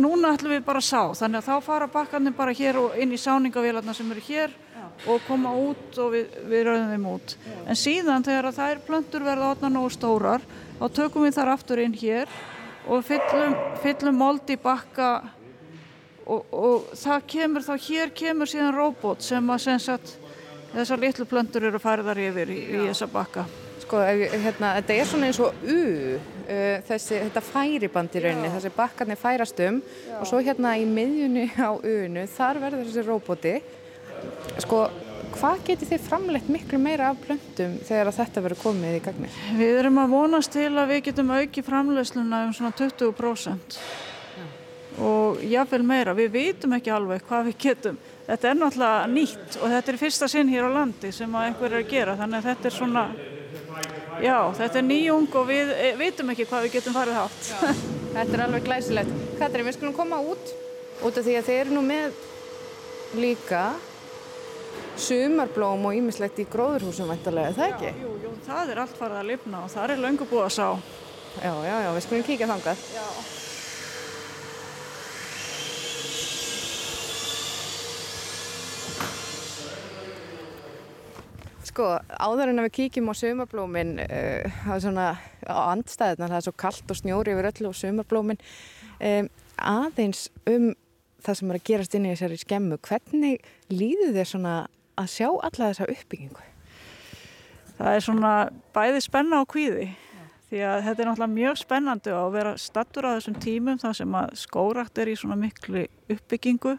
núna 0.00 0.32
ætlum 0.34 0.54
við 0.54 0.64
bara 0.66 0.80
að 0.80 0.88
sá 0.88 1.22
þannig 1.22 1.42
að 1.42 1.48
þá 1.48 1.66
fara 1.66 1.88
bakkarnir 1.90 2.36
bara 2.36 2.54
hér 2.56 2.78
og 2.80 2.96
inn 3.00 3.12
í 3.12 3.20
sáningavélarna 3.20 3.94
sem 3.96 4.10
eru 4.12 4.22
hér. 4.28 4.54
Og 5.06 5.22
koma 5.26 5.52
út 5.56 5.98
og 6.02 6.12
við, 6.14 6.36
við 6.48 6.66
rauðum 6.68 6.92
þeim 6.94 7.08
út 7.12 7.34
en 7.66 7.78
síðan 7.78 8.26
þegar 8.26 8.50
þær 8.56 8.82
plöntur 8.86 9.26
verða 9.26 9.52
átna 9.54 9.70
nógu 9.72 9.92
stórar 9.94 10.44
þá 10.78 10.86
tökum 11.00 11.26
við 11.26 11.36
þar 11.38 11.52
aftur 11.54 11.82
inn 11.82 11.96
hér 11.96 12.32
og 12.86 13.04
fyllum, 13.06 13.56
fyllum 13.82 14.18
mold 14.22 14.50
í 14.52 14.58
bakka 14.62 15.10
og, 16.26 16.46
og 16.50 16.88
það 16.96 17.28
kemur 17.34 17.66
þá 17.66 17.74
hér 17.90 18.14
kemur 18.16 18.50
síðan 18.50 18.74
robot 18.76 19.22
sem 19.26 19.52
að 19.52 19.62
sem 19.66 19.84
sagt, 19.90 20.16
þessar 20.72 21.04
litlu 21.04 21.28
plöntur 21.28 21.68
eru 21.68 21.82
færðar 21.82 22.20
yfir 22.28 22.50
í, 22.54 22.60
í 22.72 22.82
þessa 22.88 23.10
bakka 23.12 23.46
Sko, 23.86 24.00
hérna, 24.02 24.72
þetta 24.80 24.94
er 24.98 25.06
svona 25.06 25.26
eins 25.28 25.38
og 25.38 25.60
U, 25.62 25.74
uh, 26.18 26.78
þessi, 26.88 27.20
þetta 27.20 27.42
færiband 27.46 28.16
í 28.18 28.22
rauninni, 28.24 28.48
þessi 28.50 28.72
bakkarnir 28.74 29.18
færast 29.20 29.60
um 29.62 29.78
Já. 29.78 30.16
og 30.18 30.26
svo 30.26 30.40
hérna 30.42 30.72
í 30.74 30.82
miðjunni 30.90 31.44
á 31.54 31.70
U-nu, 31.70 32.24
þar 32.34 32.58
verður 32.64 32.88
þessi 32.88 33.04
roboti. 33.06 33.52
Sko, 34.62 34.86
hvað 35.36 35.62
getur 35.68 35.90
þið 35.90 36.04
framleitt 36.06 36.50
miklu 36.52 36.80
meira 36.80 37.10
af 37.12 37.20
blöndum 37.24 37.76
þegar 37.86 38.12
þetta 38.16 38.42
verður 38.46 38.62
komið 38.62 38.98
í 38.98 39.04
gagnir? 39.04 39.38
Við 39.58 39.80
erum 39.82 40.02
að 40.02 40.16
vonast 40.16 40.54
til 40.56 40.70
að 40.72 40.92
við 40.94 41.02
getum 41.10 41.32
auki 41.36 41.64
framleiðsluna 41.66 42.42
um 42.46 42.56
svona 42.56 42.72
20% 42.78 43.78
Já. 44.36 44.44
og 45.04 45.44
jáfnveil 45.44 45.86
meira. 45.86 46.16
Við 46.16 46.34
vitum 46.38 46.76
ekki 46.78 46.94
alveg 46.96 47.24
hvað 47.28 47.50
við 47.50 47.58
getum. 47.68 48.02
Þetta 48.26 48.50
er 48.50 48.60
náttúrulega 48.60 49.08
nýtt 49.12 49.58
og 49.60 49.72
þetta 49.76 49.92
er 49.92 50.02
fyrsta 50.02 50.28
sinn 50.32 50.52
hér 50.52 50.68
á 50.68 50.76
landi 50.80 51.12
sem 51.14 51.34
að 51.36 51.50
einhver 51.50 51.72
er 51.72 51.82
að 51.84 51.90
gera, 51.92 52.18
þannig 52.18 52.40
að 52.40 52.52
þetta 52.52 52.70
er 52.70 52.78
svona 52.80 53.08
Já, 54.22 54.48
þetta 54.56 54.80
er 54.80 54.86
nýjung 54.86 55.26
og 55.36 55.44
við 55.50 55.70
e, 55.76 55.88
vitum 56.00 56.30
ekki 56.32 56.46
hvað 56.48 56.66
við 56.66 56.78
getum 56.78 56.94
farið 56.96 57.18
hátt. 57.18 57.50
þetta 58.14 58.30
er 58.30 58.42
alveg 58.46 58.64
glæsilegt. 58.64 59.18
Katrin, 59.36 59.66
við 59.68 59.76
skulum 59.76 59.96
koma 59.96 60.20
út 60.24 60.54
út 61.04 61.18
af 61.20 61.26
því 61.26 61.34
að 61.36 61.48
þeir 61.50 61.60
eru 61.66 61.74
nú 61.76 61.82
með 61.84 62.16
líka 63.20 63.66
sumarblóm 65.00 65.88
og 65.88 65.96
ímislegt 65.96 66.38
í 66.40 66.46
gróðurhúsum 66.50 67.10
vantarlega, 67.12 67.52
er 67.52 67.56
það 67.56 67.72
ekki? 67.74 67.90
Já, 67.92 68.04
jú, 68.04 68.12
jú, 68.24 68.34
það 68.46 68.70
er 68.72 68.82
allt 68.82 69.00
farið 69.00 69.22
að 69.22 69.30
lifna 69.30 69.64
og 69.64 69.72
það 69.72 69.94
er 69.94 70.04
löngu 70.04 70.28
búið 70.30 70.46
að 70.46 70.54
sá. 70.56 70.68
Já, 71.36 71.52
já, 71.52 71.74
já, 71.84 71.90
við 71.92 72.06
skulum 72.06 72.28
kíka 72.30 72.48
þangað. 72.52 72.86
Já. 72.96 73.08
Sko, 81.66 81.90
áður 82.08 82.54
en 82.54 82.62
að 82.62 82.70
við 82.70 82.74
kíkjum 82.78 83.12
á 83.12 83.14
sumarblómin 83.20 83.90
uh, 84.00 84.54
það 84.62 84.76
er 84.78 84.82
svona 84.86 85.08
á 85.44 85.56
andstæðina 85.74 86.30
það 86.30 86.38
er 86.38 86.44
svo 86.46 86.54
kallt 86.56 86.92
og 86.94 86.98
snjóri 87.02 87.34
yfir 87.34 87.48
öllu 87.50 87.68
og 87.68 87.76
sumarblómin 87.76 88.40
um, 89.04 89.28
aðeins 89.60 90.30
um 90.48 90.70
það 91.26 91.38
sem 91.40 91.52
er 91.52 91.58
að 91.58 91.66
gerast 91.68 91.98
inn 91.98 92.06
í 92.06 92.14
þessari 92.14 92.40
skemmu 92.40 92.78
hvernig 92.86 93.44
líður 93.68 94.14
þér 94.16 94.30
svona 94.30 94.54
að 94.96 95.12
sjá 95.12 95.28
alla 95.30 95.70
þessa 95.70 95.88
uppbyggingu? 95.92 96.48
Það 97.76 97.92
er 97.92 98.04
svona 98.04 98.32
bæði 98.76 99.02
spenna 99.04 99.42
og 99.44 99.50
kvíði 99.52 99.90
því 100.46 100.62
að 100.62 100.82
þetta 100.86 101.02
er 101.02 101.08
náttúrulega 101.10 101.34
mjög 101.34 101.60
spennandi 101.60 102.14
að 102.14 102.32
vera 102.36 102.56
stattur 102.60 103.08
á 103.08 103.14
þessum 103.16 103.38
tímum 103.42 103.80
þar 103.82 103.96
sem 103.98 104.16
að 104.16 104.36
skórakt 104.40 105.00
er 105.02 105.10
í 105.10 105.16
svona 105.18 105.36
miklu 105.40 105.86
uppbyggingu 106.12 106.76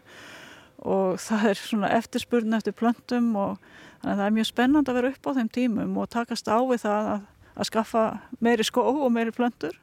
og 0.88 1.18
það 1.20 1.50
er 1.50 1.60
svona 1.60 1.92
eftirspurn 1.98 2.56
eftir 2.56 2.74
plöntum 2.78 3.34
og 3.38 3.58
Þannig 3.98 4.12
að 4.12 4.20
það 4.20 4.28
er 4.28 4.34
mjög 4.36 4.46
spennand 4.46 4.88
að 4.88 4.96
vera 4.98 5.10
upp 5.10 5.26
á 5.26 5.30
þeim 5.38 5.48
tímum 5.50 5.96
og 5.98 6.10
takast 6.12 6.46
á 6.46 6.58
við 6.62 6.82
það 6.84 7.08
að, 7.12 7.22
að 7.58 7.68
skaffa 7.68 8.02
meiri 8.46 8.66
skó 8.66 8.84
og 8.92 9.08
meiri 9.10 9.34
plöndur. 9.34 9.74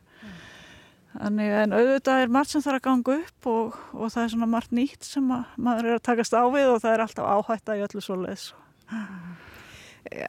Þannig 1.16 1.52
en 1.62 1.76
auðvitað 1.76 2.22
er 2.22 2.32
margt 2.36 2.52
sem 2.52 2.64
þarf 2.64 2.80
að 2.82 2.86
ganga 2.90 3.14
upp 3.22 3.48
og, 3.52 3.76
og 3.96 4.12
það 4.12 4.24
er 4.24 4.32
svona 4.34 4.50
margt 4.52 4.74
nýtt 4.76 5.08
sem 5.08 5.30
maður 5.30 5.88
er 5.88 5.98
að 5.98 6.04
takast 6.10 6.36
á 6.36 6.44
við 6.52 6.72
og 6.74 6.82
það 6.84 6.96
er 6.96 7.04
alltaf 7.06 7.30
áhætta 7.32 7.78
í 7.80 7.84
öllu 7.86 8.04
svo 8.04 8.18
leiðs. 8.20 8.50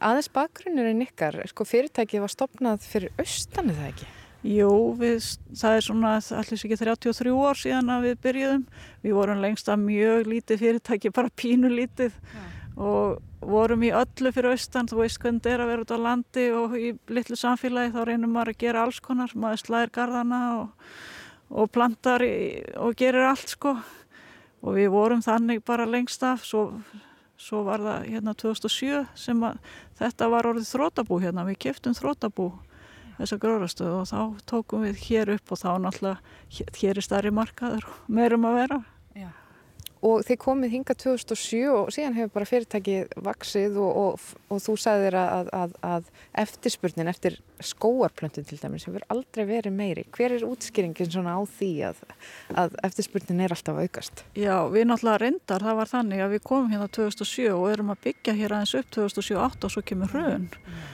Aðeins 0.00 0.30
bakgrunnurinn 0.32 1.02
ykkar, 1.04 1.40
sko 1.50 1.66
fyrirtækið 1.68 2.22
var 2.22 2.32
stopnað 2.32 2.86
fyrir 2.86 3.18
austan 3.20 3.74
eða 3.74 3.90
ekki? 3.90 4.08
Jú, 4.46 4.72
við, 5.00 5.24
það 5.58 5.76
er 5.76 5.84
svona 5.88 6.12
allir 6.38 6.60
ekki 6.60 6.78
33 6.78 7.34
ár 7.34 7.58
síðan 7.58 7.94
að 7.96 8.04
við 8.06 8.20
byrjuðum. 8.28 8.66
Við 9.02 9.16
vorum 9.16 9.42
lengst 9.42 9.72
að 9.72 9.82
mjög 9.88 10.30
lítið 10.30 10.62
fyrirtæki, 10.62 11.10
bara 11.16 11.34
pínu 11.34 11.72
lítið. 11.72 12.14
Ja 12.14 12.44
og 12.76 13.22
vorum 13.40 13.84
í 13.86 13.92
öllu 13.94 14.32
fyrir 14.34 14.52
austan, 14.52 14.88
þú 14.90 15.00
veist 15.00 15.20
hvernig 15.22 15.40
þetta 15.40 15.54
er 15.54 15.64
að 15.64 15.70
vera 15.72 15.84
út 15.84 15.94
á 15.96 15.98
landi 16.06 16.46
og 16.52 16.76
í 16.76 16.90
litlu 17.08 17.38
samfélagi 17.38 17.94
þá 17.94 18.00
reynum 18.04 18.34
maður 18.36 18.52
að 18.52 18.60
gera 18.64 18.82
alls 18.84 19.00
konar, 19.00 19.32
maður 19.34 19.62
slæðir 19.62 19.92
gardana 19.96 20.40
og, 20.58 20.92
og 21.50 21.70
plantar 21.72 22.24
í, 22.26 22.36
og 22.76 22.96
gerir 22.98 23.28
allt 23.30 23.54
sko. 23.56 23.76
Og 24.66 24.76
við 24.76 24.90
vorum 24.90 25.22
þannig 25.22 25.62
bara 25.64 25.86
lengst 25.86 26.24
af. 26.26 26.42
Svo, 26.42 26.80
svo 27.38 27.62
var 27.66 27.84
það 27.84 28.06
hérna 28.10 28.34
2007 28.34 29.04
sem 29.14 29.44
að 29.46 29.60
þetta 30.00 30.30
var 30.32 30.48
orðið 30.50 30.70
þrótabú 30.72 31.20
hérna, 31.22 31.46
við 31.46 31.60
keftum 31.68 31.94
þrótabú 31.96 32.50
þessa 33.16 33.38
gróðrastöðu 33.40 34.00
og 34.02 34.10
þá 34.10 34.48
tókum 34.50 34.84
við 34.84 35.00
hér 35.06 35.32
upp 35.36 35.54
og 35.54 35.60
þá 35.62 35.70
náttúrulega 35.80 36.74
hér 36.80 36.98
er 36.98 37.06
starri 37.06 37.32
markaður 37.32 37.86
og 37.88 38.10
meirum 38.12 38.44
að 38.48 38.58
vera 38.60 38.80
og 40.06 40.22
þið 40.26 40.38
komið 40.42 40.72
hinga 40.74 40.94
2007 41.02 41.60
og 41.72 41.90
síðan 41.94 42.16
hefur 42.16 42.32
bara 42.36 42.48
fyrirtækið 42.48 43.14
vaksið 43.26 43.78
og, 43.82 44.00
og, 44.02 44.26
og 44.52 44.60
þú 44.62 44.74
sagðir 44.78 45.16
að, 45.18 45.50
að, 45.56 45.76
að 45.86 46.10
eftirspurnin 46.44 47.10
eftir 47.10 47.38
skóarplöntin 47.64 48.46
til 48.46 48.58
dæmis 48.60 48.86
hefur 48.86 49.06
aldrei 49.12 49.46
verið 49.48 49.74
meiri. 49.74 50.04
Hver 50.14 50.36
er 50.36 50.46
útskýringin 50.46 51.10
svona 51.10 51.38
á 51.38 51.42
því 51.58 51.70
að, 51.90 52.02
að 52.64 52.76
eftirspurnin 52.86 53.42
er 53.46 53.56
alltaf 53.56 53.80
aukast? 53.80 54.22
Já, 54.38 54.54
við 54.70 54.86
náttúrulega 54.90 55.22
reyndar, 55.24 55.64
það 55.66 55.80
var 55.80 55.92
þannig 55.94 56.22
að 56.26 56.36
við 56.36 56.44
komum 56.52 56.70
hérna 56.74 56.90
2007 57.00 57.48
og 57.54 57.66
erum 57.72 57.94
að 57.96 58.04
byggja 58.06 58.36
hér 58.36 58.58
aðeins 58.58 58.76
upp 58.78 58.92
2007-2008 59.00 59.66
og 59.66 59.74
svo 59.74 59.84
kemur 59.90 60.14
hröðun. 60.14 60.46
Mm. 60.52 60.84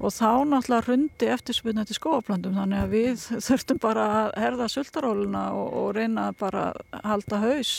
Og 0.00 0.14
þá 0.16 0.48
náttúrulega 0.48 0.86
rundi 0.88 1.26
eftirspurnin 1.28 1.86
til 1.86 1.98
skóarplöntum 1.98 2.56
þannig 2.56 2.82
að 2.82 2.92
við 2.94 3.24
þurftum 3.44 3.80
bara 3.82 4.10
að 4.16 4.36
herða 4.40 4.68
sultaróluna 4.72 5.42
og, 5.52 5.74
og 5.76 5.88
reyna 5.98 6.30
bara 6.40 6.70
að 6.72 7.02
halda 7.04 7.40
haus 7.44 7.74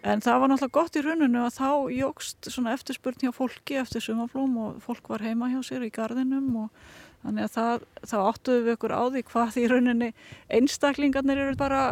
En 0.00 0.22
það 0.24 0.38
var 0.40 0.48
náttúrulega 0.48 0.76
gott 0.78 0.96
í 0.96 1.02
rauninu 1.04 1.42
að 1.44 1.56
þá 1.58 1.70
jógst 1.92 2.48
eftirspurn 2.72 3.20
hjá 3.20 3.32
fólki 3.36 3.76
eftir 3.76 4.04
sumaflóm 4.04 4.54
og 4.56 4.78
fólk 4.84 5.10
var 5.12 5.24
heima 5.26 5.50
hjá 5.52 5.60
sér 5.66 5.84
í 5.84 5.90
gardinum 5.92 6.48
og 6.62 6.70
þannig 7.20 7.44
að 7.44 7.52
það, 7.56 7.84
þá 8.08 8.16
áttuðu 8.22 8.62
við 8.64 8.76
okkur 8.78 8.94
á 8.96 9.02
því 9.12 9.22
hvað 9.28 9.58
í 9.60 9.66
rauninni 9.68 10.08
einstaklingarnir 10.56 11.42
eru 11.44 11.58
bara 11.60 11.82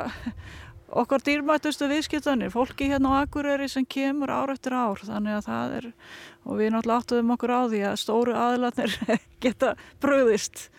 okkar 0.89 1.21
dýrmættustu 1.21 1.89
viðskiptanir, 1.91 2.53
fólki 2.55 2.89
hérna 2.89 3.13
á 3.13 3.17
Akureyri 3.27 3.69
sem 3.69 3.85
kemur 3.85 4.33
ár 4.33 4.55
eftir 4.55 4.73
ár 4.73 5.05
þannig 5.05 5.37
að 5.37 5.49
það 5.51 5.77
er, 5.79 5.91
og 6.49 6.63
við 6.63 6.73
náttúrulega 6.73 7.05
áttuðum 7.05 7.35
okkur 7.37 7.53
á 7.53 7.61
því 7.69 7.83
að 7.91 8.01
stóru 8.01 8.39
aðlarnir 8.41 8.97
geta 9.45 9.75
bröðist 10.01 10.71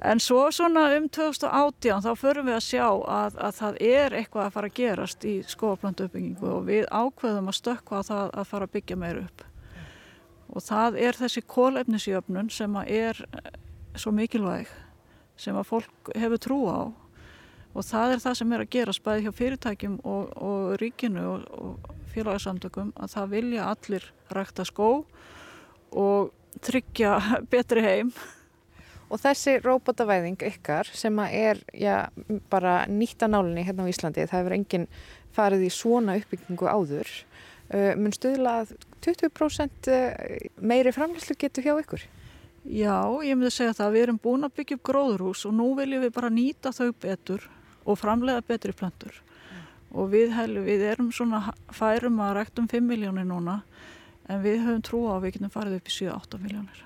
En 0.00 0.20
svo 0.20 0.46
svona 0.48 0.86
um 0.96 1.08
2018 1.12 2.00
þá 2.06 2.10
förum 2.16 2.46
við 2.48 2.56
að 2.56 2.64
sjá 2.64 2.86
að, 2.88 3.34
að 3.36 3.56
það 3.58 3.80
er 3.84 4.14
eitthvað 4.16 4.46
að 4.46 4.54
fara 4.54 4.70
að 4.70 4.78
gerast 4.78 5.26
í 5.28 5.34
skóaplantu 5.44 6.06
uppbyggingu 6.08 6.48
og 6.48 6.62
við 6.70 6.86
ákveðum 6.88 7.50
að 7.52 7.58
stökka 7.58 8.00
að 8.00 8.12
að 8.30 8.48
fara 8.48 8.68
að 8.68 8.74
byggja 8.78 8.96
meir 8.96 9.20
upp. 9.26 9.44
Og 10.50 10.64
það 10.64 10.96
er 11.04 11.20
þessi 11.20 11.44
kólefnisjöfnun 11.44 12.48
sem 12.50 12.80
er 12.86 13.20
eh, 13.28 13.52
svo 14.00 14.14
mikilvæg, 14.16 14.72
sem 15.36 15.60
að 15.60 15.68
fólk 15.68 16.10
hefur 16.16 16.42
trú 16.48 16.60
á 16.72 16.80
og 17.70 17.86
það 17.86 18.16
er 18.16 18.24
það 18.24 18.40
sem 18.40 18.52
er 18.52 18.64
að 18.64 18.72
gerast 18.74 19.04
bæði 19.04 19.26
hjá 19.26 19.32
fyrirtækjum 19.38 20.00
og, 20.02 20.32
og 20.42 20.74
ríkinu 20.80 21.22
og, 21.28 21.46
og 21.54 21.94
félagsamtökum 22.10 22.90
að 22.98 23.14
það 23.14 23.32
vilja 23.36 23.70
allir 23.70 24.10
rækta 24.34 24.66
skó 24.66 24.90
og 25.92 26.32
tryggja 26.64 27.18
betri 27.52 27.84
heim 27.84 28.14
Og 29.10 29.18
þessi 29.18 29.56
róbótavæðing 29.64 30.38
ykkar 30.46 30.90
sem 30.94 31.16
er 31.26 31.58
já, 31.74 32.06
bara 32.50 32.84
nýtt 32.86 33.24
að 33.26 33.34
nálinni 33.34 33.64
hérna 33.66 33.86
á 33.86 33.90
Íslandi, 33.90 34.26
það 34.30 34.38
hefur 34.38 34.54
enginn 34.54 34.86
farið 35.34 35.66
í 35.66 35.70
svona 35.74 36.14
uppbyggingu 36.20 36.68
áður, 36.70 37.10
uh, 37.74 37.92
mun 37.98 38.14
stuðla 38.14 38.60
að 38.62 38.74
20% 39.02 39.90
uh, 39.90 40.10
meiri 40.62 40.94
framlæslu 40.94 41.34
getur 41.40 41.66
hjá 41.66 41.74
ykkur? 41.74 42.06
Já, 42.64 43.08
ég 43.24 43.38
myndi 43.38 43.50
segja 43.54 43.72
það. 43.72 43.94
Við 43.94 44.02
erum 44.04 44.20
búin 44.20 44.44
að 44.44 44.54
byggja 44.58 44.76
upp 44.76 44.84
gróðurhús 44.90 45.46
og 45.48 45.56
nú 45.56 45.70
viljum 45.78 46.04
við 46.04 46.12
bara 46.14 46.30
nýta 46.30 46.74
þau 46.76 46.92
betur 46.92 47.46
og 47.88 47.96
framlega 47.98 48.44
betri 48.46 48.74
plantur. 48.76 49.16
Mm. 49.16 49.64
Og 49.96 50.12
við, 50.12 50.34
hel, 50.36 50.52
við 50.66 50.84
erum 50.92 51.08
svona 51.14 51.54
færum 51.72 52.20
að 52.20 52.36
ræktum 52.36 52.68
5 52.70 52.86
miljónir 52.92 53.26
núna 53.26 53.62
en 54.28 54.44
við 54.44 54.60
höfum 54.66 54.84
trú 54.86 55.02
á 55.08 55.16
að 55.16 55.24
við 55.24 55.38
getum 55.38 55.54
farið 55.56 55.80
upp 55.80 55.88
í 55.88 55.96
7-8 55.96 56.42
miljónir. 56.44 56.84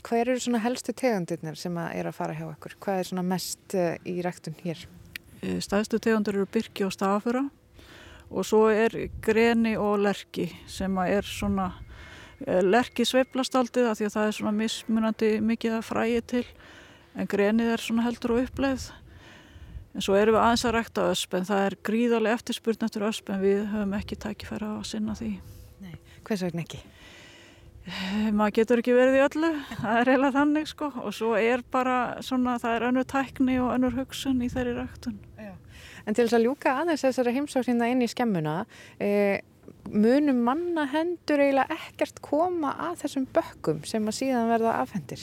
Hver 0.00 0.30
eru 0.30 0.40
svona 0.40 0.62
helstu 0.64 0.94
tegundirnir 0.96 1.58
sem 1.60 1.74
að 1.76 1.94
er 2.00 2.08
að 2.08 2.16
fara 2.16 2.36
hjá 2.36 2.46
okkur? 2.48 2.78
Hvað 2.80 3.00
er 3.00 3.08
svona 3.10 3.24
mest 3.28 3.74
uh, 3.76 3.92
í 4.08 4.22
ræktun 4.24 4.56
hér? 4.64 4.86
Eh, 5.42 5.58
stæðstu 5.60 5.98
tegundir 6.00 6.38
eru 6.38 6.46
byrki 6.46 6.86
og 6.86 6.94
stafura 6.94 7.42
og 8.32 8.46
svo 8.46 8.68
er 8.72 8.94
greni 9.24 9.74
og 9.76 9.98
lerki 10.00 10.46
sem 10.70 10.96
er 11.02 11.26
svona 11.26 11.72
eh, 12.46 12.62
lerki 12.62 13.04
sveiflast 13.04 13.56
aldrei 13.58 13.84
því 13.90 14.06
að 14.06 14.14
það 14.14 14.28
er 14.28 14.36
svona 14.38 14.54
mismunandi 14.56 15.32
mikið 15.44 15.76
að 15.80 15.88
fræði 15.88 16.22
til 16.32 16.44
en 17.18 17.28
grenið 17.28 17.74
er 17.74 17.84
svona 17.84 18.06
heldur 18.06 18.36
og 18.36 18.46
uppleið 18.46 18.88
en 19.92 20.06
svo 20.06 20.16
erum 20.16 20.38
við 20.38 20.44
aðeins 20.46 20.66
að 20.68 20.76
rækta 20.78 21.10
ösp 21.10 21.36
en 21.36 21.50
það 21.50 21.66
er 21.66 21.78
gríðarlega 21.90 22.38
eftirspurn 22.40 22.88
eftir 22.88 23.08
ösp 23.10 23.34
en 23.34 23.42
við 23.42 23.66
höfum 23.74 23.98
ekki 23.98 24.22
tækifæra 24.24 24.76
að 24.78 24.88
sinna 24.94 25.18
því 25.18 25.34
Nei, 25.82 25.96
hvers 26.22 26.46
vegna 26.46 26.64
ekki? 26.64 26.80
Eh, 27.82 28.28
maður 28.30 28.54
getur 28.60 28.80
ekki 28.82 28.94
verið 28.94 29.16
í 29.18 29.22
öllu 29.24 29.48
það 29.80 29.96
er 29.98 30.10
eiginlega 30.12 30.36
þannig 30.36 30.68
sko. 30.70 30.92
Og 31.02 31.14
svo 31.16 31.34
er 31.38 31.64
bara 31.74 31.98
svona 32.22 32.58
það 32.62 32.76
er 32.76 32.88
önnur 32.90 33.08
tækni 33.10 33.58
og 33.62 33.72
önnur 33.74 33.96
hugsun 33.98 34.42
í 34.44 34.50
þeirri 34.52 34.76
ræktun. 34.78 35.18
En 36.06 36.16
til 36.16 36.26
þess 36.26 36.38
að 36.38 36.46
ljúka 36.46 36.76
aðeins 36.80 37.04
þessari 37.04 37.34
heimsóknina 37.36 37.88
inn 37.92 38.02
í 38.02 38.08
skemmuna, 38.10 38.54
e, 38.98 39.42
munum 39.90 40.40
manna 40.46 40.86
hendur 40.90 41.42
eiginlega 41.42 41.76
ekkert 41.76 42.18
koma 42.24 42.72
að 42.88 43.04
þessum 43.04 43.28
bökkum 43.34 43.84
sem 43.86 44.08
að 44.08 44.18
síðan 44.18 44.50
verða 44.50 44.78
afhendir? 44.80 45.22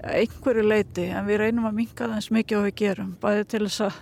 Einhverju 0.00 0.62
leiti, 0.64 1.08
en 1.10 1.26
við 1.26 1.42
reynum 1.42 1.66
að 1.68 1.80
minga 1.80 2.06
það 2.06 2.14
eins 2.16 2.30
mikið 2.32 2.60
og 2.60 2.68
við 2.68 2.78
gerum, 2.84 3.10
bæði 3.20 3.48
til 3.50 3.62
þess 3.66 3.84
að 3.88 3.98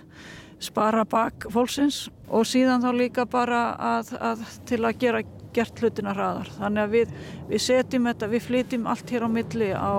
spara 0.69 1.03
bak 1.07 1.49
fólksins 1.51 2.05
og 2.27 2.45
síðan 2.47 2.83
þá 2.83 2.89
líka 2.95 3.25
bara 3.25 3.63
að, 3.97 4.13
að 4.19 4.45
til 4.69 4.81
að 4.83 5.01
gera 5.01 5.23
gert 5.55 5.81
hlutina 5.81 6.13
hraðar. 6.15 6.51
Þannig 6.59 6.85
að 6.85 6.95
við, 6.97 7.13
við 7.49 7.65
setjum 7.65 8.09
þetta, 8.11 8.31
við 8.33 8.45
flytjum 8.47 8.89
allt 8.91 9.15
hér 9.15 9.25
á 9.25 9.29
milli 9.33 9.69
á, 9.73 9.93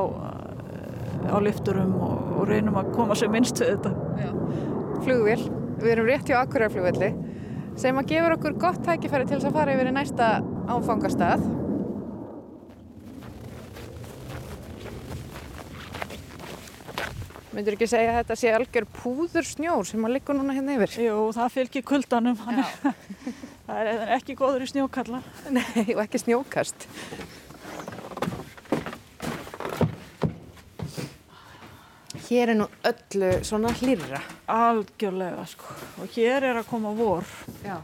á 1.30 1.36
lifturum 1.42 1.96
og, 1.98 2.18
og 2.38 2.50
reynum 2.50 2.78
að 2.80 2.92
koma 2.96 3.18
sér 3.18 3.32
minnst 3.32 3.60
við 3.62 3.74
þetta. 3.74 3.94
Já 4.20 4.30
flugvél. 5.04 5.40
Við 5.80 5.94
erum 5.94 6.08
rétt 6.10 6.28
hjá 6.28 6.40
Akureyflugvelli 6.42 7.10
sem 7.80 7.96
að 7.96 8.10
gefur 8.10 8.34
okkur 8.36 8.56
gott 8.60 8.82
tækifæri 8.84 9.28
til 9.28 9.38
þess 9.38 9.48
að 9.48 9.56
fara 9.56 9.74
yfir 9.76 9.88
í 9.88 9.94
næsta 9.96 10.28
áfangastað. 10.68 11.46
Myndur 17.50 17.74
ekki 17.74 17.88
segja 17.90 18.12
að 18.12 18.20
þetta 18.20 18.36
sé 18.38 18.52
algjör 18.54 18.86
púður 19.00 19.48
snjór 19.48 19.88
sem 19.88 20.04
að 20.06 20.18
liggja 20.18 20.36
núna 20.36 20.54
hérna 20.58 20.76
yfir? 20.76 20.98
Jú, 21.08 21.16
það 21.34 21.56
fylgir 21.56 21.88
kuldanum. 21.88 22.38
það 23.70 23.90
er 23.92 24.14
ekki 24.18 24.38
góður 24.38 24.66
í 24.66 24.70
snjókalla. 24.70 25.22
Nei, 25.56 25.86
og 25.94 26.02
ekki 26.04 26.24
snjókast. 26.24 26.88
hér 32.30 32.52
er 32.52 32.58
nú 32.60 32.66
öllu 32.86 33.30
svona 33.42 33.72
hlýra. 33.74 34.20
Algjörlega 34.46 35.42
sko 35.50 35.74
og 35.98 36.12
hér 36.14 36.46
er 36.52 36.60
að 36.60 36.68
koma 36.70 36.92
vor. 36.94 37.26
Já. 37.64 37.80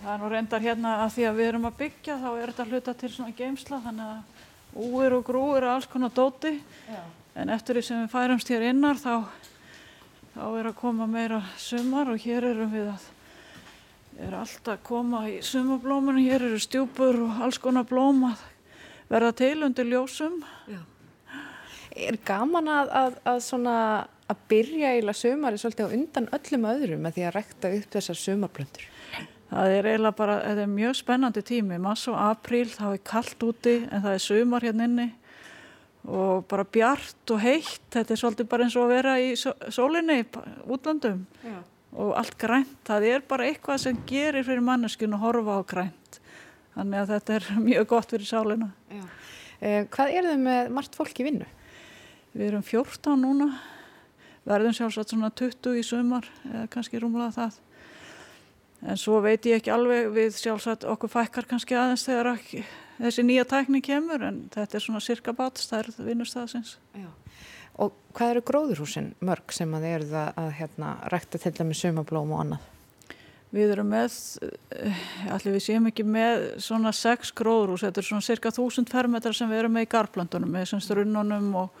Það 0.00 0.12
er 0.14 0.20
nú 0.22 0.28
reyndar 0.30 0.62
hérna 0.64 0.92
að 1.04 1.16
því 1.16 1.24
að 1.28 1.40
við 1.40 1.48
erum 1.50 1.66
að 1.68 1.78
byggja 1.80 2.18
þá 2.22 2.28
er 2.30 2.52
þetta 2.52 2.68
hluta 2.70 2.94
til 3.00 3.10
svona 3.12 3.34
geimsla 3.36 3.80
þannig 3.84 4.12
að 4.14 4.84
úir 4.86 5.16
og 5.18 5.24
grúir 5.26 5.64
er 5.64 5.72
alls 5.74 5.88
konar 5.90 6.14
dóti 6.14 6.54
Já. 6.86 7.02
en 7.42 7.50
eftir 7.50 7.76
því 7.76 7.82
sem 7.84 8.04
við 8.04 8.12
færumst 8.14 8.52
hér 8.54 8.68
innar 8.70 9.00
þá, 9.02 9.26
þá 10.36 10.44
er 10.46 10.70
að 10.70 10.78
koma 10.78 11.08
meira 11.10 11.42
sumar 11.58 12.12
og 12.14 12.22
hér 12.22 12.46
erum 12.52 12.70
við 12.72 12.92
að 12.94 13.08
er 14.18 14.34
alltaf 14.34 14.74
að 14.74 14.86
koma 14.88 15.24
í 15.30 15.40
sumablómanu, 15.44 16.24
hér 16.26 16.48
eru 16.50 16.58
stjúpur 16.60 17.22
og 17.26 17.42
alls 17.46 17.60
konar 17.62 17.86
blóm 17.88 18.24
að 18.30 18.46
verða 19.10 19.34
til 19.38 19.56
undir 19.66 19.88
ljósum. 19.90 20.40
Já 20.70 20.80
er 21.96 22.18
gaman 22.26 22.70
að, 22.70 22.90
að, 22.94 23.18
að, 23.28 23.38
svona, 23.44 23.76
að 24.30 24.42
byrja 24.50 24.94
eiginlega 24.94 25.20
sömari 25.20 25.60
svolítið 25.60 25.90
á 25.90 25.94
undan 25.96 26.28
öllum 26.36 26.66
öðrum 26.70 27.04
með 27.04 27.16
því 27.16 27.26
að 27.26 27.36
rekta 27.36 27.72
upp 27.76 27.94
þessar 27.96 28.20
sömarblöndur? 28.20 28.88
Það 29.50 29.72
er 29.74 29.88
eiginlega 29.90 30.18
bara, 30.20 30.36
þetta 30.44 30.64
er 30.64 30.74
mjög 30.76 30.98
spennandi 31.00 31.42
tími, 31.46 31.80
mass 31.82 32.06
og 32.10 32.18
apríl, 32.22 32.68
það 32.70 32.94
er 32.96 33.02
kallt 33.10 33.46
úti 33.46 33.74
en 33.88 34.04
það 34.04 34.12
er 34.12 34.24
sömar 34.26 34.66
hérna 34.66 34.86
inni 34.86 35.08
og 36.10 36.46
bara 36.48 36.64
bjart 36.64 37.34
og 37.34 37.42
heitt, 37.42 37.82
þetta 37.92 38.14
er 38.14 38.20
svolítið 38.22 38.46
bara 38.48 38.66
eins 38.66 38.76
og 38.78 38.86
að 38.86 38.94
vera 38.94 39.16
í 39.20 39.34
sólinni, 39.36 40.22
útlandum 40.70 41.26
Já. 41.42 41.58
Og 41.92 42.12
allt 42.18 42.36
grænt, 42.38 42.76
það 42.86 43.06
er 43.10 43.24
bara 43.28 43.46
eitthvað 43.50 43.80
sem 43.84 44.02
gerir 44.06 44.46
fyrir 44.46 44.62
manneskun 44.64 45.16
að 45.16 45.24
horfa 45.24 45.56
á 45.58 45.62
grænt, 45.72 46.20
þannig 46.76 47.00
að 47.00 47.14
þetta 47.14 47.38
er 47.38 47.48
mjög 47.68 47.88
gott 47.94 48.14
fyrir 48.14 48.30
sálina. 48.30 48.70
Eh, 49.60 49.82
hvað 49.92 50.14
er 50.16 50.30
þau 50.30 50.38
með 50.44 50.70
margt 50.76 50.96
fólk 50.96 51.18
í 51.20 51.26
vinnu? 51.26 51.48
Við 52.32 52.46
erum 52.46 52.62
14 52.62 53.18
núna, 53.18 53.48
verðum 54.46 54.76
sjálfsagt 54.76 55.12
svona 55.12 55.32
20 55.34 55.80
í 55.80 55.82
sumar 55.84 56.28
eða 56.46 56.68
kannski 56.70 57.00
rúmlega 57.02 57.34
það. 57.34 57.58
En 58.80 58.96
svo 58.96 59.18
veit 59.20 59.44
ég 59.44 59.58
ekki 59.60 59.72
alveg 59.74 60.08
við 60.14 60.38
sjálfsagt 60.38 60.86
okkur 60.88 61.10
fækkar 61.12 61.48
kannski 61.50 61.76
aðeins 61.76 62.06
þegar 62.06 62.30
ekki, 62.36 62.62
þessi 63.00 63.24
nýja 63.26 63.44
tækning 63.50 63.84
kemur 63.84 64.24
en 64.24 64.38
þetta 64.54 64.78
er 64.78 64.84
svona 64.86 65.02
cirka 65.04 65.34
bátstærð 65.36 65.98
vinnustæðasins. 66.06 66.78
Og 67.78 67.94
hvað 68.16 68.34
eru 68.34 68.44
gróðurhúsin 68.50 69.12
mörg 69.20 69.54
sem 69.54 69.70
að 69.74 69.86
þið 69.86 69.96
eruð 69.98 70.18
að, 70.24 70.32
að 70.42 70.50
hérna, 70.58 70.90
rækta 71.14 71.38
til 71.38 71.54
dæmi 71.56 71.78
sumablóm 71.78 72.34
og 72.34 72.44
annað? 72.44 72.66
Við 73.50 73.72
erum 73.74 73.88
með, 73.90 74.18
eh, 74.46 75.06
allir 75.34 75.56
við 75.56 75.64
séum 75.64 75.88
ekki 75.90 76.04
með 76.06 76.44
svona 76.62 76.92
sex 76.94 77.32
gróðurhús, 77.34 77.82
þetta 77.86 78.02
er 78.02 78.06
svona 78.06 78.26
cirka 78.26 78.52
þúsund 78.54 78.92
fermetrar 78.92 79.34
sem 79.34 79.50
við 79.50 79.64
erum 79.64 79.74
með 79.74 79.88
í 79.88 79.90
garplöndunum, 79.94 80.52
með 80.54 80.68
semst 80.70 80.92
runnunum 80.94 81.48
og 81.64 81.80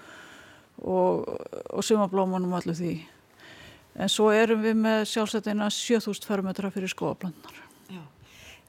og, 0.80 1.26
og 1.70 1.84
sumablómanum 1.84 2.54
allir 2.56 2.76
því. 2.76 2.92
En 4.00 4.10
svo 4.12 4.30
erum 4.32 4.62
við 4.64 4.78
með 4.80 5.02
sjálfsættina 5.10 5.68
7000 5.74 6.28
fermetra 6.28 6.70
fyrir 6.72 6.92
skóaplannar 6.92 7.66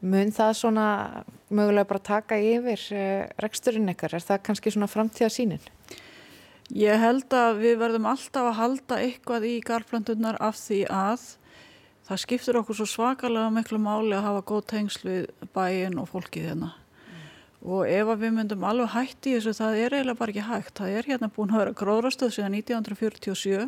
Mun 0.01 0.31
það 0.33 0.55
svona 0.57 0.85
mögulega 1.53 1.85
bara 1.85 2.01
taka 2.01 2.39
yfir 2.41 2.85
uh, 2.97 3.27
reksturinn 3.43 3.91
ykkar, 3.93 4.15
er 4.17 4.23
það 4.25 4.39
kannski 4.47 4.73
svona 4.73 4.87
framtíða 4.89 5.29
sínin? 5.29 5.67
Ég 6.71 7.01
held 7.03 7.33
að 7.35 7.57
við 7.59 7.73
verðum 7.81 8.05
alltaf 8.07 8.45
að 8.47 8.55
halda 8.55 8.97
eitthvað 9.03 9.45
í 9.49 9.55
garflandunar 9.67 10.37
af 10.39 10.55
því 10.55 10.85
að 10.87 11.23
það 12.07 12.21
skiptir 12.23 12.59
okkur 12.61 12.77
svo 12.79 12.85
svakalega 12.87 13.49
miklu 13.51 13.79
máli 13.81 14.13
að 14.15 14.23
hafa 14.23 14.43
góð 14.47 14.61
tengsl 14.69 15.09
við 15.09 15.25
bæin 15.51 15.97
og 15.99 16.07
fólkið 16.13 16.45
hérna. 16.47 16.69
Og 17.61 17.83
ef 17.91 18.13
við 18.21 18.31
myndum 18.37 18.63
alveg 18.63 18.93
hætti 18.93 19.33
þessu 19.35 19.53
það 19.57 19.79
er 19.81 19.95
eiginlega 19.97 20.19
bara 20.21 20.33
ekki 20.33 20.45
hægt. 20.47 20.73
Það 20.79 20.95
er 20.95 21.09
hérna 21.11 21.29
búin 21.35 21.51
að 21.51 21.61
vera 21.61 21.73
gróðrastöð 21.81 22.31
síðan 22.37 22.55
1947 22.61 23.67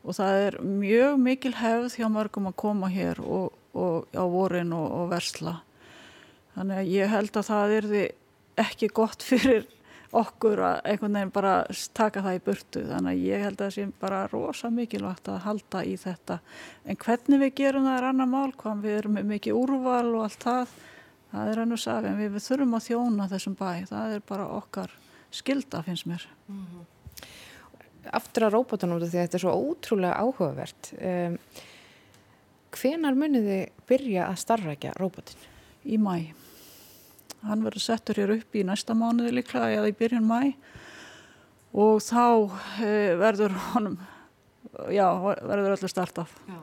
og 0.00 0.16
það 0.16 0.44
er 0.46 0.56
mjög 0.64 1.20
mikil 1.20 1.52
hefð 1.60 1.98
hjá 2.00 2.06
mörgum 2.08 2.48
að 2.48 2.56
koma 2.64 2.88
hér 2.88 3.20
og, 3.20 3.52
og 3.76 4.08
á 4.16 4.24
vorin 4.24 4.72
og, 4.72 4.86
og 4.96 5.12
versla. 5.12 5.58
Þannig 6.56 6.80
að 6.80 6.90
ég 6.96 7.12
held 7.12 7.36
að 7.36 7.52
það 7.52 7.76
er 7.76 7.90
því 7.92 8.02
ekki 8.64 8.90
gott 8.96 9.28
fyrir 9.28 9.68
okkur 10.16 10.58
að 10.66 10.76
einhvern 10.90 11.16
veginn 11.16 11.32
bara 11.34 11.52
taka 11.94 12.22
það 12.24 12.36
í 12.36 12.42
burtu. 12.46 12.82
Þannig 12.88 13.12
að 13.12 13.26
ég 13.28 13.44
held 13.44 13.56
að 13.56 13.62
það 13.62 13.74
sé 13.76 13.84
bara 14.00 14.20
rosa 14.32 14.70
mikilvægt 14.74 15.30
að 15.30 15.42
halda 15.44 15.82
í 15.86 15.94
þetta. 16.00 16.38
En 16.84 16.98
hvernig 17.04 17.42
við 17.44 17.52
gerum 17.60 17.86
það 17.86 17.98
er 17.98 18.08
annar 18.08 18.30
mál 18.30 18.50
hvað 18.58 18.82
við 18.86 18.96
erum 18.98 19.16
með 19.18 19.28
mikið 19.34 19.60
úrval 19.60 20.08
og 20.16 20.24
allt 20.24 20.46
það. 20.46 20.74
Það 21.30 21.52
er 21.52 21.62
annars 21.62 21.86
af 21.86 22.10
en 22.10 22.18
við, 22.18 22.38
þurfum 22.42 22.76
að 22.76 22.86
þjóna 22.88 23.28
þessum 23.30 23.56
bæ. 23.60 23.70
Það 23.92 24.16
er 24.16 24.26
bara 24.32 24.50
okkar 24.58 24.98
skilda 25.30 25.84
finnst 25.86 26.10
mér. 26.10 26.26
Mm 26.48 26.66
-hmm. 26.66 26.86
Aftur 28.10 28.48
að 28.48 28.54
róbotunum 28.56 28.98
því 28.98 29.06
að 29.06 29.26
þetta 29.28 29.36
er 29.36 29.44
svo 29.44 29.54
ótrúlega 29.54 30.18
áhugavert. 30.18 30.92
Um, 30.98 31.38
hvenar 32.70 33.14
munið 33.14 33.46
þið 33.46 33.66
byrja 33.86 34.26
að 34.26 34.40
starfrækja 34.42 34.92
róbotin? 34.98 35.38
Í 35.84 35.98
mæ 35.98 36.34
hann 37.46 37.64
verður 37.64 37.84
settur 37.84 38.20
hér 38.20 38.34
upp 38.36 38.56
í 38.56 38.64
næsta 38.66 38.96
mánuði 38.96 39.34
líklega 39.38 39.70
eða 39.78 39.90
í 39.90 39.96
byrjun 39.96 40.28
mæ 40.28 40.40
og 41.70 42.00
þá 42.02 42.24
e, 42.82 42.90
verður 43.20 43.54
honum 43.70 44.00
já, 44.92 45.06
verður 45.20 45.76
öllu 45.76 45.90
startað. 45.90 46.34
Já. 46.48 46.58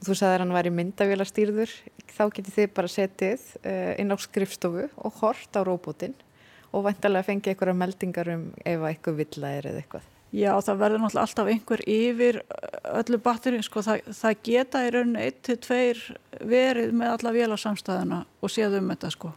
Og 0.00 0.06
þú 0.06 0.16
sagði 0.16 0.32
að 0.32 0.42
hann 0.44 0.54
væri 0.56 0.72
myndavélastýrður 0.72 1.74
þá 2.14 2.22
getið 2.36 2.54
þið 2.56 2.70
bara 2.76 2.90
setið 2.90 3.42
uh, 3.60 3.92
inn 4.00 4.12
á 4.12 4.16
skrifstofu 4.20 4.86
og 4.96 5.18
hort 5.20 5.56
á 5.56 5.60
róbótinn 5.66 6.16
og 6.70 6.86
vantarlega 6.86 7.26
fengið 7.26 7.52
einhverja 7.52 7.76
meldingar 7.76 8.30
um 8.32 8.46
ef 8.64 8.86
eitthvað 8.88 9.20
vilja 9.20 9.52
er 9.58 9.68
eða 9.70 9.82
eitthvað. 9.82 10.08
Já, 10.30 10.52
það 10.62 10.82
verður 10.84 11.02
náttúrulega 11.02 11.26
alltaf 11.26 11.48
einhver 11.50 11.80
yfir 11.90 12.36
öllu 13.00 13.18
batterið, 13.24 13.64
sko, 13.66 13.82
það, 13.82 14.10
það 14.14 14.42
geta 14.46 14.82
í 14.86 14.90
rauninu 14.94 15.24
1-2 15.26 16.44
verið 16.52 16.92
með 16.94 17.14
alla 17.16 17.32
vélarsamstæðuna 17.34 18.20
og 18.38 18.52
séð 18.54 18.76
um 18.78 18.92
þetta, 18.92 19.10
sko. 19.16 19.32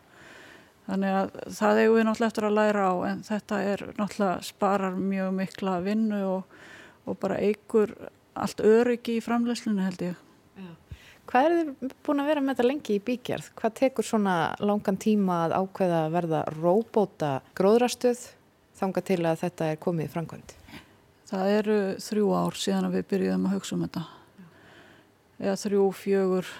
Þannig 0.83 1.15
að 1.15 1.29
það 1.55 1.79
hefur 1.79 1.95
við 1.95 2.05
náttúrulega 2.07 2.31
eftir 2.31 2.47
að 2.47 2.57
læra 2.57 2.87
á, 2.91 2.93
en 3.07 3.23
þetta 3.23 3.61
er 3.71 3.85
náttúrulega 3.95 4.33
sparar 4.43 4.99
mjög 4.99 5.31
mikla 5.37 5.77
vinnu 5.85 6.19
og, 6.27 6.57
og 7.07 7.19
bara 7.21 7.39
eigur 7.39 7.95
allt 8.33 8.63
öryggi 8.65 9.17
í 9.19 9.23
framleyslinu, 9.23 9.83
held 9.85 10.05
ég. 10.09 10.19
Hvað 11.23 11.45
er 11.47 11.53
þið 11.55 11.93
búin 12.03 12.19
að 12.19 12.29
vera 12.29 12.41
með 12.43 12.57
þetta 12.57 12.67
lengi 12.67 12.95
í 12.97 13.03
bíkjarð? 13.07 13.45
Hvað 13.55 13.75
tekur 13.79 14.05
svona 14.05 14.33
langan 14.59 14.97
tíma 14.99 15.37
að 15.45 15.55
ákveða 15.61 16.01
að 16.03 16.15
verða 16.17 16.41
róbóta 16.57 17.29
gróðrastöð 17.55 18.25
þanga 18.75 19.03
til 19.07 19.19
að 19.23 19.39
þetta 19.45 19.69
er 19.71 19.79
komið 19.85 20.09
í 20.09 20.11
framkvæmt? 20.17 20.55
Það 21.29 21.53
eru 21.53 21.77
þrjú 22.03 22.33
ár 22.35 22.59
síðan 22.59 22.89
að 22.89 22.97
við 22.97 23.07
byrjuðum 23.13 23.47
að 23.47 23.55
hugsa 23.55 23.75
um 23.77 23.85
þetta. 23.85 24.03
Eða 25.39 25.55
þrjú, 25.63 25.85
fjögur. 26.01 26.51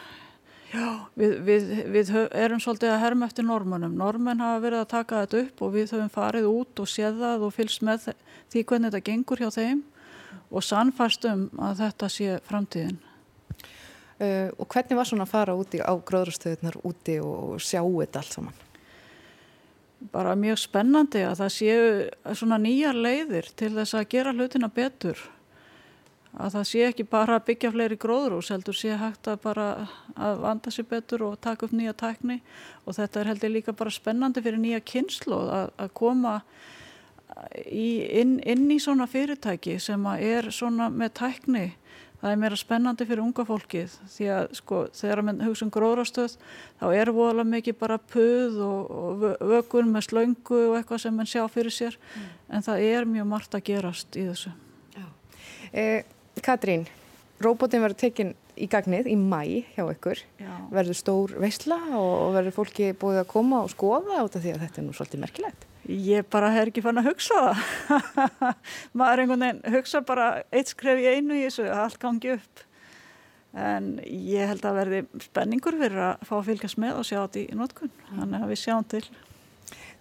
Já, 0.73 1.05
við, 1.13 1.33
við, 1.45 1.65
við 1.93 2.11
erum 2.33 2.61
svolítið 2.63 2.95
að 2.95 3.01
herma 3.03 3.27
eftir 3.29 3.45
normunum. 3.45 3.93
Normun 3.93 4.41
hafa 4.41 4.61
verið 4.63 4.79
að 4.81 4.91
taka 4.95 5.19
þetta 5.21 5.41
upp 5.43 5.61
og 5.61 5.73
við 5.75 5.91
höfum 5.93 6.13
farið 6.13 6.47
út 6.49 6.81
og 6.81 6.89
séð 6.89 7.19
það 7.21 7.45
og 7.45 7.53
fylgst 7.53 7.83
með 7.85 8.07
því 8.49 8.63
hvernig 8.71 8.89
þetta 8.89 9.09
gengur 9.11 9.43
hjá 9.43 9.51
þeim 9.53 9.83
og 10.49 10.65
sannfast 10.65 11.27
um 11.29 11.45
að 11.61 11.83
þetta 11.83 12.09
sé 12.09 12.39
framtíðin. 12.49 12.97
Uh, 14.23 14.49
og 14.57 14.65
hvernig 14.73 14.97
var 14.97 15.09
svona 15.09 15.27
að 15.27 15.33
fara 15.33 15.55
úti 15.57 15.81
á 15.81 15.93
gróðrastöðunar 15.93 16.79
úti 16.87 17.19
og 17.21 17.61
sjá 17.61 17.81
þetta 17.83 18.23
allt 18.23 18.37
saman? 18.37 18.59
Bara 20.13 20.33
mjög 20.37 20.57
spennandi 20.63 21.21
að 21.25 21.37
það 21.43 21.53
séu 21.59 22.33
svona 22.33 22.59
nýjar 22.61 22.97
leiðir 22.97 23.53
til 23.57 23.71
þess 23.77 23.97
að 23.99 24.09
gera 24.15 24.33
hlutina 24.33 24.73
betur 24.73 25.21
að 26.33 26.55
það 26.55 26.67
sé 26.69 26.85
ekki 26.87 27.05
bara 27.09 27.37
að 27.37 27.45
byggja 27.49 27.71
fleiri 27.75 27.97
gróðrús 28.01 28.49
heldur 28.53 28.77
sé 28.77 28.95
hægt 28.97 29.27
að 29.29 29.41
bara 29.43 29.67
að 30.17 30.39
vanda 30.41 30.73
sér 30.73 30.87
betur 30.89 31.27
og 31.27 31.35
taka 31.43 31.67
upp 31.67 31.75
nýja 31.77 31.93
tækni 31.97 32.39
og 32.85 32.97
þetta 32.97 33.21
er 33.21 33.29
heldur 33.33 33.53
líka 33.53 33.75
bara 33.77 33.93
spennandi 33.93 34.41
fyrir 34.41 34.61
nýja 34.61 34.81
kynslu 34.81 35.37
að, 35.43 35.69
að 35.77 35.93
koma 35.99 36.39
í, 37.69 37.87
inn, 38.21 38.39
inn 38.41 38.65
í 38.73 38.79
svona 38.81 39.05
fyrirtæki 39.09 39.77
sem 39.81 40.05
er 40.17 40.49
svona 40.53 40.89
með 40.89 41.13
tækni 41.21 41.67
það 42.23 42.31
er 42.31 42.39
meira 42.39 42.57
spennandi 42.57 43.05
fyrir 43.07 43.21
unga 43.23 43.43
fólkið 43.45 43.93
því 44.15 44.27
að 44.31 44.57
sko 44.57 44.81
þegar 44.95 45.21
mann 45.27 45.43
hugsa 45.43 45.65
um 45.67 45.71
gróðrastöð 45.75 46.37
þá 46.79 46.85
er 46.95 47.11
voðalega 47.13 47.51
mikið 47.51 47.77
bara 47.81 47.99
puð 47.99 48.59
og, 48.63 48.93
og 48.95 49.25
vögun 49.51 49.91
með 49.91 50.07
slöngu 50.07 50.61
og 50.69 50.77
eitthvað 50.79 51.03
sem 51.03 51.17
mann 51.19 51.29
sjá 51.29 51.43
fyrir 51.51 51.75
sér 51.75 51.97
mm. 51.99 52.29
en 52.55 52.65
það 52.65 52.87
er 52.89 53.09
mjög 53.11 53.29
margt 53.35 53.57
að 53.59 53.65
gerast 53.69 54.15
í 54.15 54.25
þessu 54.29 54.53
Já. 54.95 55.07
Eh, 55.73 56.13
Katrín, 56.41 56.87
robotin 57.43 57.83
verður 57.83 57.99
tekinn 58.07 58.33
í 58.57 58.67
gagnið 58.69 59.09
í 59.11 59.15
mæ 59.17 59.65
hjá 59.75 59.85
ykkur. 59.85 60.21
Já. 60.41 60.51
verður 60.73 60.97
stór 60.97 61.35
veistla 61.41 61.77
og 61.97 62.33
verður 62.35 62.57
fólki 62.57 62.91
búið 62.97 63.23
að 63.23 63.29
koma 63.33 63.61
og 63.65 63.71
skoða 63.73 64.21
át 64.21 64.37
af 64.37 64.43
því 64.43 64.53
að 64.55 64.65
þetta 64.65 64.81
er 64.81 64.85
nú 64.87 64.97
svolítið 64.97 65.23
merkilegt? 65.23 65.65
Ég 65.83 66.27
bara 66.31 66.51
hef 66.53 66.69
ekki 66.69 66.83
fann 66.85 67.01
að 67.01 67.09
hugsa 67.11 67.39
það. 67.39 68.13
Maður 68.99 69.23
einhvern 69.23 69.45
veginn 69.45 69.75
hugsa 69.75 70.03
bara 70.05 70.27
eitt 70.53 70.71
skref 70.71 71.01
í 71.01 71.09
einu 71.09 71.39
í 71.39 71.43
þessu 71.47 71.67
allt 71.73 71.99
gangi 72.01 72.37
upp. 72.37 72.63
En 73.53 73.91
ég 74.07 74.49
held 74.49 74.63
að 74.65 74.79
verði 74.79 75.01
spenningur 75.21 75.77
fyrir 75.77 75.99
að 76.07 76.23
fá 76.25 76.37
að 76.39 76.47
fylgjast 76.47 76.79
með 76.81 77.01
og 77.01 77.05
sjá 77.09 77.19
þetta 77.19 77.43
í 77.43 77.59
notkun. 77.59 77.93
Þannig 78.13 78.39
að 78.39 78.53
við 78.53 78.63
sjáum 78.63 78.87
til. 78.95 79.03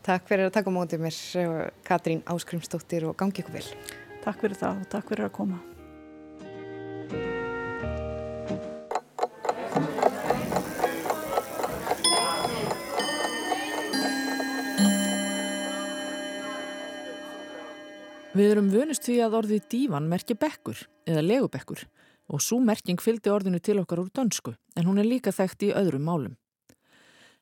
Takk 0.06 0.30
fyrir 0.30 0.48
að 0.48 0.56
taka 0.56 0.72
mótið 0.74 1.04
mér 1.04 1.18
Katrín 1.86 2.24
Áskrimsdóttir 2.30 3.04
og 3.10 3.18
gangi 3.18 3.44
ykkur 3.44 3.58
vel. 3.58 3.68
Takk 4.22 4.40
fyrir 4.40 4.58
það 4.58 4.80
og 4.80 4.90
takk 4.96 5.12
fyrir 5.12 5.28
að 5.28 5.36
koma 5.36 5.60
Við 18.32 18.48
erum 18.48 18.70
vunist 18.72 19.04
því 19.04 19.18
að 19.26 19.34
orðið 19.42 19.64
dívan 19.68 20.06
merkir 20.08 20.38
bekkur 20.40 20.78
eða 21.04 21.20
legubekkur 21.20 21.82
og 22.32 22.40
svo 22.40 22.62
merking 22.64 23.02
fylgdi 23.04 23.28
orðinu 23.28 23.58
til 23.60 23.76
okkar 23.82 24.00
úr 24.00 24.08
dönsku 24.08 24.54
en 24.72 24.88
hún 24.88 25.00
er 25.02 25.04
líka 25.04 25.34
þekkt 25.36 25.66
í 25.66 25.74
öðrum 25.76 26.06
málum. 26.08 26.38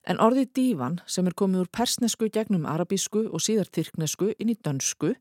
En 0.02 0.18
orðið 0.18 0.50
dívan 0.58 0.98
sem 1.06 1.30
er 1.30 1.36
komið 1.38 1.62
úr 1.62 1.70
persnesku 1.78 2.26
gegnum 2.34 2.66
arabísku 2.66 3.28
og 3.30 3.44
síðar 3.44 3.70
tyrknesku 3.70 4.32
inn 4.34 4.50
í 4.50 4.58
dönsku 4.58 5.12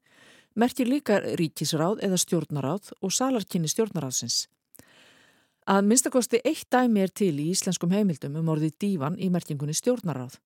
merkir 0.57 0.89
líka 0.89 1.21
ríkisráð 1.37 2.01
eða 2.01 2.17
stjórnaráð 2.17 2.89
og 3.05 3.13
salarkynni 3.13 3.69
stjórnaráðsins. 3.69 4.47
Að 5.69 5.85
minnstakosti 5.85 6.41
eitt 6.49 6.65
dæmi 6.73 7.05
er 7.05 7.13
til 7.13 7.35
í 7.37 7.51
íslenskum 7.53 7.93
heimildum 7.93 8.41
um 8.41 8.55
orðið 8.55 8.79
dívan 8.81 9.21
í 9.21 9.29
merkingunni 9.29 9.77
stjórnaráð. 9.77 10.39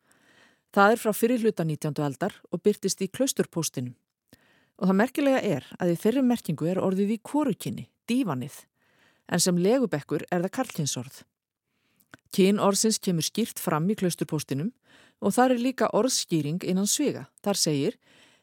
Það 0.75 0.91
er 0.91 0.99
frá 0.99 1.15
fyrirluta 1.15 1.63
19. 1.63 1.95
aldar 2.03 2.41
og 2.51 2.59
byrtist 2.59 2.99
í 2.99 3.07
klausturpóstinum. 3.07 3.95
Og 4.81 4.89
það 4.89 4.99
merkilega 4.99 5.41
er 5.45 5.67
að 5.79 5.93
í 5.93 5.99
þeirri 6.01 6.23
merkingu 6.25 6.69
er 6.69 6.81
orðið 6.81 7.15
í 7.15 7.19
kórukinni, 7.21 7.85
dívanið, 8.09 8.55
en 9.29 9.43
sem 9.43 9.59
legubekkur 9.59 10.25
er 10.31 10.43
það 10.45 10.55
karlkinsorð. 10.57 11.21
Kyn 12.33 12.61
orðsins 12.63 12.97
kemur 12.97 13.25
skýrt 13.25 13.61
fram 13.61 13.85
í 13.93 13.97
klausturpostinum 13.99 14.71
og 15.21 15.35
þar 15.35 15.53
er 15.53 15.61
líka 15.61 15.91
orðskýring 15.93 16.65
innan 16.65 16.89
svega. 16.89 17.27
Þar 17.45 17.59
segir, 17.61 17.99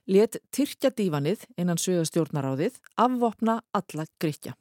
let 0.07 0.38
tyrkja 0.55 0.93
dívanið 0.95 1.43
innan 1.59 1.81
svega 1.81 2.07
stjórnaráðið, 2.07 2.79
afvopna 2.95 3.61
alla 3.75 4.07
gríkja. 4.23 4.55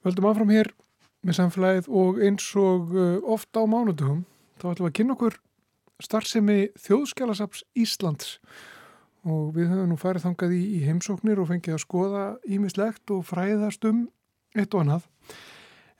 Völdum 0.00 0.30
áfram 0.30 0.52
hér 0.54 0.70
með 1.26 1.36
samfélagið 1.36 1.88
og 2.00 2.20
eins 2.24 2.46
og 2.56 2.92
uh, 2.96 3.16
ofta 3.28 3.60
á 3.60 3.68
mánudugum 3.68 4.22
þá 4.60 4.70
ætlum 4.70 4.86
við 4.86 4.90
að 4.90 4.98
kynna 4.98 5.16
okkur 5.16 5.38
starfsemi 6.00 6.58
þjóðskjálasaps 6.80 7.64
Íslands 7.76 8.38
og 9.28 9.50
við 9.56 9.68
höfum 9.74 9.90
nú 9.92 9.98
farið 10.00 10.24
þangað 10.24 10.54
í, 10.56 10.62
í 10.78 10.80
heimsóknir 10.86 11.42
og 11.42 11.50
fengið 11.50 11.76
að 11.76 11.82
skoða 11.84 12.24
ímislegt 12.48 13.12
og 13.12 13.26
fræðast 13.28 13.84
um 13.88 14.06
eitt 14.56 14.72
og 14.72 14.86
annað. 14.86 15.08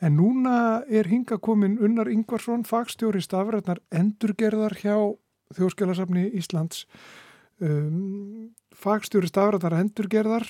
En 0.01 0.17
núna 0.17 0.55
er 0.89 1.11
hinga 1.11 1.37
komin 1.45 1.77
Unnar 1.85 2.09
Ingvarsson, 2.09 2.65
fagstjóri 2.65 3.21
stafrætnar 3.21 3.83
endurgerðar 3.93 4.79
hjá 4.81 4.97
þjóðskjálasapni 5.59 6.31
Íslands. 6.41 6.87
Um, 7.61 8.55
fagstjóri 8.73 9.29
stafrætnar 9.29 9.77
endurgerðar 9.83 10.49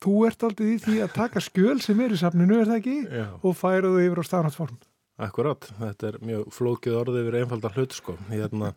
þú 0.00 0.16
ert 0.28 0.44
aldrei 0.46 0.74
í 0.74 0.80
því 0.80 0.98
að 1.04 1.16
taka 1.16 1.42
skjöl 1.44 1.78
sem 1.84 2.00
er 2.00 2.14
í 2.14 2.20
safninu, 2.20 2.60
er 2.60 2.70
það 2.70 2.80
ekki? 2.80 2.98
Já. 3.20 3.26
Og 3.44 3.56
færa 3.58 3.90
þau 3.92 4.02
yfir 4.04 4.22
á 4.22 4.24
stafnarsform. 4.28 4.78
Akkurát, 5.20 5.66
þetta 5.76 6.08
er 6.08 6.20
mjög 6.24 6.52
flókið 6.56 6.96
orðið 6.96 7.26
yfir 7.26 7.38
einfaldan 7.42 7.74
hlut, 7.76 7.96
sko. 7.96 8.14
Hérna, 8.30 8.70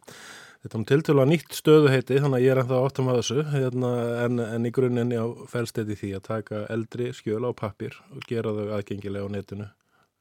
þetta 0.65 0.79
er 0.81 0.85
tiltölu 0.91 1.23
að 1.23 1.29
nýtt 1.31 1.55
stöðu 1.55 1.93
heiti, 1.93 2.19
þannig 2.19 2.41
að 2.41 2.43
ég 2.43 2.53
er 2.55 2.61
ennþá 2.63 2.81
áttum 2.83 3.11
að 3.13 3.19
þessu, 3.21 3.45
hérna, 3.53 3.93
en, 4.25 4.43
en 4.43 4.67
í 4.67 4.73
grunninn 4.75 5.15
á 5.15 5.25
fælstedi 5.53 5.95
því 5.99 6.11
að 6.19 6.25
taka 6.27 6.65
eldri 6.73 7.13
skjöl 7.15 7.47
á 7.47 7.51
pappir 7.55 7.95
og 8.11 8.27
gera 8.27 8.51
þau 8.57 8.75
aðgengilega 8.75 9.31
á 9.31 9.33
netinu 9.37 9.69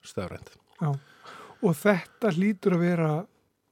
stafrænt. 0.06 0.54
Já, 0.78 0.94
og 1.62 1.78
þetta 1.82 2.34
hlýtur 2.38 2.78
að 2.78 2.86
vera 2.86 3.12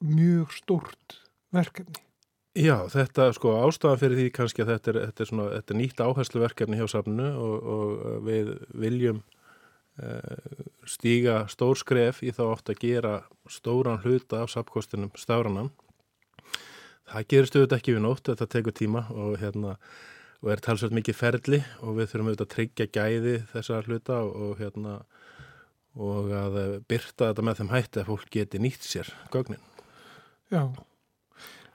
mjög 0.02 0.58
stort 0.58 1.20
verkefni. 1.54 2.02
Já, 2.58 2.82
þetta 2.90 3.28
sko 3.36 3.52
ástafan 3.62 4.00
fyrir 4.00 4.18
því 4.18 4.30
kannski 4.34 4.64
að 4.64 4.72
þetta 4.72 4.90
er, 4.90 4.96
þetta 5.06 5.22
er, 5.22 5.28
svona, 5.30 5.44
þetta 5.54 5.74
er 5.74 5.78
nýtt 5.78 6.00
áhersluverkefni 6.02 6.78
hjá 6.80 6.88
safnu 6.90 7.28
og, 7.38 7.68
og 7.74 8.24
við 8.26 8.50
viljum 8.74 9.20
uh, 10.02 10.64
stíga 10.82 11.44
stór 11.52 11.78
skref 11.78 12.24
í 12.26 12.32
þá 12.34 12.42
átt 12.48 12.72
að 12.74 12.82
gera 12.82 13.12
stóran 13.50 14.02
hluta 14.02 14.42
af 14.42 14.50
safnkostinum 14.50 15.14
stafrannan. 15.14 15.70
Það 17.10 17.28
gerist 17.30 17.54
auðvitað 17.54 17.78
ekki 17.78 17.94
við 17.94 18.04
nótt, 18.08 18.24
þetta 18.26 18.50
tekur 18.50 18.78
tíma 18.82 19.04
og, 19.14 19.38
hérna, 19.38 19.76
og 20.42 20.50
er 20.50 20.66
talsveit 20.66 20.98
mikið 20.98 21.20
ferli 21.22 21.62
og 21.86 21.96
við 22.00 22.10
þurfum 22.10 22.32
auðvitað 22.32 22.46
að 22.48 22.52
tryggja 22.56 22.90
gæði 22.98 23.38
þessar 23.54 23.86
hluta 23.86 24.20
og, 24.26 24.52
hérna, 24.58 24.98
og 25.94 26.34
að 26.34 26.60
byrta 26.90 27.30
þetta 27.30 27.46
með 27.46 27.62
þeim 27.62 27.74
hætti 27.76 28.02
að 28.02 28.12
fólk 28.12 28.30
geti 28.34 28.62
nýtt 28.62 28.86
sér 28.90 29.14
gögnin. 29.30 29.62
Já, 30.50 30.66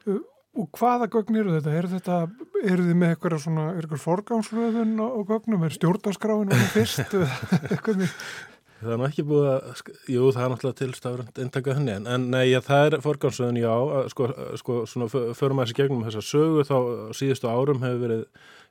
Og 0.05 0.34
hvaða 0.55 1.07
gögn 1.11 1.39
eru 1.41 1.55
þetta? 1.57 1.75
Er 1.75 1.87
þetta, 1.91 2.17
eru 2.63 2.87
þið 2.87 2.99
með 3.01 3.13
eitthvað 3.13 3.39
svona, 3.43 3.69
er 3.73 3.85
eitthvað 3.85 4.03
forgámsröðun 4.05 4.97
á, 5.03 5.07
á 5.11 5.21
gögnum? 5.27 5.63
Er 5.67 5.75
stjórnarskráin 5.75 6.51
og 6.51 6.61
það 6.61 6.75
fyrst? 6.75 7.15
það 8.85 8.91
er 8.93 8.99
nú 8.99 9.07
ekki 9.07 9.25
búið 9.27 9.47
að, 9.51 9.81
jú 10.11 10.29
það 10.35 10.45
er 10.45 10.51
náttúrulega 10.53 10.79
tilstafrönd 10.81 11.39
intakað 11.43 11.79
henni, 11.79 11.95
en 12.11 12.27
nei, 12.31 12.43
ja, 12.51 12.61
það 12.63 12.87
er 12.87 12.97
forgámsröðun, 13.05 13.61
já, 13.61 13.73
sko, 14.13 14.27
sko 14.61 14.77
svona 14.89 15.07
förum 15.11 15.61
að 15.61 15.69
þessi 15.69 15.77
gegnum 15.79 16.05
þessa 16.07 16.23
sögu 16.25 16.65
þá 16.67 16.77
síðustu 17.19 17.51
árum 17.51 17.83
hefur 17.85 18.03
verið, 18.03 18.25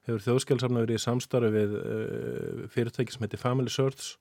hefur 0.09 0.25
þjóðskjálfsamna 0.29 0.85
verið 0.85 1.01
í 1.01 1.05
samstarfi 1.05 1.53
við 1.55 1.77
uh, 1.81 2.63
fyrirtæki 2.75 3.17
sem 3.17 3.27
heitir 3.27 3.43
Family 3.43 3.73
Search, 3.73 4.15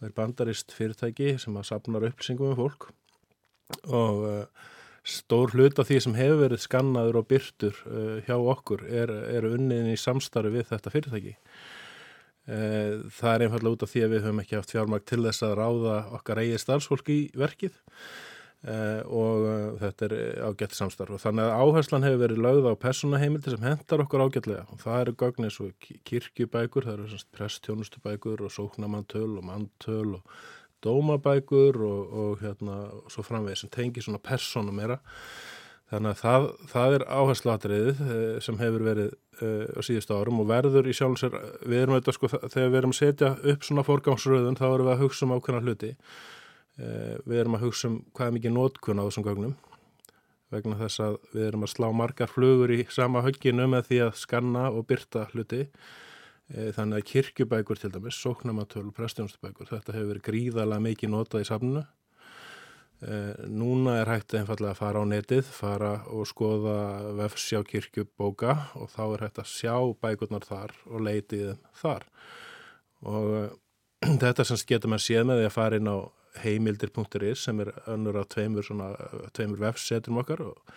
það 0.00 0.10
er 0.10 0.16
bandarist 0.16 0.74
fyrirtæki 0.76 1.34
sem 1.42 1.60
að 1.60 1.68
sapnar 1.68 2.08
upplýsingum 2.10 2.54
um 2.54 2.60
fólk 2.60 2.90
og 3.92 4.24
uh, 4.26 4.68
stór 5.06 5.54
hlut 5.54 5.78
af 5.80 5.88
því 5.88 6.00
sem 6.04 6.16
hefur 6.18 6.42
verið 6.44 6.64
skannaður 6.64 7.20
og 7.22 7.28
byrtur 7.30 7.76
uh, 7.88 8.16
hjá 8.26 8.36
okkur 8.36 8.86
er, 8.88 9.12
er 9.32 9.48
unniðin 9.48 9.92
í 9.94 10.00
samstarfi 10.00 10.52
við 10.58 10.66
þetta 10.72 10.94
fyrirtæki. 10.94 11.36
Uh, 12.50 13.06
það 13.14 13.32
er 13.32 13.46
einfallega 13.46 13.76
út 13.76 13.86
af 13.86 13.92
því 13.92 14.04
að 14.04 14.12
við 14.14 14.26
höfum 14.26 14.42
ekki 14.42 14.58
haft 14.58 14.74
fjármæk 14.74 15.06
til 15.08 15.22
þess 15.26 15.46
að 15.46 15.56
ráða 15.60 15.96
okkar 16.18 16.42
eigið 16.42 16.62
starfsfólk 16.64 17.14
í 17.14 17.20
verkið. 17.38 17.80
Uh, 18.60 19.00
og 19.08 19.44
þetta 19.80 20.04
er 20.04 20.14
ágætt 20.44 20.74
samstarf. 20.76 21.14
Og 21.16 21.22
þannig 21.22 21.46
að 21.48 21.62
áherslan 21.64 22.04
hefur 22.04 22.24
verið 22.26 22.42
lögð 22.44 22.66
á 22.68 22.82
personaheimildi 22.82 23.54
sem 23.54 23.64
hendar 23.64 24.04
okkur 24.04 24.26
ágætlega. 24.26 24.66
Og 24.68 24.82
það 24.82 25.04
eru 25.06 25.14
gögnir 25.22 25.54
svo 25.54 25.70
kirkjubækur, 25.80 26.84
það 26.84 26.98
eru 26.98 27.20
prestjónustubækur 27.38 28.44
og 28.44 28.52
sóknamantöl 28.52 29.38
og 29.40 29.46
mantöl 29.48 30.18
og 30.18 30.42
dómabækur 30.84 31.78
og, 31.86 32.18
og 32.22 32.42
hérna 32.44 32.76
svo 33.12 33.24
framvegð 33.26 33.62
sem 33.62 33.72
tengir 33.72 34.06
svona 34.06 34.22
persónum 34.22 34.76
meira. 34.76 35.00
Þannig 35.90 36.12
að 36.12 36.20
það, 36.20 36.44
það 36.70 36.96
er 36.96 37.04
áherslatriðið 37.10 38.02
eh, 38.06 38.36
sem 38.46 38.58
hefur 38.60 38.84
verið 38.86 39.08
uh, 39.42 39.64
á 39.74 39.80
síðustu 39.82 40.14
árum 40.14 40.38
og 40.38 40.46
verður 40.46 40.86
í 40.86 40.94
sjálfsver 40.94 41.32
við 41.64 41.80
erum 41.80 41.96
auðvitað 41.96 42.16
sko 42.16 42.30
þegar 42.36 42.68
við 42.68 42.78
erum 42.80 42.94
að 42.94 43.00
setja 43.00 43.30
upp 43.52 43.66
svona 43.66 43.84
forgangsröðun 43.88 44.58
þá 44.60 44.66
erum 44.68 44.86
við 44.86 44.94
að 44.94 45.02
hugsa 45.02 45.26
um 45.26 45.34
ákveðna 45.34 45.64
hluti. 45.66 45.90
Uh, 46.78 47.16
við 47.26 47.42
erum 47.42 47.58
að 47.58 47.66
hugsa 47.66 47.90
um 47.90 47.98
hvað 48.14 48.30
er 48.30 48.36
mikið 48.38 48.54
nótkunn 48.54 49.02
á 49.02 49.06
þessum 49.08 49.26
gögnum 49.26 49.58
vegna 50.50 50.78
þess 50.80 51.02
að 51.04 51.18
við 51.34 51.46
erum 51.46 51.66
að 51.66 51.72
slá 51.74 51.88
margar 51.94 52.30
flugur 52.30 52.72
í 52.74 52.84
sama 52.90 53.22
högginu 53.26 53.66
með 53.70 53.90
því 53.90 54.00
að 54.06 54.16
skanna 54.18 54.64
og 54.74 54.86
byrta 54.90 55.26
hluti 55.34 55.66
þannig 56.50 56.98
að 56.98 57.08
kirkjubækur 57.12 57.78
til 57.78 57.92
dæmis, 57.94 58.18
sóknamatölu, 58.18 58.90
prestjónstubækur 58.96 59.70
þetta 59.70 59.94
hefur 59.94 60.12
verið 60.14 60.26
gríðalega 60.26 60.86
mikið 60.88 61.12
notað 61.12 61.44
í 61.44 61.48
safnunu 61.48 61.82
e, 63.06 63.18
núna 63.46 64.00
er 64.00 64.10
hægt 64.10 64.34
einfallega 64.34 64.74
að 64.74 64.80
fara 64.80 65.02
á 65.02 65.10
netið 65.12 65.50
fara 65.54 65.92
og 66.10 66.28
skoða 66.28 66.76
vefsjá 67.20 67.62
kirkjubóka 67.68 68.56
og 68.80 68.90
þá 68.92 69.02
er 69.06 69.26
hægt 69.26 69.42
að 69.42 69.52
sjá 69.52 69.76
bækurnar 70.02 70.46
þar 70.48 70.74
og 70.90 71.04
leitið 71.06 71.54
þar. 71.80 72.06
Og 73.06 73.34
e, 73.38 73.44
þetta 74.24 74.46
sem 74.48 74.64
getur 74.66 74.92
maður 74.92 75.06
séð 75.06 75.28
með 75.30 75.42
því 75.42 75.48
að 75.50 75.56
fara 75.60 75.80
inn 75.80 75.92
á 75.92 75.98
heimildir.is 76.40 77.46
sem 77.46 77.62
er 77.64 77.72
önnur 77.90 78.20
á 78.22 78.24
tveimur, 78.30 78.66
svona, 78.66 78.92
tveimur 79.34 79.62
vefseturum 79.64 80.22
okkar 80.22 80.44
og, 80.46 80.76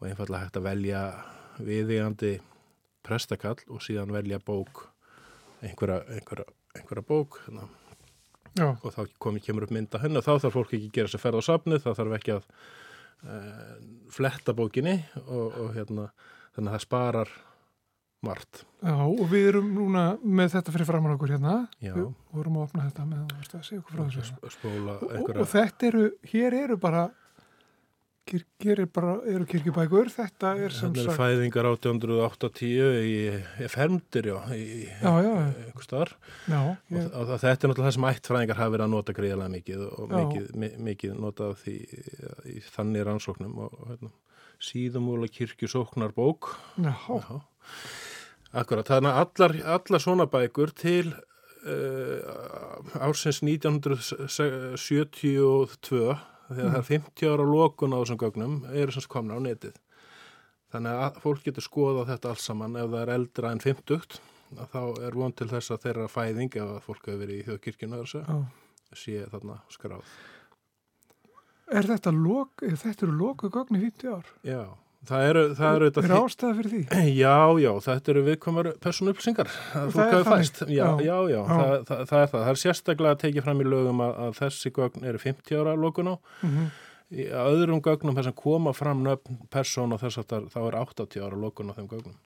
og 0.00 0.08
einfallega 0.08 0.44
hægt 0.44 0.60
að 0.60 0.68
velja 0.68 1.06
viðígandi 1.56 2.36
prestakall 3.06 3.58
og 3.70 3.82
síðan 3.84 4.14
velja 4.14 4.40
bók 4.42 4.86
einhverja, 5.64 6.02
einhverja, 6.12 6.46
einhverja 6.76 7.06
bók 7.06 7.40
hérna. 7.46 7.68
og 8.56 8.92
þá 8.94 9.02
komi, 9.22 9.42
kemur 9.44 9.66
upp 9.66 9.74
mynda 9.74 10.00
henni 10.02 10.20
og 10.20 10.26
þá 10.26 10.46
þarf 10.46 10.58
fólk 10.58 10.76
ekki 10.76 10.90
að 10.90 10.96
gera 10.98 11.12
sér 11.12 11.22
ferð 11.22 11.40
á 11.40 11.48
safni 11.48 11.80
þá 11.82 11.90
þarf 11.98 12.16
ekki 12.18 12.36
að 12.36 12.46
e, 12.46 13.40
fletta 14.16 14.54
bókinni 14.56 14.96
og, 15.26 15.58
og 15.64 15.74
hérna, 15.76 16.08
þannig 16.56 16.70
að 16.70 16.76
það 16.76 16.86
sparar 16.86 17.34
margt. 18.24 18.64
Já, 18.80 18.96
og 18.96 19.26
við 19.30 19.50
erum 19.52 19.68
núna 19.76 20.04
með 20.24 20.56
þetta 20.56 20.74
fyrir 20.74 20.88
framann 20.88 21.14
okkur 21.16 21.34
hérna. 21.34 21.54
Já. 21.84 21.92
Við 21.94 22.08
vorum 22.32 22.58
að 22.58 22.66
opna 22.66 22.86
þetta 22.88 23.06
með 23.10 23.34
að 23.36 23.66
segja 23.68 23.82
okkur 23.82 23.98
frá 23.98 24.04
þessu. 24.16 24.38
Og, 25.06 25.30
og 25.36 25.48
þetta 25.52 25.88
eru, 25.90 26.04
hér 26.32 26.56
eru 26.62 26.78
bara, 26.80 27.06
hér 28.26 28.80
er 28.82 28.88
bara, 28.90 29.12
eru 29.30 29.46
kirkibækur, 29.48 30.08
þetta 30.12 30.48
er 30.58 30.70
sem 30.74 30.90
sagt. 30.90 30.98
Þetta 30.98 31.04
eru 31.04 31.14
fæðingar 31.18 31.64
1880 31.70 33.06
í, 33.06 33.08
í 33.62 33.64
fermdir, 33.70 34.24
já, 34.32 34.38
í 34.56 34.58
einhver 34.96 35.84
starf. 35.86 36.16
Já. 36.50 36.60
Ég... 36.90 37.06
Og, 37.06 37.12
og 37.22 37.26
þetta 37.32 37.52
er 37.52 37.56
náttúrulega 37.70 37.86
það 37.86 37.96
sem 37.98 38.08
ættfræðingar 38.10 38.60
hafi 38.60 38.72
verið 38.74 38.86
að 38.86 38.94
nota 38.96 39.16
greiðlega 39.16 39.54
mikið 39.54 39.80
og 39.86 40.04
mikið, 40.16 40.44
mikið 40.88 41.10
notað 41.22 41.50
því 41.62 41.76
í 42.50 42.52
þannig 42.72 43.02
rannsóknum 43.06 43.54
og 43.66 43.72
hérna, 43.92 44.10
síðumúla 44.70 45.28
kirkjusóknarbók. 45.32 46.42
Já. 46.82 46.94
Já. 47.06 47.36
Akkurat, 48.56 48.88
þannig 48.88 49.10
að 49.12 49.18
allar, 49.24 49.52
allar 49.76 50.00
svona 50.02 50.26
bækur 50.32 50.70
til 50.76 51.06
uh, 51.66 52.20
ársins 53.02 53.42
1972 53.44 56.16
þegar 56.48 56.68
mm. 56.68 56.76
það 56.76 56.78
er 56.80 56.88
50 56.90 57.32
ára 57.32 57.48
lókun 57.50 57.96
á 57.96 57.98
þessum 57.98 58.20
gögnum 58.22 58.56
eru 58.72 58.94
sem 58.94 59.10
komna 59.10 59.38
á 59.38 59.40
netið. 59.42 59.76
Þannig 60.74 61.02
að 61.06 61.18
fólk 61.22 61.44
getur 61.46 61.64
skoða 61.64 62.06
þetta 62.10 62.32
alls 62.32 62.46
saman 62.46 62.78
ef 62.78 62.88
það 62.92 63.02
er 63.02 63.12
eldra 63.16 63.52
en 63.54 63.62
50 63.62 64.18
þá 64.54 64.80
er 65.06 65.18
von 65.18 65.34
til 65.34 65.48
þess 65.50 65.74
að 65.74 65.84
þeirra 65.86 66.08
fæðing 66.10 66.56
ef 66.62 66.86
fólk 66.86 67.06
hefur 67.06 67.20
verið 67.22 67.38
í 67.40 67.44
þjóðkirkjuna 67.46 68.00
sé 68.96 69.20
þarna 69.32 69.60
skráð. 69.74 70.16
Er 71.66 71.86
þetta 71.88 72.12
lók, 72.14 72.62
þetta 72.62 73.06
eru 73.08 73.14
lóku 73.18 73.50
gögn 73.50 73.78
í 73.78 73.82
50 73.82 74.12
ár? 74.14 74.28
Já. 74.46 74.60
Það 75.06 75.24
eru, 75.28 75.42
það 75.54 75.76
eru 75.76 75.88
er 75.90 76.14
ástæða 76.16 76.54
fyrir 76.58 76.72
því? 76.72 76.80
Já, 77.22 77.36
já, 77.62 77.70
þetta 77.84 78.12
eru 78.12 78.22
viðkomar 78.26 78.68
persónu 78.82 79.12
upplýsingar 79.12 79.50
það 79.72 80.14
er 80.16 80.26
fæst 80.26 80.62
já, 80.66 80.86
já, 81.04 81.16
já. 81.30 81.38
Það, 81.50 81.74
það, 81.90 82.02
það 82.10 82.22
er 82.22 82.32
það. 82.32 82.40
Það 82.40 82.50
er 82.50 82.60
sérstaklega 82.62 83.14
að 83.14 83.22
tekið 83.22 83.46
fram 83.46 83.62
í 83.62 83.66
lögum 83.68 84.02
að, 84.06 84.16
að 84.24 84.34
þessi 84.40 84.72
gögn 84.78 85.06
eru 85.10 85.22
50 85.22 85.60
ára 85.62 85.76
lókun 85.78 86.10
á. 86.10 86.14
Mm 86.16 86.54
-hmm. 86.56 86.70
í 87.16 87.28
öðrum 87.42 87.82
gögnum 87.86 88.16
þess 88.18 88.32
að 88.32 88.38
koma 88.42 88.72
fram 88.74 89.04
nöfn 89.06 89.38
persónu 89.50 90.00
þess 90.02 90.22
að 90.22 90.50
þá 90.54 90.60
er 90.64 90.78
80 90.82 91.22
ára 91.22 91.42
lókun 91.44 91.70
á 91.70 91.76
þeim 91.78 91.90
gögnum. 91.92 92.18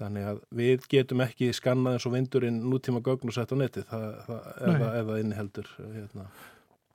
Þannig 0.00 0.28
að 0.30 0.38
við 0.56 0.86
getum 0.88 1.20
ekki 1.20 1.50
skannað 1.52 1.96
eins 1.96 2.06
og 2.08 2.14
vindurinn 2.14 2.62
nútíma 2.72 3.02
gögn 3.04 3.28
og 3.28 3.36
sett 3.36 3.52
á 3.52 3.56
neti 3.56 3.82
eða, 3.84 4.92
eða 5.00 5.18
inniheldur 5.20 5.68
hérna. 5.80 6.28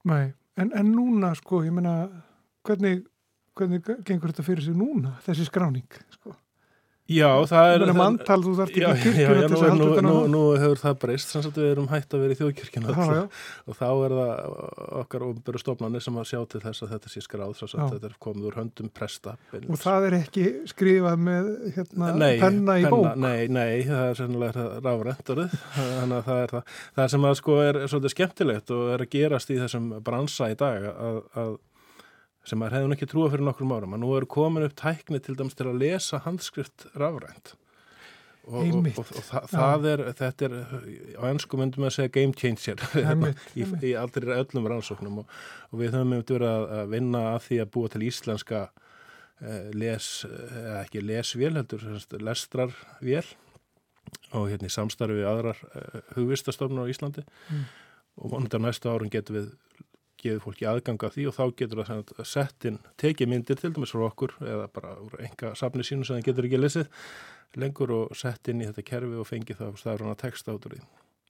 Nei, 0.06 0.34
en, 0.58 0.72
en 0.74 0.90
núna 0.94 1.36
sko, 1.38 1.62
ég 1.66 1.74
menna 1.74 2.08
hvernig 2.66 3.06
hvernig 3.56 3.86
gengur 4.08 4.34
þetta 4.34 4.48
fyrir 4.50 4.66
sig 4.66 4.76
núna, 4.80 5.16
þessi 5.28 5.48
skráning 5.48 6.02
sko? 6.18 6.36
Já, 7.06 7.28
það 7.46 7.68
er... 7.70 7.84
Það 7.84 7.90
er 7.92 7.98
manntal, 8.00 8.36
þú 8.42 8.52
þarf 8.58 8.72
ekki 8.72 9.02
kirkjuna 9.04 9.34
til 9.44 9.50
þess 9.52 9.62
að 9.62 9.70
halda 9.70 9.88
þetta 9.92 10.04
náða. 10.08 10.30
Nú 10.34 10.40
hefur 10.58 10.80
það 10.82 10.96
breyst, 11.04 11.34
þannig 11.36 11.50
að 11.52 11.60
við 11.60 11.68
erum 11.70 11.90
hægt 11.92 12.16
að 12.16 12.24
vera 12.24 12.34
í 12.34 12.40
þjóðkirkjuna 12.40 12.96
og 12.96 13.78
þá 13.78 13.84
er 13.92 14.16
það 14.16 14.56
okkar 15.04 15.26
ofnböru 15.28 15.62
stofnarnir 15.62 16.06
sem 16.06 16.18
að 16.18 16.26
sjá 16.32 16.40
til 16.50 16.62
þess 16.64 16.82
að 16.82 16.96
þetta 16.96 17.12
sé 17.14 17.22
skráð, 17.22 17.54
þess 17.60 17.78
að 17.78 17.94
þetta 17.94 18.10
er 18.10 18.16
komið 18.26 18.48
úr 18.50 18.58
höndum 18.58 18.90
presta. 18.98 19.36
Og 19.62 19.78
það 19.84 20.08
er 20.08 20.18
ekki 20.24 20.48
skrifað 20.74 21.22
með 21.28 21.52
hérna, 21.78 22.10
nei, 22.18 22.32
penna 22.42 22.80
í 22.82 22.88
penna, 22.88 22.96
bók? 22.98 23.22
Nei, 23.22 23.46
nei, 23.54 23.86
það 23.86 24.08
er 24.08 24.20
sennilega 24.24 24.68
ráðrendurð, 24.80 25.56
þannig 25.78 26.18
að 26.18 26.28
það 26.32 26.42
er 26.48 26.58
það. 26.58 26.76
Það 26.98 27.14
sem 27.14 27.30
að 27.30 27.40
sko 27.44 27.62
er 27.68 27.82
svolítið 27.86 28.18
skemmtilegt 28.18 28.76
og 28.80 28.92
er 28.98 29.06
að 29.06 29.14
gerast 29.14 29.54
í 29.54 29.62
þessum 29.62 29.94
bransa 30.10 30.50
í 30.50 30.58
dag 30.58 30.90
að, 30.90 31.24
að 31.38 31.56
sem 32.46 32.60
maður 32.62 32.80
hefði 32.80 32.96
ekki 32.96 33.10
trúa 33.10 33.30
fyrir 33.34 33.46
nokkrum 33.48 33.74
árum 33.76 33.96
að 33.98 34.04
nú 34.04 34.16
eru 34.18 34.30
komin 34.30 34.66
upp 34.68 34.76
tækni 34.80 35.22
til 35.24 35.38
dæmis 35.38 35.58
til 35.58 35.70
að 35.72 35.80
lesa 35.82 36.22
handskrift 36.26 36.88
rafrænt. 36.94 37.56
Og, 38.46 38.62
og, 38.62 38.88
og, 39.02 39.08
og 39.10 39.24
þa 39.26 39.40
það 39.50 39.86
er 39.90 40.02
þetta 40.20 40.46
er, 40.46 40.56
á 41.18 41.24
ennsku 41.32 41.58
myndum 41.58 41.88
að 41.88 41.96
segja 41.96 42.12
game 42.14 42.36
changer 42.38 42.84
í, 43.58 43.66
í 43.90 43.94
aldrei 43.98 44.36
öllum 44.36 44.68
rannsóknum. 44.70 45.24
Og 45.24 45.80
við 45.80 45.96
höfum 45.96 46.14
myndið 46.14 46.38
verið 46.38 46.52
að, 46.52 46.66
að 46.78 46.92
vinna 46.94 47.24
að 47.32 47.40
því 47.48 47.58
að 47.64 47.72
búa 47.74 47.94
til 47.94 48.04
íslenska 48.06 48.62
eh, 49.42 49.72
les, 49.74 50.10
eh, 50.30 50.70
ekki 50.84 51.02
lesvél 51.02 51.56
heldur, 51.58 51.88
lestrarvél. 52.22 53.26
Og 54.38 54.52
hérna 54.52 54.70
í 54.70 54.76
samstarfi 54.76 55.18
við 55.18 55.32
aðrar 55.32 55.66
eh, 55.72 55.98
hugvistastofnur 56.14 56.86
á 56.86 56.92
Íslandi. 56.94 57.26
Mm. 57.50 57.66
og 58.16 58.32
vonandi 58.32 58.56
á 58.56 58.64
næstu 58.64 58.88
árun 58.88 59.12
getum 59.12 59.36
við 59.36 59.48
gefið 60.26 60.44
fólki 60.44 60.68
aðganga 60.70 61.12
því 61.14 61.30
og 61.30 61.38
þá 61.38 61.44
getur 61.62 61.82
það 61.88 62.28
sett 62.28 62.68
inn 62.70 62.82
tekið 63.02 63.32
myndir 63.32 63.62
til 63.62 63.72
dæmis 63.76 63.94
frá 63.96 64.04
okkur 64.10 64.36
eða 64.44 64.68
bara 64.76 64.94
úr 65.06 65.18
enga 65.24 65.54
safni 65.58 65.86
sínu 65.86 66.08
sem 66.08 66.20
það 66.20 66.28
getur 66.30 66.50
ekki 66.50 66.62
lesið 66.62 67.02
lengur 67.62 67.94
og 67.96 68.16
sett 68.20 68.52
inn 68.52 68.62
í 68.64 68.70
þetta 68.70 68.86
kerfi 68.86 69.20
og 69.22 69.28
fengið 69.30 69.62
það 69.62 69.82
stafruna 69.82 70.16
text 70.20 70.50
át 70.50 70.68
úr 70.68 70.78
því. 70.78 70.86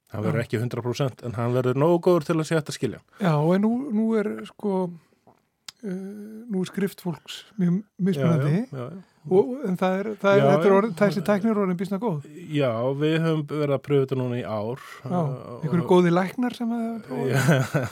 Það 0.06 0.26
verður 0.28 0.44
ekki 0.44 0.60
100% 0.62 1.26
en 1.26 1.36
hann 1.36 1.54
verður 1.54 1.80
nógu 1.82 1.98
góður 2.06 2.28
til 2.28 2.38
að 2.38 2.48
sé 2.48 2.58
þetta 2.58 2.74
skilja. 2.74 3.02
Já 3.20 3.34
en 3.34 3.64
nú, 3.66 3.72
nú 3.94 4.06
er 4.18 4.30
sko 4.48 4.72
uh, 4.86 5.90
nú 5.90 6.62
er 6.62 6.70
skriftfólks 6.70 7.42
mjög 7.60 7.82
mismunandi. 7.98 8.64
Já, 8.70 8.80
já, 8.80 8.88
já. 8.94 9.15
Og, 9.26 9.48
en 9.66 9.74
það 9.74 9.94
er, 9.98 10.08
það 10.22 10.32
er, 10.32 10.38
já, 10.38 10.46
þetta 10.46 10.68
er 10.68 10.74
orð, 10.76 10.90
þessi 11.00 11.22
tæknir 11.26 11.58
orðin 11.58 11.78
býstna 11.80 11.98
góð? 11.98 12.26
Já, 12.54 12.70
við 13.00 13.14
höfum 13.24 13.40
verið 13.50 13.74
að 13.74 13.80
pröfa 13.82 14.04
þetta 14.04 14.18
núna 14.20 14.36
í 14.38 14.44
ár. 14.46 14.84
Já, 15.02 15.16
einhverju 15.56 15.86
góði 15.90 16.12
læknar 16.14 16.54
sem 16.54 16.74
að 16.76 16.84
prófa? 17.08 17.24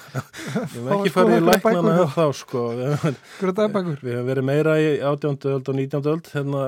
Við 0.75 0.79
höfum 0.79 0.93
ekki 0.95 1.13
farið 1.17 1.35
í 1.35 1.45
læknarna 1.49 2.07
þá 2.15 2.27
sko. 2.39 2.63
Einhverju 2.77 3.57
dagbækur? 3.59 3.99
Við 4.05 4.15
höfum 4.15 4.31
verið 4.31 4.49
meira 4.53 4.77
í 4.79 4.87
18. 5.01 5.41
öld 5.57 5.73
og 5.73 5.81
19. 5.81 6.09
öld 6.13 6.31
hérna, 6.37 6.63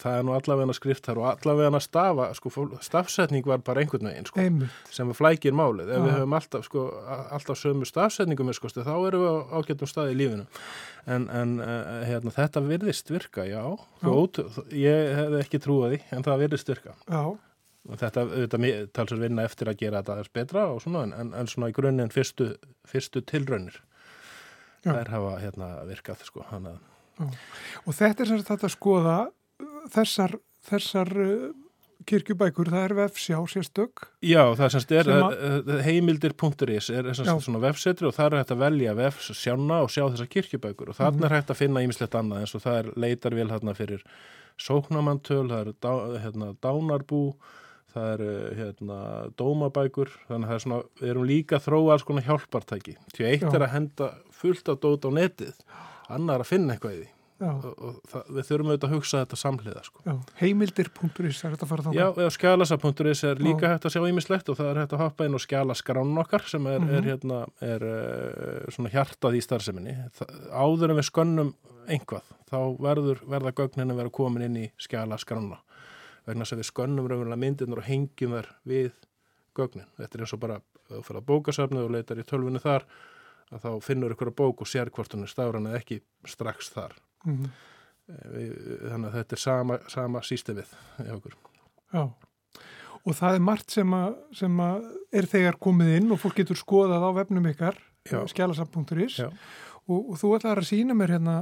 það 0.00 0.18
er 0.18 0.26
nú 0.26 0.34
allavega 0.36 0.74
skrift 0.76 1.06
þar 1.08 1.20
og 1.22 1.28
allavega 1.30 1.80
stafa, 1.82 2.28
sko, 2.36 2.52
stafsetning 2.84 3.46
var 3.48 3.62
bara 3.66 3.82
einhvern 3.82 4.10
veginn 4.10 4.28
sko, 4.28 4.44
sem 4.94 5.10
flækir 5.16 5.56
málið. 5.56 5.94
Ef 5.96 6.04
við 6.04 6.14
höfum 6.16 6.36
alltaf, 6.38 6.66
sko, 6.68 6.84
alltaf 7.38 7.60
sömu 7.60 7.88
stafsetningum, 7.88 8.52
sko, 8.56 8.70
þá 8.76 8.94
erum 8.94 9.24
við 9.24 9.32
á 9.32 9.36
ágættum 9.58 9.90
stað 9.90 10.12
í 10.12 10.20
lífinu. 10.20 10.46
En, 11.08 11.26
en 11.32 11.56
uh, 11.64 12.04
hérna, 12.04 12.34
þetta 12.34 12.62
virðist 12.66 13.12
virka, 13.12 13.46
já, 13.48 13.62
Góð, 14.04 14.42
ég 14.76 15.12
hef 15.16 15.36
ekki 15.40 15.60
trúið 15.64 15.94
því 15.94 16.00
en 16.16 16.26
það 16.26 16.42
virðist 16.44 16.72
virka. 16.74 16.96
Já. 17.08 17.22
þetta, 18.04 18.24
þetta 18.34 18.72
talsur 18.92 19.22
vinna 19.22 19.46
eftir 19.48 19.70
að 19.72 19.80
gera 19.80 20.02
þetta 20.04 20.36
betra 20.36 20.66
og 20.74 20.82
svona, 20.84 21.06
en, 21.16 21.32
en 21.32 21.48
svona 21.48 21.72
í 21.72 21.76
grunninn 21.76 22.12
fyrstu, 22.12 22.52
fyrstu 22.88 23.24
tilraunir 23.24 23.80
þær 24.84 25.10
hafa 25.12 25.34
hérna, 25.42 25.72
virkað 25.88 26.22
sko, 26.26 26.44
og 27.18 27.96
þetta 27.96 28.22
er 28.22 28.30
sem 28.30 28.44
þetta 28.46 28.68
að 28.68 28.74
skoða 28.74 29.16
þessar, 29.94 30.38
þessar 30.68 31.12
kirkjubækur, 32.08 32.70
það 32.72 32.84
er 32.86 32.94
vefsjá 33.02 33.38
sérstök 33.52 34.06
Já, 34.24 34.42
það 34.56 34.72
semst 34.74 34.94
er 34.96 35.10
heimildir.is 35.84 36.90
er 36.94 37.10
svona 37.18 37.62
vefsetri 37.62 38.08
og 38.08 38.16
það 38.16 38.30
er 38.30 38.38
hægt 38.40 38.54
að 38.54 38.64
velja 38.64 38.96
vefsjána 38.98 39.82
og 39.84 39.92
sjá 39.92 40.04
þessar 40.06 40.32
kirkjubækur 40.32 40.92
og 40.92 40.98
þannig 40.98 41.28
er 41.28 41.36
hægt 41.36 41.52
að 41.52 41.60
finna 41.62 41.84
ímislegt 41.84 42.16
annað 42.18 42.44
eins 42.44 42.56
og 42.56 42.64
það 42.64 42.80
er 42.82 42.92
leitarvél 43.04 43.48
hérna 43.52 43.76
fyrir 43.76 44.04
sóknamantöl, 44.58 45.46
það 45.50 45.60
er 45.60 45.74
dá, 45.84 45.92
hérna, 46.24 46.52
dánarbú 46.64 47.22
það 47.94 48.08
eru 48.14 48.32
hérna, 48.58 48.96
dómabækur, 49.38 50.10
þannig 50.28 50.46
að 50.46 50.50
það 50.50 50.56
er 50.56 50.64
svona, 50.64 50.80
við 51.00 51.12
erum 51.12 51.28
líka 51.28 51.58
að 51.58 51.68
þróa 51.68 51.94
alls 51.94 52.08
konar 52.08 52.26
hjálpartæki. 52.26 52.96
Því 53.14 53.28
eitt 53.30 53.46
Já. 53.46 53.52
er 53.52 53.64
að 53.64 53.74
henda 53.74 54.10
fullt 54.38 54.72
af 54.72 54.82
dót 54.82 55.08
á 55.08 55.10
netið, 55.18 55.62
annar 56.18 56.44
að 56.44 56.50
finna 56.52 56.76
eitthvað 56.76 56.98
í 56.98 57.00
því. 57.00 57.08
Og, 57.38 57.66
og 57.78 57.98
það, 58.10 58.22
við 58.34 58.46
þurfum 58.48 58.70
auðvitað 58.72 58.88
að 58.88 58.94
hugsa 58.96 59.18
þetta 59.22 59.36
samhliða, 59.38 59.82
sko. 59.86 60.14
Heimildir.is 60.40 61.44
er 61.46 61.52
þetta 61.54 61.66
að 61.66 61.70
fara 61.70 61.84
þá? 61.86 61.90
Já, 61.94 62.06
eða 62.18 62.32
skjalasa.is 62.34 63.22
er 63.28 63.42
líka 63.46 63.62
Já. 63.68 63.70
hægt 63.76 63.86
að 63.86 63.94
sjá 63.94 64.06
ímislegt 64.10 64.48
og 64.50 64.58
það 64.58 64.70
er 64.72 64.80
hægt 64.82 64.94
að 64.96 65.02
hoppa 65.04 65.28
inn 65.28 65.38
og 65.38 65.44
skjala 65.44 65.76
skrán 65.78 66.18
okkar 66.18 66.42
sem 66.50 66.66
er, 66.66 66.80
Mhm. 66.80 66.94
er, 66.98 67.06
hérna, 67.06 67.38
er 67.62 67.84
uh, 67.86 68.66
svona 68.74 68.90
hjartað 68.90 69.38
í 69.38 69.42
starfseminni. 69.46 69.94
Áður 70.50 70.90
en 70.90 70.98
við 70.98 71.06
skönnum 71.12 71.54
einhvað, 71.88 72.26
þá 72.50 72.58
verður, 72.82 73.22
verða 73.30 73.52
gögnin 73.54 73.90
að 73.94 74.00
vera 74.02 74.10
komin 74.10 74.42
inn 74.48 74.56
í 74.56 74.70
skjala 74.76 75.16
skrána. 75.22 75.60
Vegna 76.26 76.44
að 76.44 76.58
við 76.60 76.68
skönnum 76.72 77.06
raunverulega 77.08 77.38
myndirnur 77.40 77.78
og 77.78 77.86
hengjum 77.88 78.34
þær 78.34 78.48
við 78.66 78.90
gögnin. 79.56 79.86
Þetta 79.96 80.18
er 80.18 80.24
eins 80.26 80.34
og 80.34 80.40
bara 80.42 80.58
að 80.90 81.04
fara 81.06 81.20
að 81.22 81.28
bókasafnu 81.30 81.84
og 81.86 81.90
leitar 81.94 82.18
í 82.18 82.26
tölvunni 82.26 82.60
þar 82.60 82.84
að 83.52 83.62
þá 83.64 83.70
finnur 83.86 84.12
ykkur 84.12 84.28
að 84.32 84.36
bók 84.42 84.60
og 84.60 84.68
sér 84.68 84.90
hvort 84.92 85.14
hún 85.14 85.22
er 85.24 85.30
stafran 85.32 85.66
eða 85.70 85.78
ekki 85.80 86.00
strax 86.28 86.68
þar. 86.74 86.92
Eh, 87.26 88.28
Við, 88.32 88.52
þannig 88.88 89.10
að 89.10 89.16
þetta 89.18 89.36
er 89.36 89.40
sama, 89.42 89.74
sama 89.92 90.22
sístemið 90.24 90.70
hjá 91.04 91.10
okkur. 91.18 91.34
Já. 91.92 92.02
Og 93.04 93.16
það 93.16 93.36
er 93.36 93.44
margt 93.44 93.74
sem, 93.74 93.92
að, 93.96 94.14
sem 94.36 94.60
að 94.64 94.86
er 95.20 95.28
þegar 95.28 95.58
komið 95.60 95.90
inn 95.98 96.14
og 96.14 96.20
fólk 96.22 96.38
getur 96.40 96.56
skoðað 96.58 97.04
á 97.04 97.10
vefnum 97.20 97.50
ykkar, 97.52 97.76
Já. 98.08 98.22
skjálasam.is 98.32 99.18
Já. 99.20 99.28
og, 99.84 99.98
og 100.00 100.16
þú 100.20 100.32
ætlar 100.38 100.62
að 100.62 100.70
sína 100.70 100.96
mér 100.96 101.14
hérna 101.18 101.36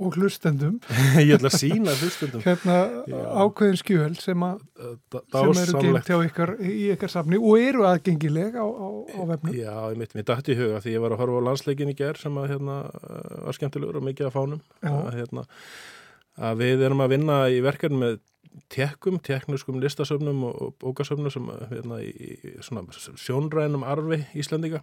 og 0.00 0.16
hlustendum. 0.16 0.78
Ég 1.20 1.34
ætla 1.36 1.50
að 1.50 1.58
sína 1.60 1.94
hlustundum 1.98 2.42
hérna 2.44 2.76
ákveðin 3.42 3.78
skjöl 3.80 4.14
sem, 4.16 4.44
sem 4.72 5.62
eru 5.62 5.82
gengt 5.84 6.08
hjá 6.08 6.16
ykkar 6.24 6.54
í 6.64 6.88
ykkar 6.94 7.12
safni 7.12 7.40
og 7.40 7.60
eru 7.60 7.84
aðgengileg 7.88 8.56
á, 8.56 8.64
á, 8.64 8.88
á 9.04 9.20
vefnum. 9.34 9.54
Já, 9.56 9.74
ég 9.92 10.00
mitt, 10.00 10.14
mér 10.16 10.28
dætti 10.32 10.56
í 10.56 10.60
huga 10.60 10.80
því 10.84 10.96
ég 10.96 11.04
var 11.04 11.16
að 11.16 11.24
horfa 11.24 11.42
á 11.44 11.46
landsleikin 11.50 11.92
í 11.92 11.96
ger 11.98 12.20
sem 12.20 12.38
að 12.40 12.54
hérna 12.54 12.78
var 12.88 13.58
skemmtilegur 13.58 14.00
og 14.00 14.06
mikið 14.08 14.28
að 14.30 14.36
fánum. 14.38 14.62
Að, 14.80 15.08
hérna, 15.18 15.46
að 16.50 16.62
við 16.64 16.86
erum 16.88 17.04
að 17.04 17.16
vinna 17.16 17.40
í 17.52 17.58
verkefni 17.64 18.00
með 18.00 18.20
tekkum, 18.72 19.18
teknuskum 19.24 19.80
listasöfnum 19.80 20.46
og, 20.48 20.72
bókasöfnum 20.80 21.32
sem 21.32 21.50
hérna, 21.70 22.00
í, 22.04 22.56
svona 22.64 22.84
sjónrænum 23.20 23.84
arfi 23.84 24.22
Íslandinga 24.40 24.82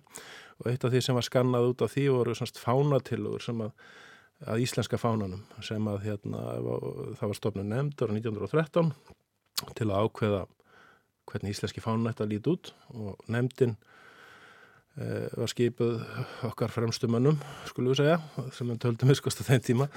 og 0.60 0.70
eitt 0.70 0.86
af 0.86 0.93
því 0.93 1.01
sem 1.05 1.18
var 1.18 1.26
skannað 1.26 1.72
út 1.72 1.84
af 1.86 1.93
því 1.93 2.05
voru 2.14 2.38
svona 2.38 2.64
fánatillugur 2.64 3.43
sem 3.45 3.66
að 3.66 3.74
að 4.48 4.64
íslenska 4.64 5.00
fánanum 5.00 5.44
sem 5.66 5.88
að 5.92 6.06
hérna, 6.06 6.44
það 7.20 7.28
var 7.28 7.38
stofnun 7.38 7.72
nefnd 7.74 8.04
ára 8.04 8.16
1913 8.16 8.92
til 9.76 9.90
að 9.90 10.08
ákveða 10.08 10.42
hvernig 11.30 11.56
íslenski 11.56 11.84
fánan 11.84 12.10
ætti 12.12 12.26
að 12.26 12.34
líti 12.34 12.54
út 12.54 12.72
og 12.96 13.24
nefndin 13.32 13.76
eh, 14.98 15.28
var 15.36 15.52
skipuð 15.52 16.04
okkar 16.48 16.74
fremstu 16.74 17.10
mönnum, 17.12 17.40
skulum 17.70 17.94
við 17.94 18.04
segja, 18.04 18.20
sem 18.56 18.70
við 18.72 18.84
töldum 18.86 19.12
viskast 19.12 19.44
á 19.44 19.50
þeim 19.50 19.66
tíma. 19.66 19.90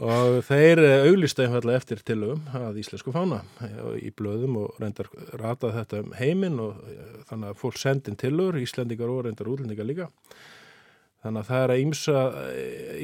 Og 0.00 0.38
þeir 0.46 0.80
auglýstu 1.04 1.44
einfallega 1.44 1.82
eftir 1.82 2.00
tilögum 2.06 2.46
að 2.56 2.78
íslensku 2.80 3.12
fána 3.14 3.42
eh, 3.64 3.80
í 4.08 4.12
blöðum 4.16 4.60
og 4.62 4.76
reyndar 4.82 5.08
ratað 5.40 5.80
þetta 5.80 6.02
um 6.04 6.14
heiminn 6.20 6.60
og 6.60 6.84
eh, 6.92 7.16
þannig 7.30 7.52
að 7.54 7.64
fólk 7.64 7.80
sendin 7.80 8.20
tilögur, 8.20 8.60
íslendingar 8.60 9.12
og 9.12 9.24
reyndar 9.26 9.50
útlendingar 9.52 9.88
líka 9.88 10.10
Þannig 11.26 11.42
að 11.42 11.48
það 11.50 11.64
er 11.66 11.72
að 11.74 11.80
ímsa, 11.82 12.20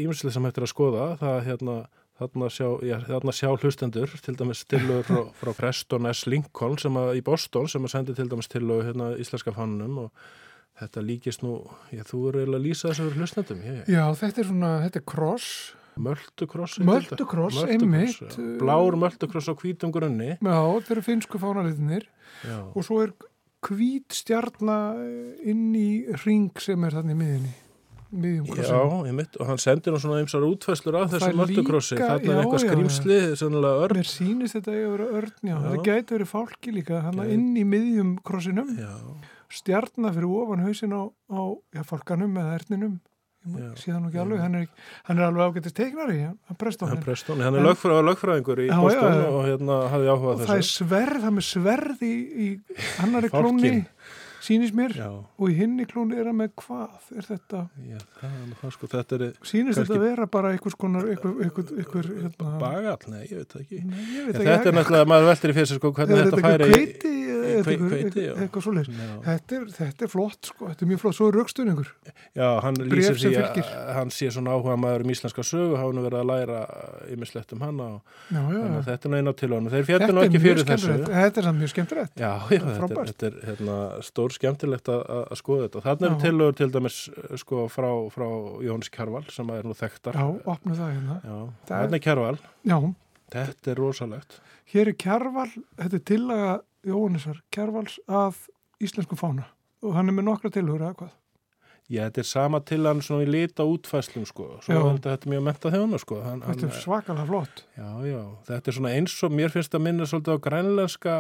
ímslega 0.05 0.35
sem 0.37 0.47
hættir 0.47 0.67
að 0.69 0.71
skoða, 0.71 1.07
það 1.19 1.33
er 1.41 1.47
hérna, 1.49 1.75
þarna 2.23 2.51
sjá, 2.55 2.69
já, 2.87 2.95
þarna 3.09 3.35
sjá 3.35 3.49
hlustendur, 3.57 4.13
til 4.23 4.35
dæmis 4.39 4.63
tilur 4.71 5.03
frá, 5.09 5.21
frá 5.41 5.51
Preston 5.59 6.07
S. 6.13 6.23
Lincoln 6.31 6.79
sem 6.79 6.99
að, 7.03 7.11
í 7.19 7.25
Boston 7.27 7.67
sem 7.73 7.89
að 7.89 7.95
sendi 7.97 8.15
til 8.15 8.29
dæmis 8.31 8.51
tilur 8.53 8.85
hérna 8.87 9.11
íslenska 9.19 9.55
fannunum 9.57 10.05
og 10.05 10.27
þetta 10.79 11.03
líkist 11.05 11.43
nú, 11.45 11.57
já, 11.93 12.05
þú 12.07 12.21
eru 12.31 12.43
eiginlega 12.45 12.61
að 12.63 12.67
lýsa 12.69 12.89
þessu 12.93 13.09
fyrir 13.09 13.21
hlustendum. 13.25 13.65
Ég, 13.67 13.81
Já, 13.91 14.05
þetta 14.23 14.41
er 14.45 14.49
svona, 14.53 14.71
þetta 14.87 15.03
er 15.03 15.07
kross, 15.13 15.49
Möltukross. 15.93 16.79
Möltukross, 16.81 17.59
einmitt. 17.69 18.23
já. 18.23 18.45
Blár 18.63 18.95
möltukross 18.97 19.51
á 19.51 19.55
hvítum 19.61 19.91
grunni. 19.93 20.39
já, 20.41 20.61
þetta 20.79 20.95
eru 20.95 21.03
finsku 21.05 21.37
fánalitinir 21.43 22.07
og 22.73 22.87
svo 22.87 23.03
er 23.05 23.13
hvít 23.63 24.17
stjarnar 24.17 24.97
inn 25.45 25.75
í 25.77 26.07
ring 26.25 26.49
sem 26.59 26.81
er 26.89 26.97
þannig 26.97 27.19
miðinni, 27.21 27.53
já 28.13 29.07
ég 29.09 29.15
mitt, 29.17 29.37
og 29.41 29.47
hann 29.49 29.59
sendir 29.59 29.93
nú 29.95 29.99
svona 30.03 30.21
ymsar 30.21 30.45
útfæslur 30.45 30.95
af 31.01 31.07
Og 31.07 31.11
þessu 31.15 31.25
það 31.25 31.33
er 31.33 31.39
möltukrossi. 31.41 31.95
líka- 31.97 32.09
Þarna 32.13 32.33
er 32.33 32.43
eitthvað 32.45 32.65
skrýmsli, 32.67 33.19
sannlega 33.41 33.87
örn. 33.87 33.97
Mér 33.97 34.11
sýnist 34.13 34.55
þetta 34.59 34.73
að 34.73 34.91
vera 34.93 35.07
örn, 35.21 35.33
já. 35.43 35.55
Já. 35.55 35.63
Þetta 35.63 35.85
gæti 35.89 36.11
verið 36.19 36.31
fálki 36.33 36.71
líka, 36.77 37.01
hann 37.03 37.15
Gæti. 37.15 37.33
inn 37.33 37.57
í 37.57 37.65
miðjum 37.65 38.19
krossinum, 38.23 38.69
stjarnar 39.53 40.13
fyrir 40.13 40.29
ofan 40.43 40.61
hausin 40.67 40.93
á, 40.93 41.03
á 41.33 41.41
já, 41.75 41.83
fálkanum 41.85 42.37
eða 42.41 42.59
erninum, 42.61 43.01
Já. 43.43 43.73
síðan 43.75 44.07
ekki 44.07 44.21
alveg, 44.23 44.39
hann 44.41 44.55
er, 44.55 44.67
hann 45.09 45.19
er 45.19 45.25
alveg 45.27 45.43
ágættist 45.57 45.75
teiknari, 45.75 46.21
hann 46.23 46.39
hann 46.47 46.57
prestónin. 46.57 47.03
Preston, 47.03 47.41
hann 47.41 47.55
er 47.57 47.59
En- 47.59 47.67
lögfræ, 47.67 47.99
lögfræðingur 48.07 48.59
í 48.63 48.69
já. 48.71 48.79
og 48.79 49.45
hérna 49.49 49.91
hafði 49.91 50.09
áhugað 50.13 50.33
Og 50.33 50.41
það 50.47 50.55
er 50.55 50.63
þessu. 50.63 50.85
sverð, 50.87 51.21
það 51.23 51.37
er 51.37 51.47
sverð 51.49 51.99
í, 52.07 52.15
í 52.39 52.61
klóni, 53.33 53.87
sýnist 54.43 54.75
mér, 54.75 54.93
Já, 54.99 55.07
og 55.39 55.47
í 55.51 55.55
hinni 55.55 55.85
klóni 55.87 56.19
er 56.19 56.27
hann 56.27 56.39
með 56.41 56.51
hvað, 56.59 56.97
er 57.17 57.27
þetta, 57.29 57.61
já, 57.87 57.99
það 58.61 58.73
sko, 58.75 58.89
þetta 58.91 59.19
er 59.19 59.25
sýnist 59.47 59.79
þetta 59.79 59.99
vera 60.03 60.27
bara 60.27 60.51
einhvers 60.57 60.75
konar, 60.79 61.07
einhver, 61.07 62.09
hérna, 62.11 62.59
bagall, 62.59 63.07
nei, 63.13 63.23
ég 63.31 63.39
veit 63.43 63.53
það 63.55 63.63
ekki. 63.63 63.79
Nei, 63.87 64.03
veit 64.27 64.35
En 64.35 64.41
ekki, 64.41 64.51
þetta 64.51 64.69
er 64.73 64.77
náttúrulega, 64.81 65.07
maður 65.13 65.29
veltir 65.31 65.53
í 65.53 65.57
fyrir 65.59 65.69
sig 65.71 65.79
sko, 65.79 65.93
hvernig 65.95 66.17
er 66.19 66.25
þetta 66.27 66.37
þetta 66.37 66.49
færi 66.51 66.65
kveiti, 66.73 67.13
eða 67.13 67.63
Kvei- 67.63 67.73
eitthvað- 67.73 67.93
hveiti, 67.93 68.23
já. 68.27 68.33
eitthvað 68.43 68.63
svoleiðis. 68.67 68.89
Já. 68.93 69.15
Þetta 69.27 69.53
þetta 69.79 70.03
er 70.07 70.11
flott 70.13 70.43
sko, 70.51 70.63
þetta 70.73 70.83
er 70.83 70.89
mjög 70.93 71.01
flott, 71.03 71.17
svo 71.19 71.27
er 71.29 71.35
raukstunningur. 71.39 71.89
Já, 72.39 72.49
hann 72.63 72.75
lýsir 72.93 73.17
því 73.19 73.33
að 73.39 73.95
hann 73.97 74.11
sé 74.15 74.27
svona 74.35 74.51
áhuga 74.57 74.77
maður 74.79 75.05
um 75.07 75.11
íslenska 75.15 75.43
sögu, 75.47 75.77
hafa 75.79 75.93
nú 75.95 76.03
verið 76.07 76.19
að 76.23 76.31
læra 76.33 76.61
ymislegt 77.13 77.53
um 77.53 77.63
að 77.63 78.01
já. 78.33 78.41
þetta 78.87 79.05
er 79.11 79.17
eina 79.19 79.33
til 79.37 79.51
honum. 79.53 79.71
Þeir 79.73 79.85
Þetta 79.93 80.13
nú 80.13 80.23
er 80.23 80.29
ekki 80.31 80.41
fyrir 80.43 80.65
þessu. 80.67 80.93
þetta 81.07 81.37
er 81.37 81.43
samt 81.43 81.59
mjög 81.61 81.71
skemmtilegt. 81.75 82.15
Stór 84.33 84.39
skemmtilegt 84.41 84.89
að, 84.93 85.03
að 85.33 85.39
skoða 85.41 85.67
þetta. 85.69 85.83
Þannig 85.87 86.09
Já. 86.09 86.13
er 86.17 86.23
tillögur 86.25 86.57
til 86.59 86.69
dæmis 86.75 86.99
sko, 87.43 87.67
frá, 87.73 87.89
frá 88.15 88.27
Jóhannes 88.65 88.91
Kjarval 88.93 89.25
sem 89.31 89.51
er 89.55 89.69
nú 89.69 89.77
þekktar. 89.79 90.19
Já, 90.19 90.27
opnu 90.55 90.77
það 90.79 90.93
hérna. 90.97 91.17
Já, 91.25 91.39
þannig 91.71 91.99
er 92.01 92.05
Kjarval. 92.09 92.37
Já, 92.73 92.79
Þetta 93.33 93.71
er 93.73 93.79
rosalegt. 93.81 94.41
hér 94.73 94.89
er 94.93 94.97
Kjarval, 95.01 95.49
þetta 95.81 95.97
er 95.97 96.05
tillaga 96.11 96.51
Jóhannesar 96.85 97.39
Kjarvals 97.55 97.99
að 98.09 98.43
íslensku 98.83 99.17
fána 99.17 99.47
og 99.83 99.95
hann 99.97 100.09
er 100.11 100.17
með 100.17 100.27
nokkra 100.29 100.51
tilhugur 100.53 100.83
eða 100.85 100.97
hvað. 100.99 101.13
Já, 101.93 102.07
þetta 102.07 102.23
er 102.23 102.27
sama 102.31 102.59
til 102.65 102.87
hann 102.89 103.03
svona 103.05 103.27
í 103.27 103.29
lita 103.29 103.65
útfæslum 103.69 104.23
sko. 104.25 104.47
Svo 104.65 104.73
Já. 104.73 104.81
er 104.81 104.95
þetta, 105.05 105.13
er 105.27 105.33
mjög 105.35 105.43
mentað 105.45 105.75
þjóna 105.77 105.99
sko. 106.01 106.21
Hann, 106.25 106.41
Þetta 106.47 106.65
er 106.65 106.71
hann, 106.73 106.81
svakalega 106.81 107.27
flott. 107.29 107.63
já, 107.77 107.89
já, 108.09 108.21
þetta 108.49 108.71
er 108.73 108.77
svona 108.79 108.93
eins 108.97 109.17
og 109.29 109.35
mér 109.37 109.53
finnst 109.53 109.77
að 109.77 109.85
minna 109.85 110.07
svolítið 110.09 110.39
á 110.41 110.45
grænlenska 110.47 111.17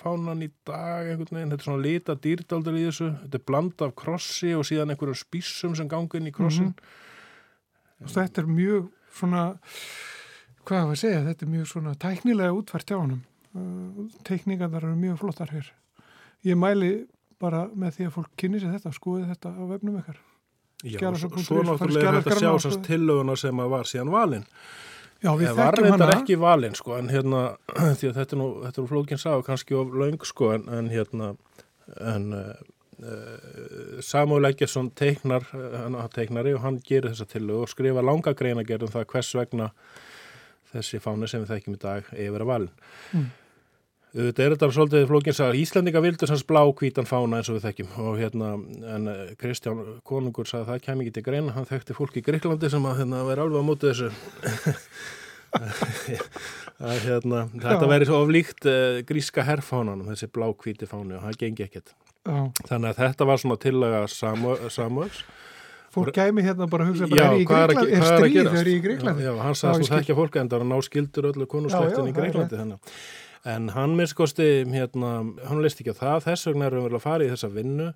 fánan 0.00 0.42
í 0.42 0.50
dag 0.66 1.12
einhvern 1.12 1.30
veginn. 1.38 1.52
Þetta 1.54 1.62
er 1.62 1.68
svona 1.68 1.84
lita 1.86 2.16
dýrdaldur 2.26 2.74
í 2.80 2.84
þessu. 2.88 3.10
Þetta 3.22 3.38
er 3.38 3.46
bland 3.52 3.86
af 3.86 3.94
krossi 4.02 4.50
og 4.58 4.66
síðan 4.66 4.90
einhverjum 4.96 5.20
spísum 5.22 5.76
sem 5.78 5.88
gangi 5.94 6.18
inn 6.18 6.26
í 6.32 6.34
krossin. 6.34 6.74
Og 8.02 8.10
þetta 8.12 8.42
er 8.42 8.50
mjög 8.50 8.90
svona, 9.16 9.44
hvað 10.66 10.88
var 10.90 10.96
að 10.98 11.02
segja, 11.06 11.22
þetta 11.30 11.46
er 11.46 11.52
mjög 11.54 11.70
svona 11.70 11.94
tæknilega 12.02 12.56
útfært 12.58 12.90
hjá 12.90 12.98
honum. 12.98 13.22
Uh, 13.56 14.10
Teikningarnar 14.26 14.84
eru 14.84 14.98
mjög 14.98 15.22
flottar 15.22 15.54
hér. 15.54 15.70
Ég 16.44 16.58
mæli 16.60 16.90
bara 17.42 17.66
með 17.74 17.98
því 17.98 18.06
að 18.08 18.14
fólk 18.16 18.32
kynni 18.40 18.60
sér 18.62 18.74
þetta, 18.76 18.92
skoði 18.96 19.28
þetta 19.32 19.52
á 19.52 19.62
vefnum 19.74 20.00
ykkar. 20.00 20.18
Já, 20.84 20.98
svo, 21.00 21.62
náttúrulega 21.64 22.10
er 22.10 22.18
þetta 22.20 22.34
að 22.34 22.36
sjá 22.36 22.42
skjalaskránna 22.42 22.52
og 22.52 22.60
sannst 22.64 22.78
svo- 22.80 22.86
tillöguna 22.90 23.36
sem 23.40 23.60
að 23.64 23.70
var 23.72 23.88
síðan 23.88 24.10
valinn. 24.12 24.46
Já, 25.24 25.30
við 25.32 25.46
Ég 25.46 25.54
var 25.56 25.72
þekkjum 25.72 25.86
reyndar 25.86 26.10
hana. 26.12 26.20
ekki 26.20 26.36
valinn 26.38 26.74
sko, 26.76 26.96
en 27.00 27.08
hérna, 27.08 27.42
því 27.98 28.10
að 28.10 28.18
þetta 28.20 28.36
er 28.36 28.40
nú, 28.42 28.48
þetta 28.66 28.76
er 28.76 28.84
nú 28.84 28.90
flókin 28.90 29.20
sá, 29.22 29.30
kannski 29.46 29.74
of 29.78 29.94
laung 29.96 30.26
sko, 30.28 30.50
en, 30.58 30.66
en 30.76 30.90
hérna, 30.92 31.30
en 32.12 32.26
uh, 32.36 34.00
Samuel 34.04 34.50
Eggerson 34.50 34.90
teiknar, 34.96 35.48
uh, 35.56 35.64
hann 35.86 35.96
er 36.00 36.12
teiknari 36.12 36.52
og 36.56 36.60
hann 36.66 36.78
gerir 36.84 37.10
þessa 37.14 37.28
tillögu 37.32 37.64
og 37.64 37.72
skrifa 37.72 38.04
langa 38.04 38.34
greina 38.36 38.64
gerðum 38.68 38.92
það 38.92 39.08
hvers 39.14 39.32
vegna 39.40 39.70
þessi 40.74 41.00
fáni 41.00 41.28
sem 41.30 41.40
við 41.44 41.54
þekkjum 41.54 41.76
í 41.78 41.82
dag 41.88 42.12
að 42.12 42.32
vera 42.36 42.48
valinn. 42.52 42.72
Mm. 43.16 43.26
Þetta 44.16 44.42
er 44.46 44.54
þetta 44.54 44.68
svolítið 44.72 45.02
flókin 45.10 45.34
sá, 45.36 45.44
Íslandinga 45.52 46.00
vildu 46.00 46.24
sanns 46.30 46.44
blá 46.48 46.62
hvítan 46.78 47.04
fána 47.08 47.36
eins 47.42 47.50
og 47.52 47.58
við 47.58 47.66
þekkjum 47.66 47.90
og 48.00 48.14
hérna, 48.16 48.52
en 48.96 49.10
eh, 49.12 49.34
Kristján 49.36 49.82
Konungur 50.08 50.48
sagði 50.48 50.62
að 50.64 50.70
það 50.70 50.84
kemi 50.86 51.04
ekki 51.04 51.14
til 51.18 51.24
greina, 51.26 51.52
hann 51.52 51.68
þekkti 51.68 51.96
fólk 51.98 52.16
í 52.16 52.22
Greiklandi 52.24 52.70
sem 52.72 52.86
að 52.88 53.02
hérna, 53.02 53.20
vera 53.28 53.44
alveg 53.44 53.60
á 53.60 53.68
móti 53.68 53.90
þessu 53.90 54.08
að 56.86 56.98
hérna, 57.06 57.42
þetta 57.54 57.84
Já. 57.84 57.90
væri 57.92 58.08
svo 58.08 58.20
oflíkt 58.24 58.66
uh, 58.70 58.98
gríska 59.08 59.44
herrfánanum, 59.46 60.08
þessi 60.12 60.28
blá 60.32 60.48
hvíti 60.52 60.88
fáni 60.88 61.16
og 61.16 61.24
það 61.26 61.38
gengi 61.44 61.66
ekkert. 61.66 61.92
Já, 62.26 62.38
Þannig 62.68 62.88
að 62.90 63.02
þetta 63.04 63.28
var 63.30 63.42
svona 63.42 63.58
tillaga 63.62 64.00
Samu- 64.10 64.56
Samuels. 64.74 65.20
fólk 65.94 66.10
gæmi 66.16 66.42
hérna 66.44 66.66
bara 66.68 66.84
að 66.84 66.90
hugsa 66.94 67.06
bara, 67.12 67.20
Já, 67.22 67.28
er 67.36 67.46
hvað 67.48 67.62
er 67.62 67.70
að 67.70 67.78
er 67.84 67.92
er 67.92 68.02
að 68.02 68.10
stríð 68.16 68.50
þegar 68.50 68.66
ég 68.72 68.80
í 68.80 68.82
Greiklandi? 68.88 69.22
Já, 69.28 69.32
hann 69.44 69.54
sagði 69.56 69.70
að 69.70 69.78
þú 69.80 69.86
skil. 69.86 69.96
þekkja 70.00 70.16
fólk 70.18 70.40
en 70.42 70.50
það 70.50 70.58
er 70.58 70.64
að 70.66 70.72
ná 70.72 70.78
skildur 70.88 71.28
öllu 71.30 71.46
konuslættin 71.52 71.92
í 71.92 71.94
það 71.94 72.10
er 72.10 72.18
Greiklandi 72.18 72.60
þannig. 72.60 72.98
En 73.46 73.70
hann 73.76 73.96
minnskosti, 73.98 74.48
hérna, 74.72 75.10
hann 75.46 75.62
leist 75.62 75.80
ekki 75.82 75.94
á 75.94 76.00
það, 76.00 76.22
þess 76.24 76.48
vegna 76.50 76.66
erum 76.70 76.88
við 76.88 76.96
að 76.98 77.04
fara 77.04 77.26
í 77.26 77.30
þessa 77.30 77.50
vinnu 77.54 77.90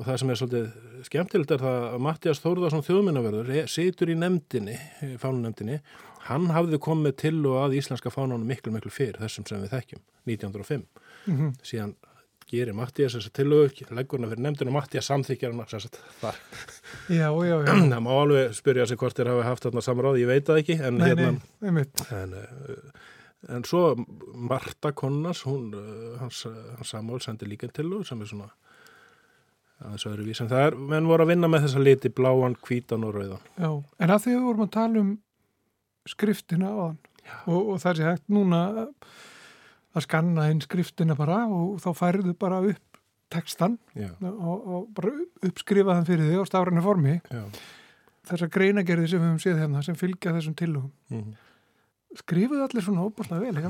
og 0.00 0.06
það 0.08 0.20
sem 0.20 0.30
er 0.32 0.38
svolítið 0.40 1.06
skemmtilegt 1.06 1.54
er 1.54 1.62
það 1.62 1.86
að 1.90 2.04
Mattias 2.06 2.40
Þórðarsson 2.42 2.86
þjóðminnaverður 2.86 3.50
situr 3.70 4.10
í 4.10 4.16
nefndinni, 4.18 4.76
fánunemndinni, 5.20 5.80
hann 6.26 6.48
hafði 6.54 6.80
komið 6.82 7.18
til 7.20 7.36
og 7.44 7.58
að 7.66 7.76
íslenska 7.80 8.12
fánunum 8.12 8.48
miklu, 8.48 8.72
miklu 8.74 8.92
fyrr 8.94 9.20
þessum 9.20 9.46
sem 9.48 9.60
við 9.62 9.74
þekkjum, 9.76 10.02
1905. 10.30 10.86
Mm 11.26 11.36
-hmm. 11.36 11.52
Síðan 11.62 11.94
gerir 12.50 12.74
Mattias 12.74 13.14
þess 13.14 13.30
að 13.30 13.36
tilög, 13.38 13.82
leggur 13.94 14.20
hann 14.20 14.32
fyrir 14.32 14.44
nefndinu 14.46 14.74
Mattias 14.74 15.06
samþykjar 15.10 15.52
hann 15.54 15.66
þar. 16.20 16.40
Já, 17.08 17.28
já, 17.30 17.56
já. 17.62 17.74
Það 17.92 18.02
má 18.02 18.10
alveg 18.16 18.56
spyrja 18.58 18.86
sig 18.86 18.98
hvort 18.98 19.16
þér 19.16 19.34
hafi 19.34 19.46
haft 19.46 19.68
þarna 19.68 19.84
samráð, 19.86 20.20
ég 20.24 20.30
veit 20.30 20.46
það 20.48 20.62
ekki, 20.64 20.78
en 20.82 20.98
nei, 20.98 21.08
hérna... 21.08 21.30
Nei. 21.60 21.84
En, 22.10 22.34
en 23.48 23.64
svo 23.64 23.94
Marta 24.34 24.92
Konnars, 24.92 25.44
hún, 25.48 25.70
hans, 26.20 26.44
hans 26.76 26.92
Samuel 26.92 27.22
sendi 27.24 27.48
líka 27.48 27.70
tilög 27.72 28.04
sem 28.08 28.20
er 28.20 28.28
svona 28.28 28.50
aðeins 29.80 30.06
öðru 30.10 30.26
vísum. 30.28 30.50
Það 30.50 30.66
er, 30.66 30.76
menn 30.92 31.08
voru 31.08 31.24
að 31.24 31.32
vinna 31.32 31.48
með 31.48 31.66
þessa 31.66 31.82
liti, 31.82 32.12
bláan, 32.12 32.56
hvítan 32.66 33.06
og 33.08 33.16
rauðan. 33.16 33.48
Já, 33.56 33.70
en 34.04 34.12
að 34.12 34.22
því 34.26 34.34
við 34.34 34.46
vorum 34.48 34.66
að 34.66 34.72
tala 34.76 35.00
um 35.00 35.10
skriftina 36.08 36.68
á 36.68 36.78
hann 36.80 37.00
og, 37.46 37.58
og 37.60 37.82
það 37.82 37.90
er 37.90 38.10
hægt 38.10 38.32
núna 38.32 38.60
að 39.90 40.06
skanna 40.06 40.46
einn 40.50 40.62
skriftina 40.64 41.16
bara 41.18 41.42
og 41.50 41.80
þá 41.82 41.90
færðu 41.96 42.34
bara 42.38 42.60
upp 42.66 43.00
textan 43.30 43.76
og, 43.96 44.56
og 44.58 44.88
bara 44.94 45.12
uppskrifa 45.46 45.94
þann 45.96 46.08
fyrir 46.08 46.32
þig 46.32 46.42
á 46.42 46.50
stafræna 46.50 46.82
formi. 46.84 47.20
Já. 47.30 47.44
Þessar 48.30 48.50
greinagerði 48.52 49.10
sem 49.10 49.22
við 49.22 49.28
höfum 49.28 49.42
séð 49.42 49.62
hérna 49.62 49.84
sem 49.86 49.98
fylgja 49.98 50.34
þessum 50.34 50.56
tilugum. 50.58 50.90
Mm 51.10 51.22
-hmm. 51.22 51.38
Skrifuðu 52.18 52.64
allir 52.64 52.82
svona 52.82 53.04
óbúrslega 53.06 53.52
vel? 53.52 53.60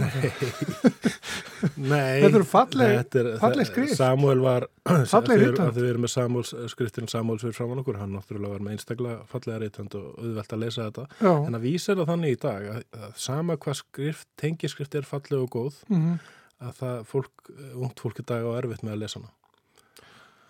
Nei. 1.91 2.22
Þetta 2.22 2.30
eru 2.30 2.45
falleg, 2.49 3.66
skrif. 3.68 3.91
Samuel 3.99 4.41
var, 4.41 4.64
falleg 4.88 5.43
rítvand. 5.43 5.74
Þegar 5.74 5.84
við 5.84 5.88
erum 5.91 6.07
með 6.07 6.12
Samuels, 6.14 6.53
skriftin 6.72 7.11
Samuels 7.12 7.45
fyrir 7.45 7.57
framann 7.59 7.82
okkur, 7.82 7.99
hann 8.01 8.14
náttúrulega 8.16 8.55
var 8.55 8.62
með 8.64 8.78
einstaklega 8.78 9.18
fallega 9.28 9.61
rítvand 9.61 9.97
og 10.01 10.07
auðvelt 10.22 10.55
að 10.57 10.62
lesa 10.64 10.86
þetta. 10.86 11.05
Já. 11.20 11.32
En 11.34 11.59
að 11.59 11.66
vísa 11.66 11.97
það 11.99 12.09
þannig 12.14 12.32
í 12.32 12.38
dag 12.47 12.68
að, 12.72 12.86
að 13.01 13.11
sama 13.26 13.57
hvað 13.61 13.76
skrift, 13.82 14.28
tengiskrift 14.41 14.97
er 14.97 15.09
falleg 15.11 15.36
og 15.43 15.51
góð, 15.59 15.82
mm 15.91 15.99
-hmm. 15.99 16.32
að 16.64 16.78
það 16.78 17.03
fólk, 17.12 17.51
ungt 17.74 18.01
fólk 18.07 18.22
í 18.22 18.26
dag 18.32 18.49
á 18.49 18.51
erfitt 18.57 18.86
með 18.86 18.97
að 18.97 19.03
lesa 19.05 19.20
hana. 19.20 19.34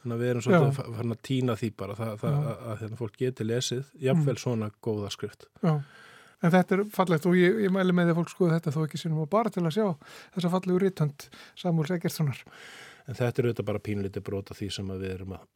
Þannig 0.00 0.14
að 0.14 0.22
við 0.22 0.30
erum 0.30 0.44
svolítið 0.46 0.78
farin 0.78 1.16
að 1.16 1.24
týna 1.26 1.58
því 1.58 1.72
bara, 1.76 1.98
það, 1.98 2.12
það, 2.22 2.38
að, 2.38 2.62
að, 2.70 2.84
að 2.86 2.94
fólk 3.02 3.18
geti 3.18 3.44
lesið, 3.44 3.82
jafnvel 3.98 4.36
mm. 4.36 4.40
svona 4.44 4.70
góða 4.80 5.10
skrift. 5.10 5.50
Já. 5.60 5.74
En 6.40 6.52
þetta 6.54 6.76
er 6.76 6.84
fallegt 6.94 7.26
og 7.28 7.36
ég, 7.36 7.58
ég 7.66 7.72
mæli 7.72 7.92
með 7.92 8.08
því 8.08 8.14
að 8.14 8.18
fólk 8.20 8.32
skoða 8.32 8.58
þetta 8.58 8.72
þó 8.72 8.80
ekki 8.86 9.00
sinum 9.02 9.22
og 9.24 9.30
bara 9.32 9.52
til 9.52 9.64
að 9.66 9.74
sjá 9.76 9.86
þessa 10.36 10.52
fallegu 10.54 10.80
rítönd 10.80 11.26
Samúls 11.58 11.92
Egerssonar. 11.92 12.40
En 13.04 13.18
þetta 13.18 13.42
er 13.42 13.48
auðvitað 13.48 13.68
bara 13.68 13.82
pínliti 13.84 14.22
brota 14.24 14.56
því 14.56 14.68
sem 14.72 14.92
við 14.94 15.08
erum 15.10 15.34
að, 15.36 15.46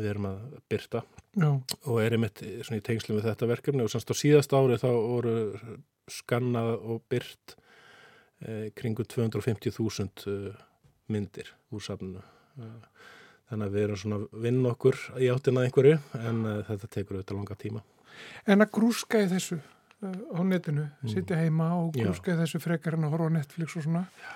við 0.00 0.08
erum 0.10 0.28
að 0.32 0.40
byrta 0.72 1.02
Já. 1.38 1.50
og 1.52 2.00
erum 2.02 2.26
eitt 2.26 2.42
í 2.42 2.80
tengslu 2.88 3.18
með 3.18 3.28
þetta 3.30 3.50
verkefni 3.50 3.84
og 3.84 3.92
semst 3.92 4.10
á 4.10 4.14
síðast 4.18 4.56
ári 4.56 4.78
þá 4.82 4.88
voru 4.90 5.34
skannað 6.10 6.72
og 6.82 7.04
byrt 7.10 7.54
eh, 8.42 8.70
kringu 8.74 9.06
250.000 9.06 10.26
eh, 10.34 10.64
myndir 11.14 11.52
úr 11.70 11.84
safnunu. 11.84 12.24
Eh, 12.58 13.06
þannig 13.50 13.68
að 13.68 13.76
við 13.76 13.86
erum 13.86 14.00
svona 14.02 14.20
vinn 14.44 14.60
okkur 14.66 14.98
í 15.22 15.30
áttina 15.30 15.62
einhverju 15.62 16.00
en 16.18 16.42
eh, 16.50 16.60
þetta 16.72 16.90
tekur 16.98 17.20
auðvitað 17.20 17.38
langa 17.38 17.58
tíma. 17.60 17.84
En 18.50 18.62
að 18.62 18.74
grúska 18.76 19.22
í 19.22 19.30
þessu 19.30 19.60
á 20.12 20.40
netinu, 20.44 20.86
mm. 20.88 21.10
sitja 21.12 21.40
heima 21.40 21.72
og 21.78 21.94
grúska 21.96 22.36
þessu 22.38 22.60
frekar 22.62 22.98
en 22.98 23.08
að 23.08 23.16
horfa 23.16 23.32
á 23.32 23.36
Netflix 23.38 23.78
og 23.78 23.86
svona 23.86 24.04
Já. 24.04 24.30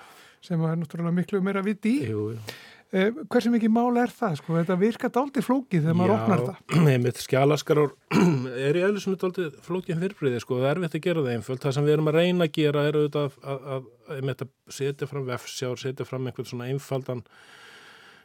sem 0.49 0.65
er 0.65 0.81
náttúrulega 0.81 1.15
miklu 1.15 1.41
meira 1.45 1.63
viti 1.65 1.99
í. 1.99 2.09
Jú, 2.09 2.25
jú. 2.35 2.59
Eh, 2.89 3.11
hversu 3.29 3.51
mikið 3.53 3.69
mála 3.69 4.07
er 4.07 4.13
það 4.17 4.39
sko, 4.39 4.55
þetta 4.57 4.75
virka 4.81 5.11
dálti 5.13 5.43
flókið 5.45 5.83
þegar 5.83 5.97
maður 5.99 6.13
opnar 6.15 6.39
það. 6.47 6.55
Nefnir 6.87 7.19
skjálaskar 7.21 7.81
er 7.83 8.79
í 8.79 8.81
eðlisunu 8.87 9.19
dálti 9.21 9.45
flókið 9.67 10.01
fyrirbriði 10.01 10.41
sko, 10.41 10.57
það 10.57 10.71
er 10.71 10.79
erfitt 10.79 10.97
að 10.97 11.05
gera 11.05 11.25
það 11.27 11.35
einföld. 11.35 11.61
Það 11.61 11.75
sem 11.77 11.85
við 11.85 11.95
erum 11.97 12.09
að 12.09 12.17
reyna 12.17 12.47
að 12.47 12.55
gera 12.57 12.87
er 12.89 12.97
auðvitað 12.97 13.37
að, 13.43 13.69
að, 13.69 13.85
að, 14.17 14.33
að 14.33 14.73
setja 14.79 15.09
fram 15.11 15.29
vefsjár, 15.29 15.81
setja 15.83 16.09
fram 16.09 16.25
einhvern 16.31 16.49
svona 16.49 16.71
einfaldan 16.73 17.23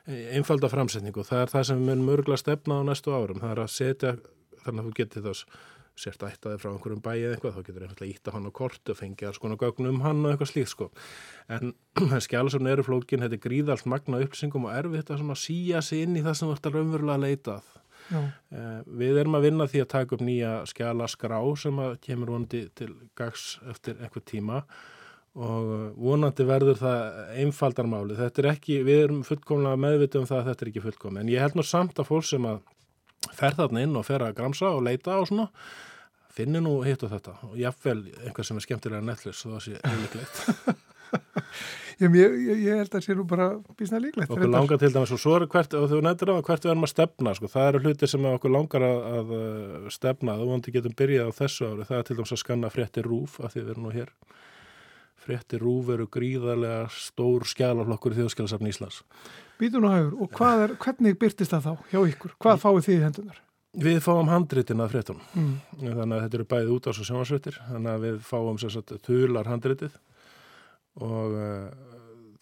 einfalda 0.05 0.69
framsetningu, 0.69 1.25
það 1.25 1.43
er 1.43 1.53
það 1.53 1.69
sem 1.69 1.81
við 1.81 1.89
munum 1.89 2.11
örgla 2.13 2.37
stefna 2.37 2.81
á 2.81 2.83
næstu 2.85 3.13
árum, 3.15 3.41
það 3.41 3.55
er 3.55 3.61
að 3.63 3.71
setja 3.73 4.11
þannig 4.65 4.81
að 4.83 4.89
þú 4.89 4.97
getur 4.99 5.25
þess 5.25 5.47
sért 5.99 6.25
ættaði 6.27 6.59
frá 6.59 6.71
einhverjum 6.73 7.03
bæið 7.05 7.29
eitthvað, 7.35 7.55
þá 7.55 7.67
getur 7.69 7.85
einfallega 7.87 8.11
ítta 8.11 8.35
hann 8.35 8.49
á 8.51 8.53
kort 8.55 8.91
og 8.91 8.99
fengið 8.99 9.29
alls 9.31 9.41
konar 9.43 9.61
gögn 9.61 9.91
um 9.93 10.01
hann 10.03 10.25
og 10.25 10.33
eitthvað 10.33 10.51
slíkt 10.51 10.73
sko. 10.73 10.89
En 11.55 11.75
skjálasöfn 12.27 12.71
eru 12.73 12.87
flókin, 12.87 13.23
þetta 13.23 13.39
er 13.39 13.45
gríðalt 13.45 13.87
magna 13.91 14.23
upplýsingum 14.25 14.67
og 14.67 14.75
erfitt 14.75 15.15
að 15.15 15.23
síja 15.39 15.83
sig 15.85 16.05
inn 16.07 16.19
í 16.19 16.25
það 16.25 16.39
sem 16.41 16.51
þú 16.51 16.57
ert 16.57 16.69
að 16.69 16.79
raunverulega 16.81 17.21
að 17.21 17.27
leitað. 17.29 17.71
Eh, 18.13 18.81
við 19.01 19.23
erum 19.23 19.39
að 19.39 19.47
vinna 19.47 19.69
því 19.71 19.85
að 19.85 19.93
taka 19.95 20.17
upp 20.17 20.25
nýja 20.25 20.51
skjálaskrá 20.69 21.39
sem 21.57 21.81
kemur 22.05 22.35
vonandi 22.35 22.67
til 22.77 22.91
gags 23.17 23.55
eftir 23.71 23.97
einhver 23.97 24.25
tíma 24.29 24.61
og 25.35 25.95
vonandi 25.99 26.45
verður 26.47 26.79
það 26.79 27.31
einfaldarmáli. 27.43 28.19
Þetta 28.19 28.43
er 28.43 28.51
ekki, 28.53 28.77
við 28.87 29.01
erum 29.07 29.25
fullkomlega 29.27 29.81
meðvitið 29.83 30.21
um 30.21 30.29
það 30.31 30.41
að 30.41 30.51
þetta 30.51 30.65
er 30.65 30.71
ekki 30.71 30.85
fullkom. 30.85 31.19
En 31.19 31.33
ég 31.33 31.43
held 31.43 31.59
nú 31.59 31.65
samt 31.67 31.99
að 31.99 32.11
fólk 32.11 32.29
sem 32.29 32.47
að 32.47 32.61
fer 33.33 33.57
þarna 33.57 33.85
inn 33.87 33.97
og 33.97 34.07
fer 34.07 34.25
að 34.25 34.37
gramsa 34.39 34.75
og 34.75 34.85
leita 34.87 35.19
og 35.21 35.29
svona. 35.31 35.49
Finnir 36.35 36.65
nú 36.65 36.81
hitt 36.83 37.05
og 37.07 37.13
þetta. 37.15 37.37
Og 37.49 37.59
jáfnvel 37.61 38.09
einhver 38.25 38.47
sem 38.47 38.59
er 38.59 38.67
skemmtilega 38.67 39.07
Netflix 39.07 39.45
og 39.47 39.55
það 39.55 39.65
sé 39.69 39.95
líklegt. 40.03 40.43
Ég, 42.03 42.11
ég, 42.19 42.33
ég 42.65 42.79
held 42.81 42.89
að 42.89 42.97
það 42.97 43.05
sé 43.05 43.15
nú 43.15 43.25
bara 43.31 43.45
bísna 43.79 44.01
líklegt 44.03 44.33
okkur 44.35 44.51
langar 44.51 44.81
til 44.83 44.91
dæmis 44.91 45.13
og 45.15 45.21
svo 45.23 45.37
er 45.39 45.45
hvert 45.51 45.77
og 45.79 45.85
þú 45.93 46.01
nefndir 46.03 46.33
á 46.35 46.43
hvert 46.43 46.65
við 46.67 46.73
erum 46.73 46.87
að 46.87 46.91
stefna 46.91 47.35
sko. 47.39 47.51
það 47.53 47.69
eru 47.69 47.83
hluti 47.85 48.09
sem 48.11 48.27
okkur 48.31 48.51
langar 48.51 48.87
að, 48.87 49.05
að 49.19 49.31
uh, 49.37 49.93
stefna 49.95 50.35
þú 50.41 50.49
vandi 50.49 50.75
getum 50.75 50.97
byrjað 50.99 51.31
á 51.31 51.39
þessu 51.39 51.69
ári. 51.71 51.87
Það 51.91 52.01
er 52.01 52.09
til 52.09 52.17
dæmis 52.19 52.35
að 52.35 52.43
skanna 52.43 52.73
frétti 52.75 53.05
rúf 53.07 53.39
af 53.39 53.55
því 53.55 53.63
við 53.63 53.73
erum 53.77 53.87
nú 53.87 53.95
hér 53.95 54.11
frétti 55.25 55.61
rúf 55.61 55.91
eru 55.95 56.07
gríðarlega 56.13 56.85
stór 56.93 57.47
skjálaflokkur 57.49 58.15
í 58.15 58.21
þjóðskjálasafn 58.21 58.71
Íslands 58.71 59.01
Býtun 59.61 59.87
og 59.87 59.95
hagur, 59.95 60.15
og 60.25 60.45
er, 60.51 60.77
hvernig 60.83 61.19
byrtist 61.19 61.55
það 61.55 61.67
þá 61.69 61.91
hjá 61.93 62.01
ykkur? 62.11 62.37
Hvað 62.43 62.63
fáið 62.65 62.87
þið 62.89 63.05
hendunar? 63.07 63.41
Við 63.85 64.01
fáum 64.05 64.31
handritin 64.31 64.83
að 64.83 64.93
fréttum 64.93 65.21
mm. 65.35 65.55
þannig 65.81 66.17
að 66.17 66.25
þetta 66.25 66.39
eru 66.39 66.49
bæðið 66.53 66.75
út 66.75 66.87
á 66.87 66.91
svo 66.95 67.07
sjónasveitir 67.09 67.61
þannig 67.71 67.91
að 67.93 68.05
við 68.05 68.19
fáum 68.29 68.59
sérstaklega 68.63 69.07
tular 69.09 69.51
handritið 69.51 69.97
og 71.03 71.35
uh, 71.35 71.95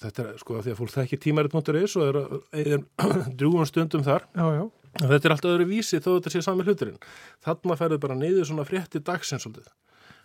þetta 0.03 0.25
er 0.25 0.41
sko 0.41 0.59
að 0.59 0.67
því 0.67 0.75
að 0.75 0.81
fólk 0.81 0.95
þekkir 0.97 1.23
tímarit.is 1.25 1.97
og 2.01 2.21
er, 2.59 2.85
drúan 3.41 3.69
stundum 3.69 4.05
þar 4.07 4.27
já, 4.29 4.45
já. 4.59 4.65
þetta 4.99 5.23
er 5.23 5.37
allt 5.37 5.49
öðru 5.53 5.69
vísi 5.71 6.03
þó 6.03 6.11
þetta 6.17 6.35
sé 6.35 6.45
sami 6.45 6.67
hluturinn 6.67 7.01
þarna 7.45 7.79
ferður 7.81 8.03
bara 8.05 8.19
niður 8.19 8.51
svona 8.51 8.69
frétti 8.69 9.03
dagsins 9.05 9.47
svolítið 9.47 9.73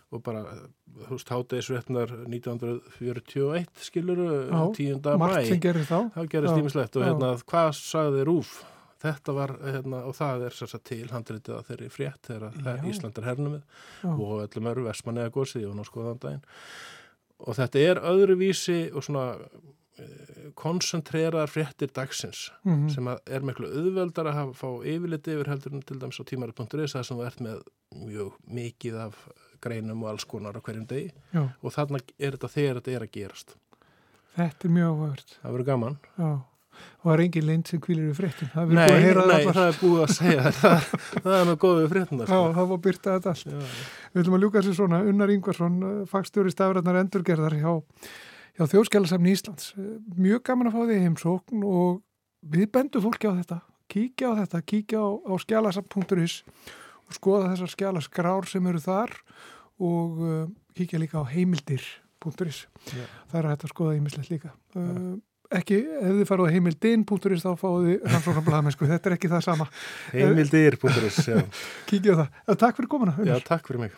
og 0.08 0.22
bara, 0.24 0.40
þú 1.04 1.12
veist, 1.18 1.28
hátægisvetnar 1.34 2.14
1941 2.24 3.84
skiluru, 3.84 4.28
tíunda 4.76 5.18
mæ 5.20 5.28
þá. 5.84 5.98
Gerist 6.32 6.56
tímislegt 6.56 6.96
og 6.96 7.04
hérna, 7.04 7.34
hvað 7.44 7.70
sagði 7.76 8.24
Rúf? 8.28 8.58
Þetta 8.98 9.30
var, 9.36 9.52
hérna, 9.62 10.00
og 10.08 10.14
það 10.18 10.40
er 10.48 10.54
sérstaklega 10.56 10.88
til 10.88 11.12
handritið 11.14 11.54
að 11.54 11.68
þeirri 11.68 11.90
frétt 11.94 12.30
þegar 12.32 12.86
Ísland 12.90 13.20
er 13.20 13.28
hernumið 13.28 13.62
og 14.10 14.32
öllum 14.42 14.70
öru 14.72 14.86
versmanniða 14.88 15.34
góðsíði 15.36 15.68
og 15.70 15.76
náskoðan 15.78 16.18
daginn. 16.24 16.42
Og 17.38 17.54
þetta 17.54 17.84
er 17.92 18.00
öðruvísi 18.10 18.80
og 18.90 19.04
svona 19.06 19.28
eh, 20.02 20.46
koncentreraðar 20.58 21.50
fréttir 21.50 21.92
dagsins 21.94 22.48
mm 22.64 22.74
-hmm. 22.74 22.94
sem 22.94 23.08
er 23.08 23.44
miklu 23.44 23.68
auðveldar 23.68 24.30
að 24.30 24.38
hafa, 24.40 24.52
fá 24.52 24.68
yfirliti 24.84 25.34
yfir 25.36 25.52
heldur 25.52 25.82
til 25.84 25.98
dæmis 26.00 26.20
á 26.20 26.24
tímari.is 26.24 26.94
það 26.94 27.02
sem 27.02 27.16
þú 27.16 27.26
ert 27.26 27.40
með 27.40 27.62
mjög 27.94 28.32
mikið 28.46 29.00
af 29.06 29.28
greinum 29.60 30.02
og 30.04 30.12
alls 30.12 30.26
konar 30.28 30.56
á 30.58 30.60
hverjum 30.60 30.86
degi 30.86 31.10
Já. 31.32 31.48
og 31.62 31.74
þarna 31.74 32.02
er 32.18 32.36
þetta 32.36 32.52
þegar 32.52 32.78
þetta 32.80 32.94
er 32.94 33.06
að 33.06 33.16
gerast 33.16 33.56
Þetta 34.38 34.68
er 34.68 34.72
mjög 34.76 34.94
áhört 34.94 35.34
Það 35.40 35.52
verður 35.56 35.68
gaman 35.68 35.98
Já. 36.18 36.30
og 36.78 37.04
það 37.08 37.12
er 37.14 37.22
engin 37.24 37.46
lind 37.48 37.70
sem 37.70 37.82
kvílir 37.82 38.08
við 38.10 38.16
fréttum 38.20 38.50
það 38.54 38.74
Nei, 38.78 38.86
nei 38.86 39.48
það 39.48 39.64
er 39.64 39.80
búið 39.80 40.02
að 40.04 40.14
segja 40.14 40.52
það, 40.60 40.88
það 41.24 41.36
er 41.38 41.48
náttúrulega 41.48 41.60
góð 41.64 41.80
við 41.80 41.92
fréttum 41.94 42.22
sko. 42.22 42.38
Já, 42.38 42.56
það 42.58 42.72
var 42.72 42.82
byrtað 42.86 43.18
þetta 43.18 43.34
allt 43.34 43.50
Já. 43.50 43.58
Við 44.08 44.20
viljum 44.20 44.38
að 44.38 44.44
ljúka 44.44 44.64
sér 44.64 44.78
svona, 44.78 45.02
Unnar 45.10 45.34
Ingvarsson 45.34 45.78
eh, 45.88 46.00
fagstjóri 46.12 46.54
stafrætnar 46.54 47.00
endurgerðar 47.02 47.58
hjá, 47.58 47.72
hjá 48.58 48.66
þjóðskjálasafni 48.72 49.32
Íslands. 49.36 49.72
Mjög 50.18 50.42
gaman 50.48 50.70
að 50.70 50.74
fá 50.74 50.80
því 50.82 50.98
heimsókn 51.04 51.64
og 51.66 52.00
við 52.42 52.70
bendum 52.74 53.04
fólki 53.04 53.30
á 53.30 53.38
þetta. 53.38 53.60
Kíkja 53.88 54.32
á 54.34 54.38
þetta, 54.42 54.62
kíkja 54.68 55.00
á, 55.00 55.08
á 55.14 55.32
skjálasafn.is 55.44 56.40
og 57.08 57.16
skoða 57.16 57.52
þessar 57.54 57.72
skjala 57.72 58.02
skrár 58.04 58.48
sem 58.50 58.66
eru 58.68 58.82
þar 58.82 59.14
og 59.78 60.18
uh, 60.20 60.42
kíkja 60.76 61.00
líka 61.00 61.22
á 61.22 61.24
heimildir.is 61.30 62.60
yeah. 62.92 63.08
það 63.30 63.38
er 63.40 63.50
að 63.54 63.66
skoða 63.70 63.96
ímislegt 63.96 64.32
líka. 64.34 64.52
Uh, 64.76 65.16
ekki, 65.54 65.78
ef 65.80 66.18
þið 66.18 66.26
farið 66.28 66.50
á 66.50 66.54
heimildin.is 66.56 67.46
þá 67.46 67.52
fáið 67.62 67.86
þið 67.86 68.10
rannsóknarblæðamenn 68.12 68.74
sko, 68.74 68.90
þetta 68.90 69.08
er 69.10 69.16
ekki 69.16 69.32
það 69.32 69.46
sama. 69.46 69.68
Heimildir.is 70.16 71.22
kíkja 71.88 72.18
á 72.18 72.20
það, 72.24 72.58
Takk 72.64 72.82
fyrir 72.82 72.92
komuna 72.92 73.16
Já, 73.22 73.38
takk 73.46 73.70
fyrir 73.70 73.86
mig. 73.86 73.96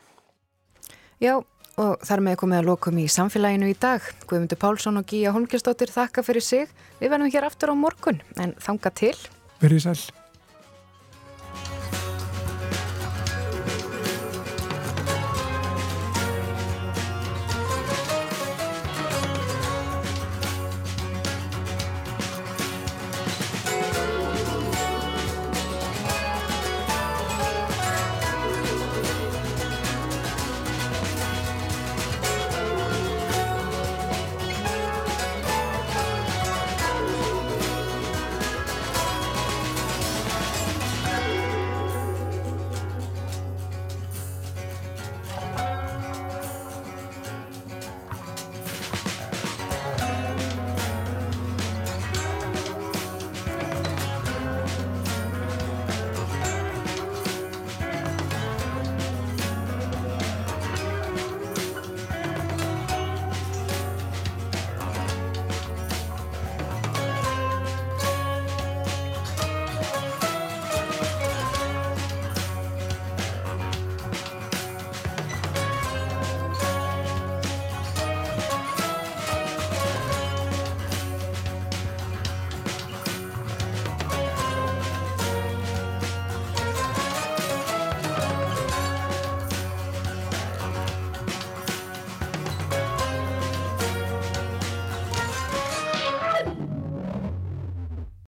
Já, 1.21 1.41
Og 1.79 2.01
þar 2.05 2.25
með 2.27 2.39
komið 2.43 2.61
að 2.61 2.71
lokum 2.71 2.99
í 3.01 3.07
samfélaginu 3.09 3.71
í 3.71 3.77
dag. 3.79 4.05
Guðmundur 4.27 4.61
Pálsson 4.61 5.01
og 5.01 5.07
Gíja 5.09 5.35
Holmgjörnsdóttir 5.37 5.93
þakka 5.95 6.27
fyrir 6.27 6.45
sig. 6.45 6.73
Við 7.01 7.15
verðum 7.15 7.35
hér 7.35 7.47
aftur 7.49 7.73
á 7.73 7.75
morgun 7.79 8.23
en 8.43 8.57
þanga 8.61 8.95
til. 8.99 9.15
Verðið 9.63 9.87
sæl. 9.87 10.20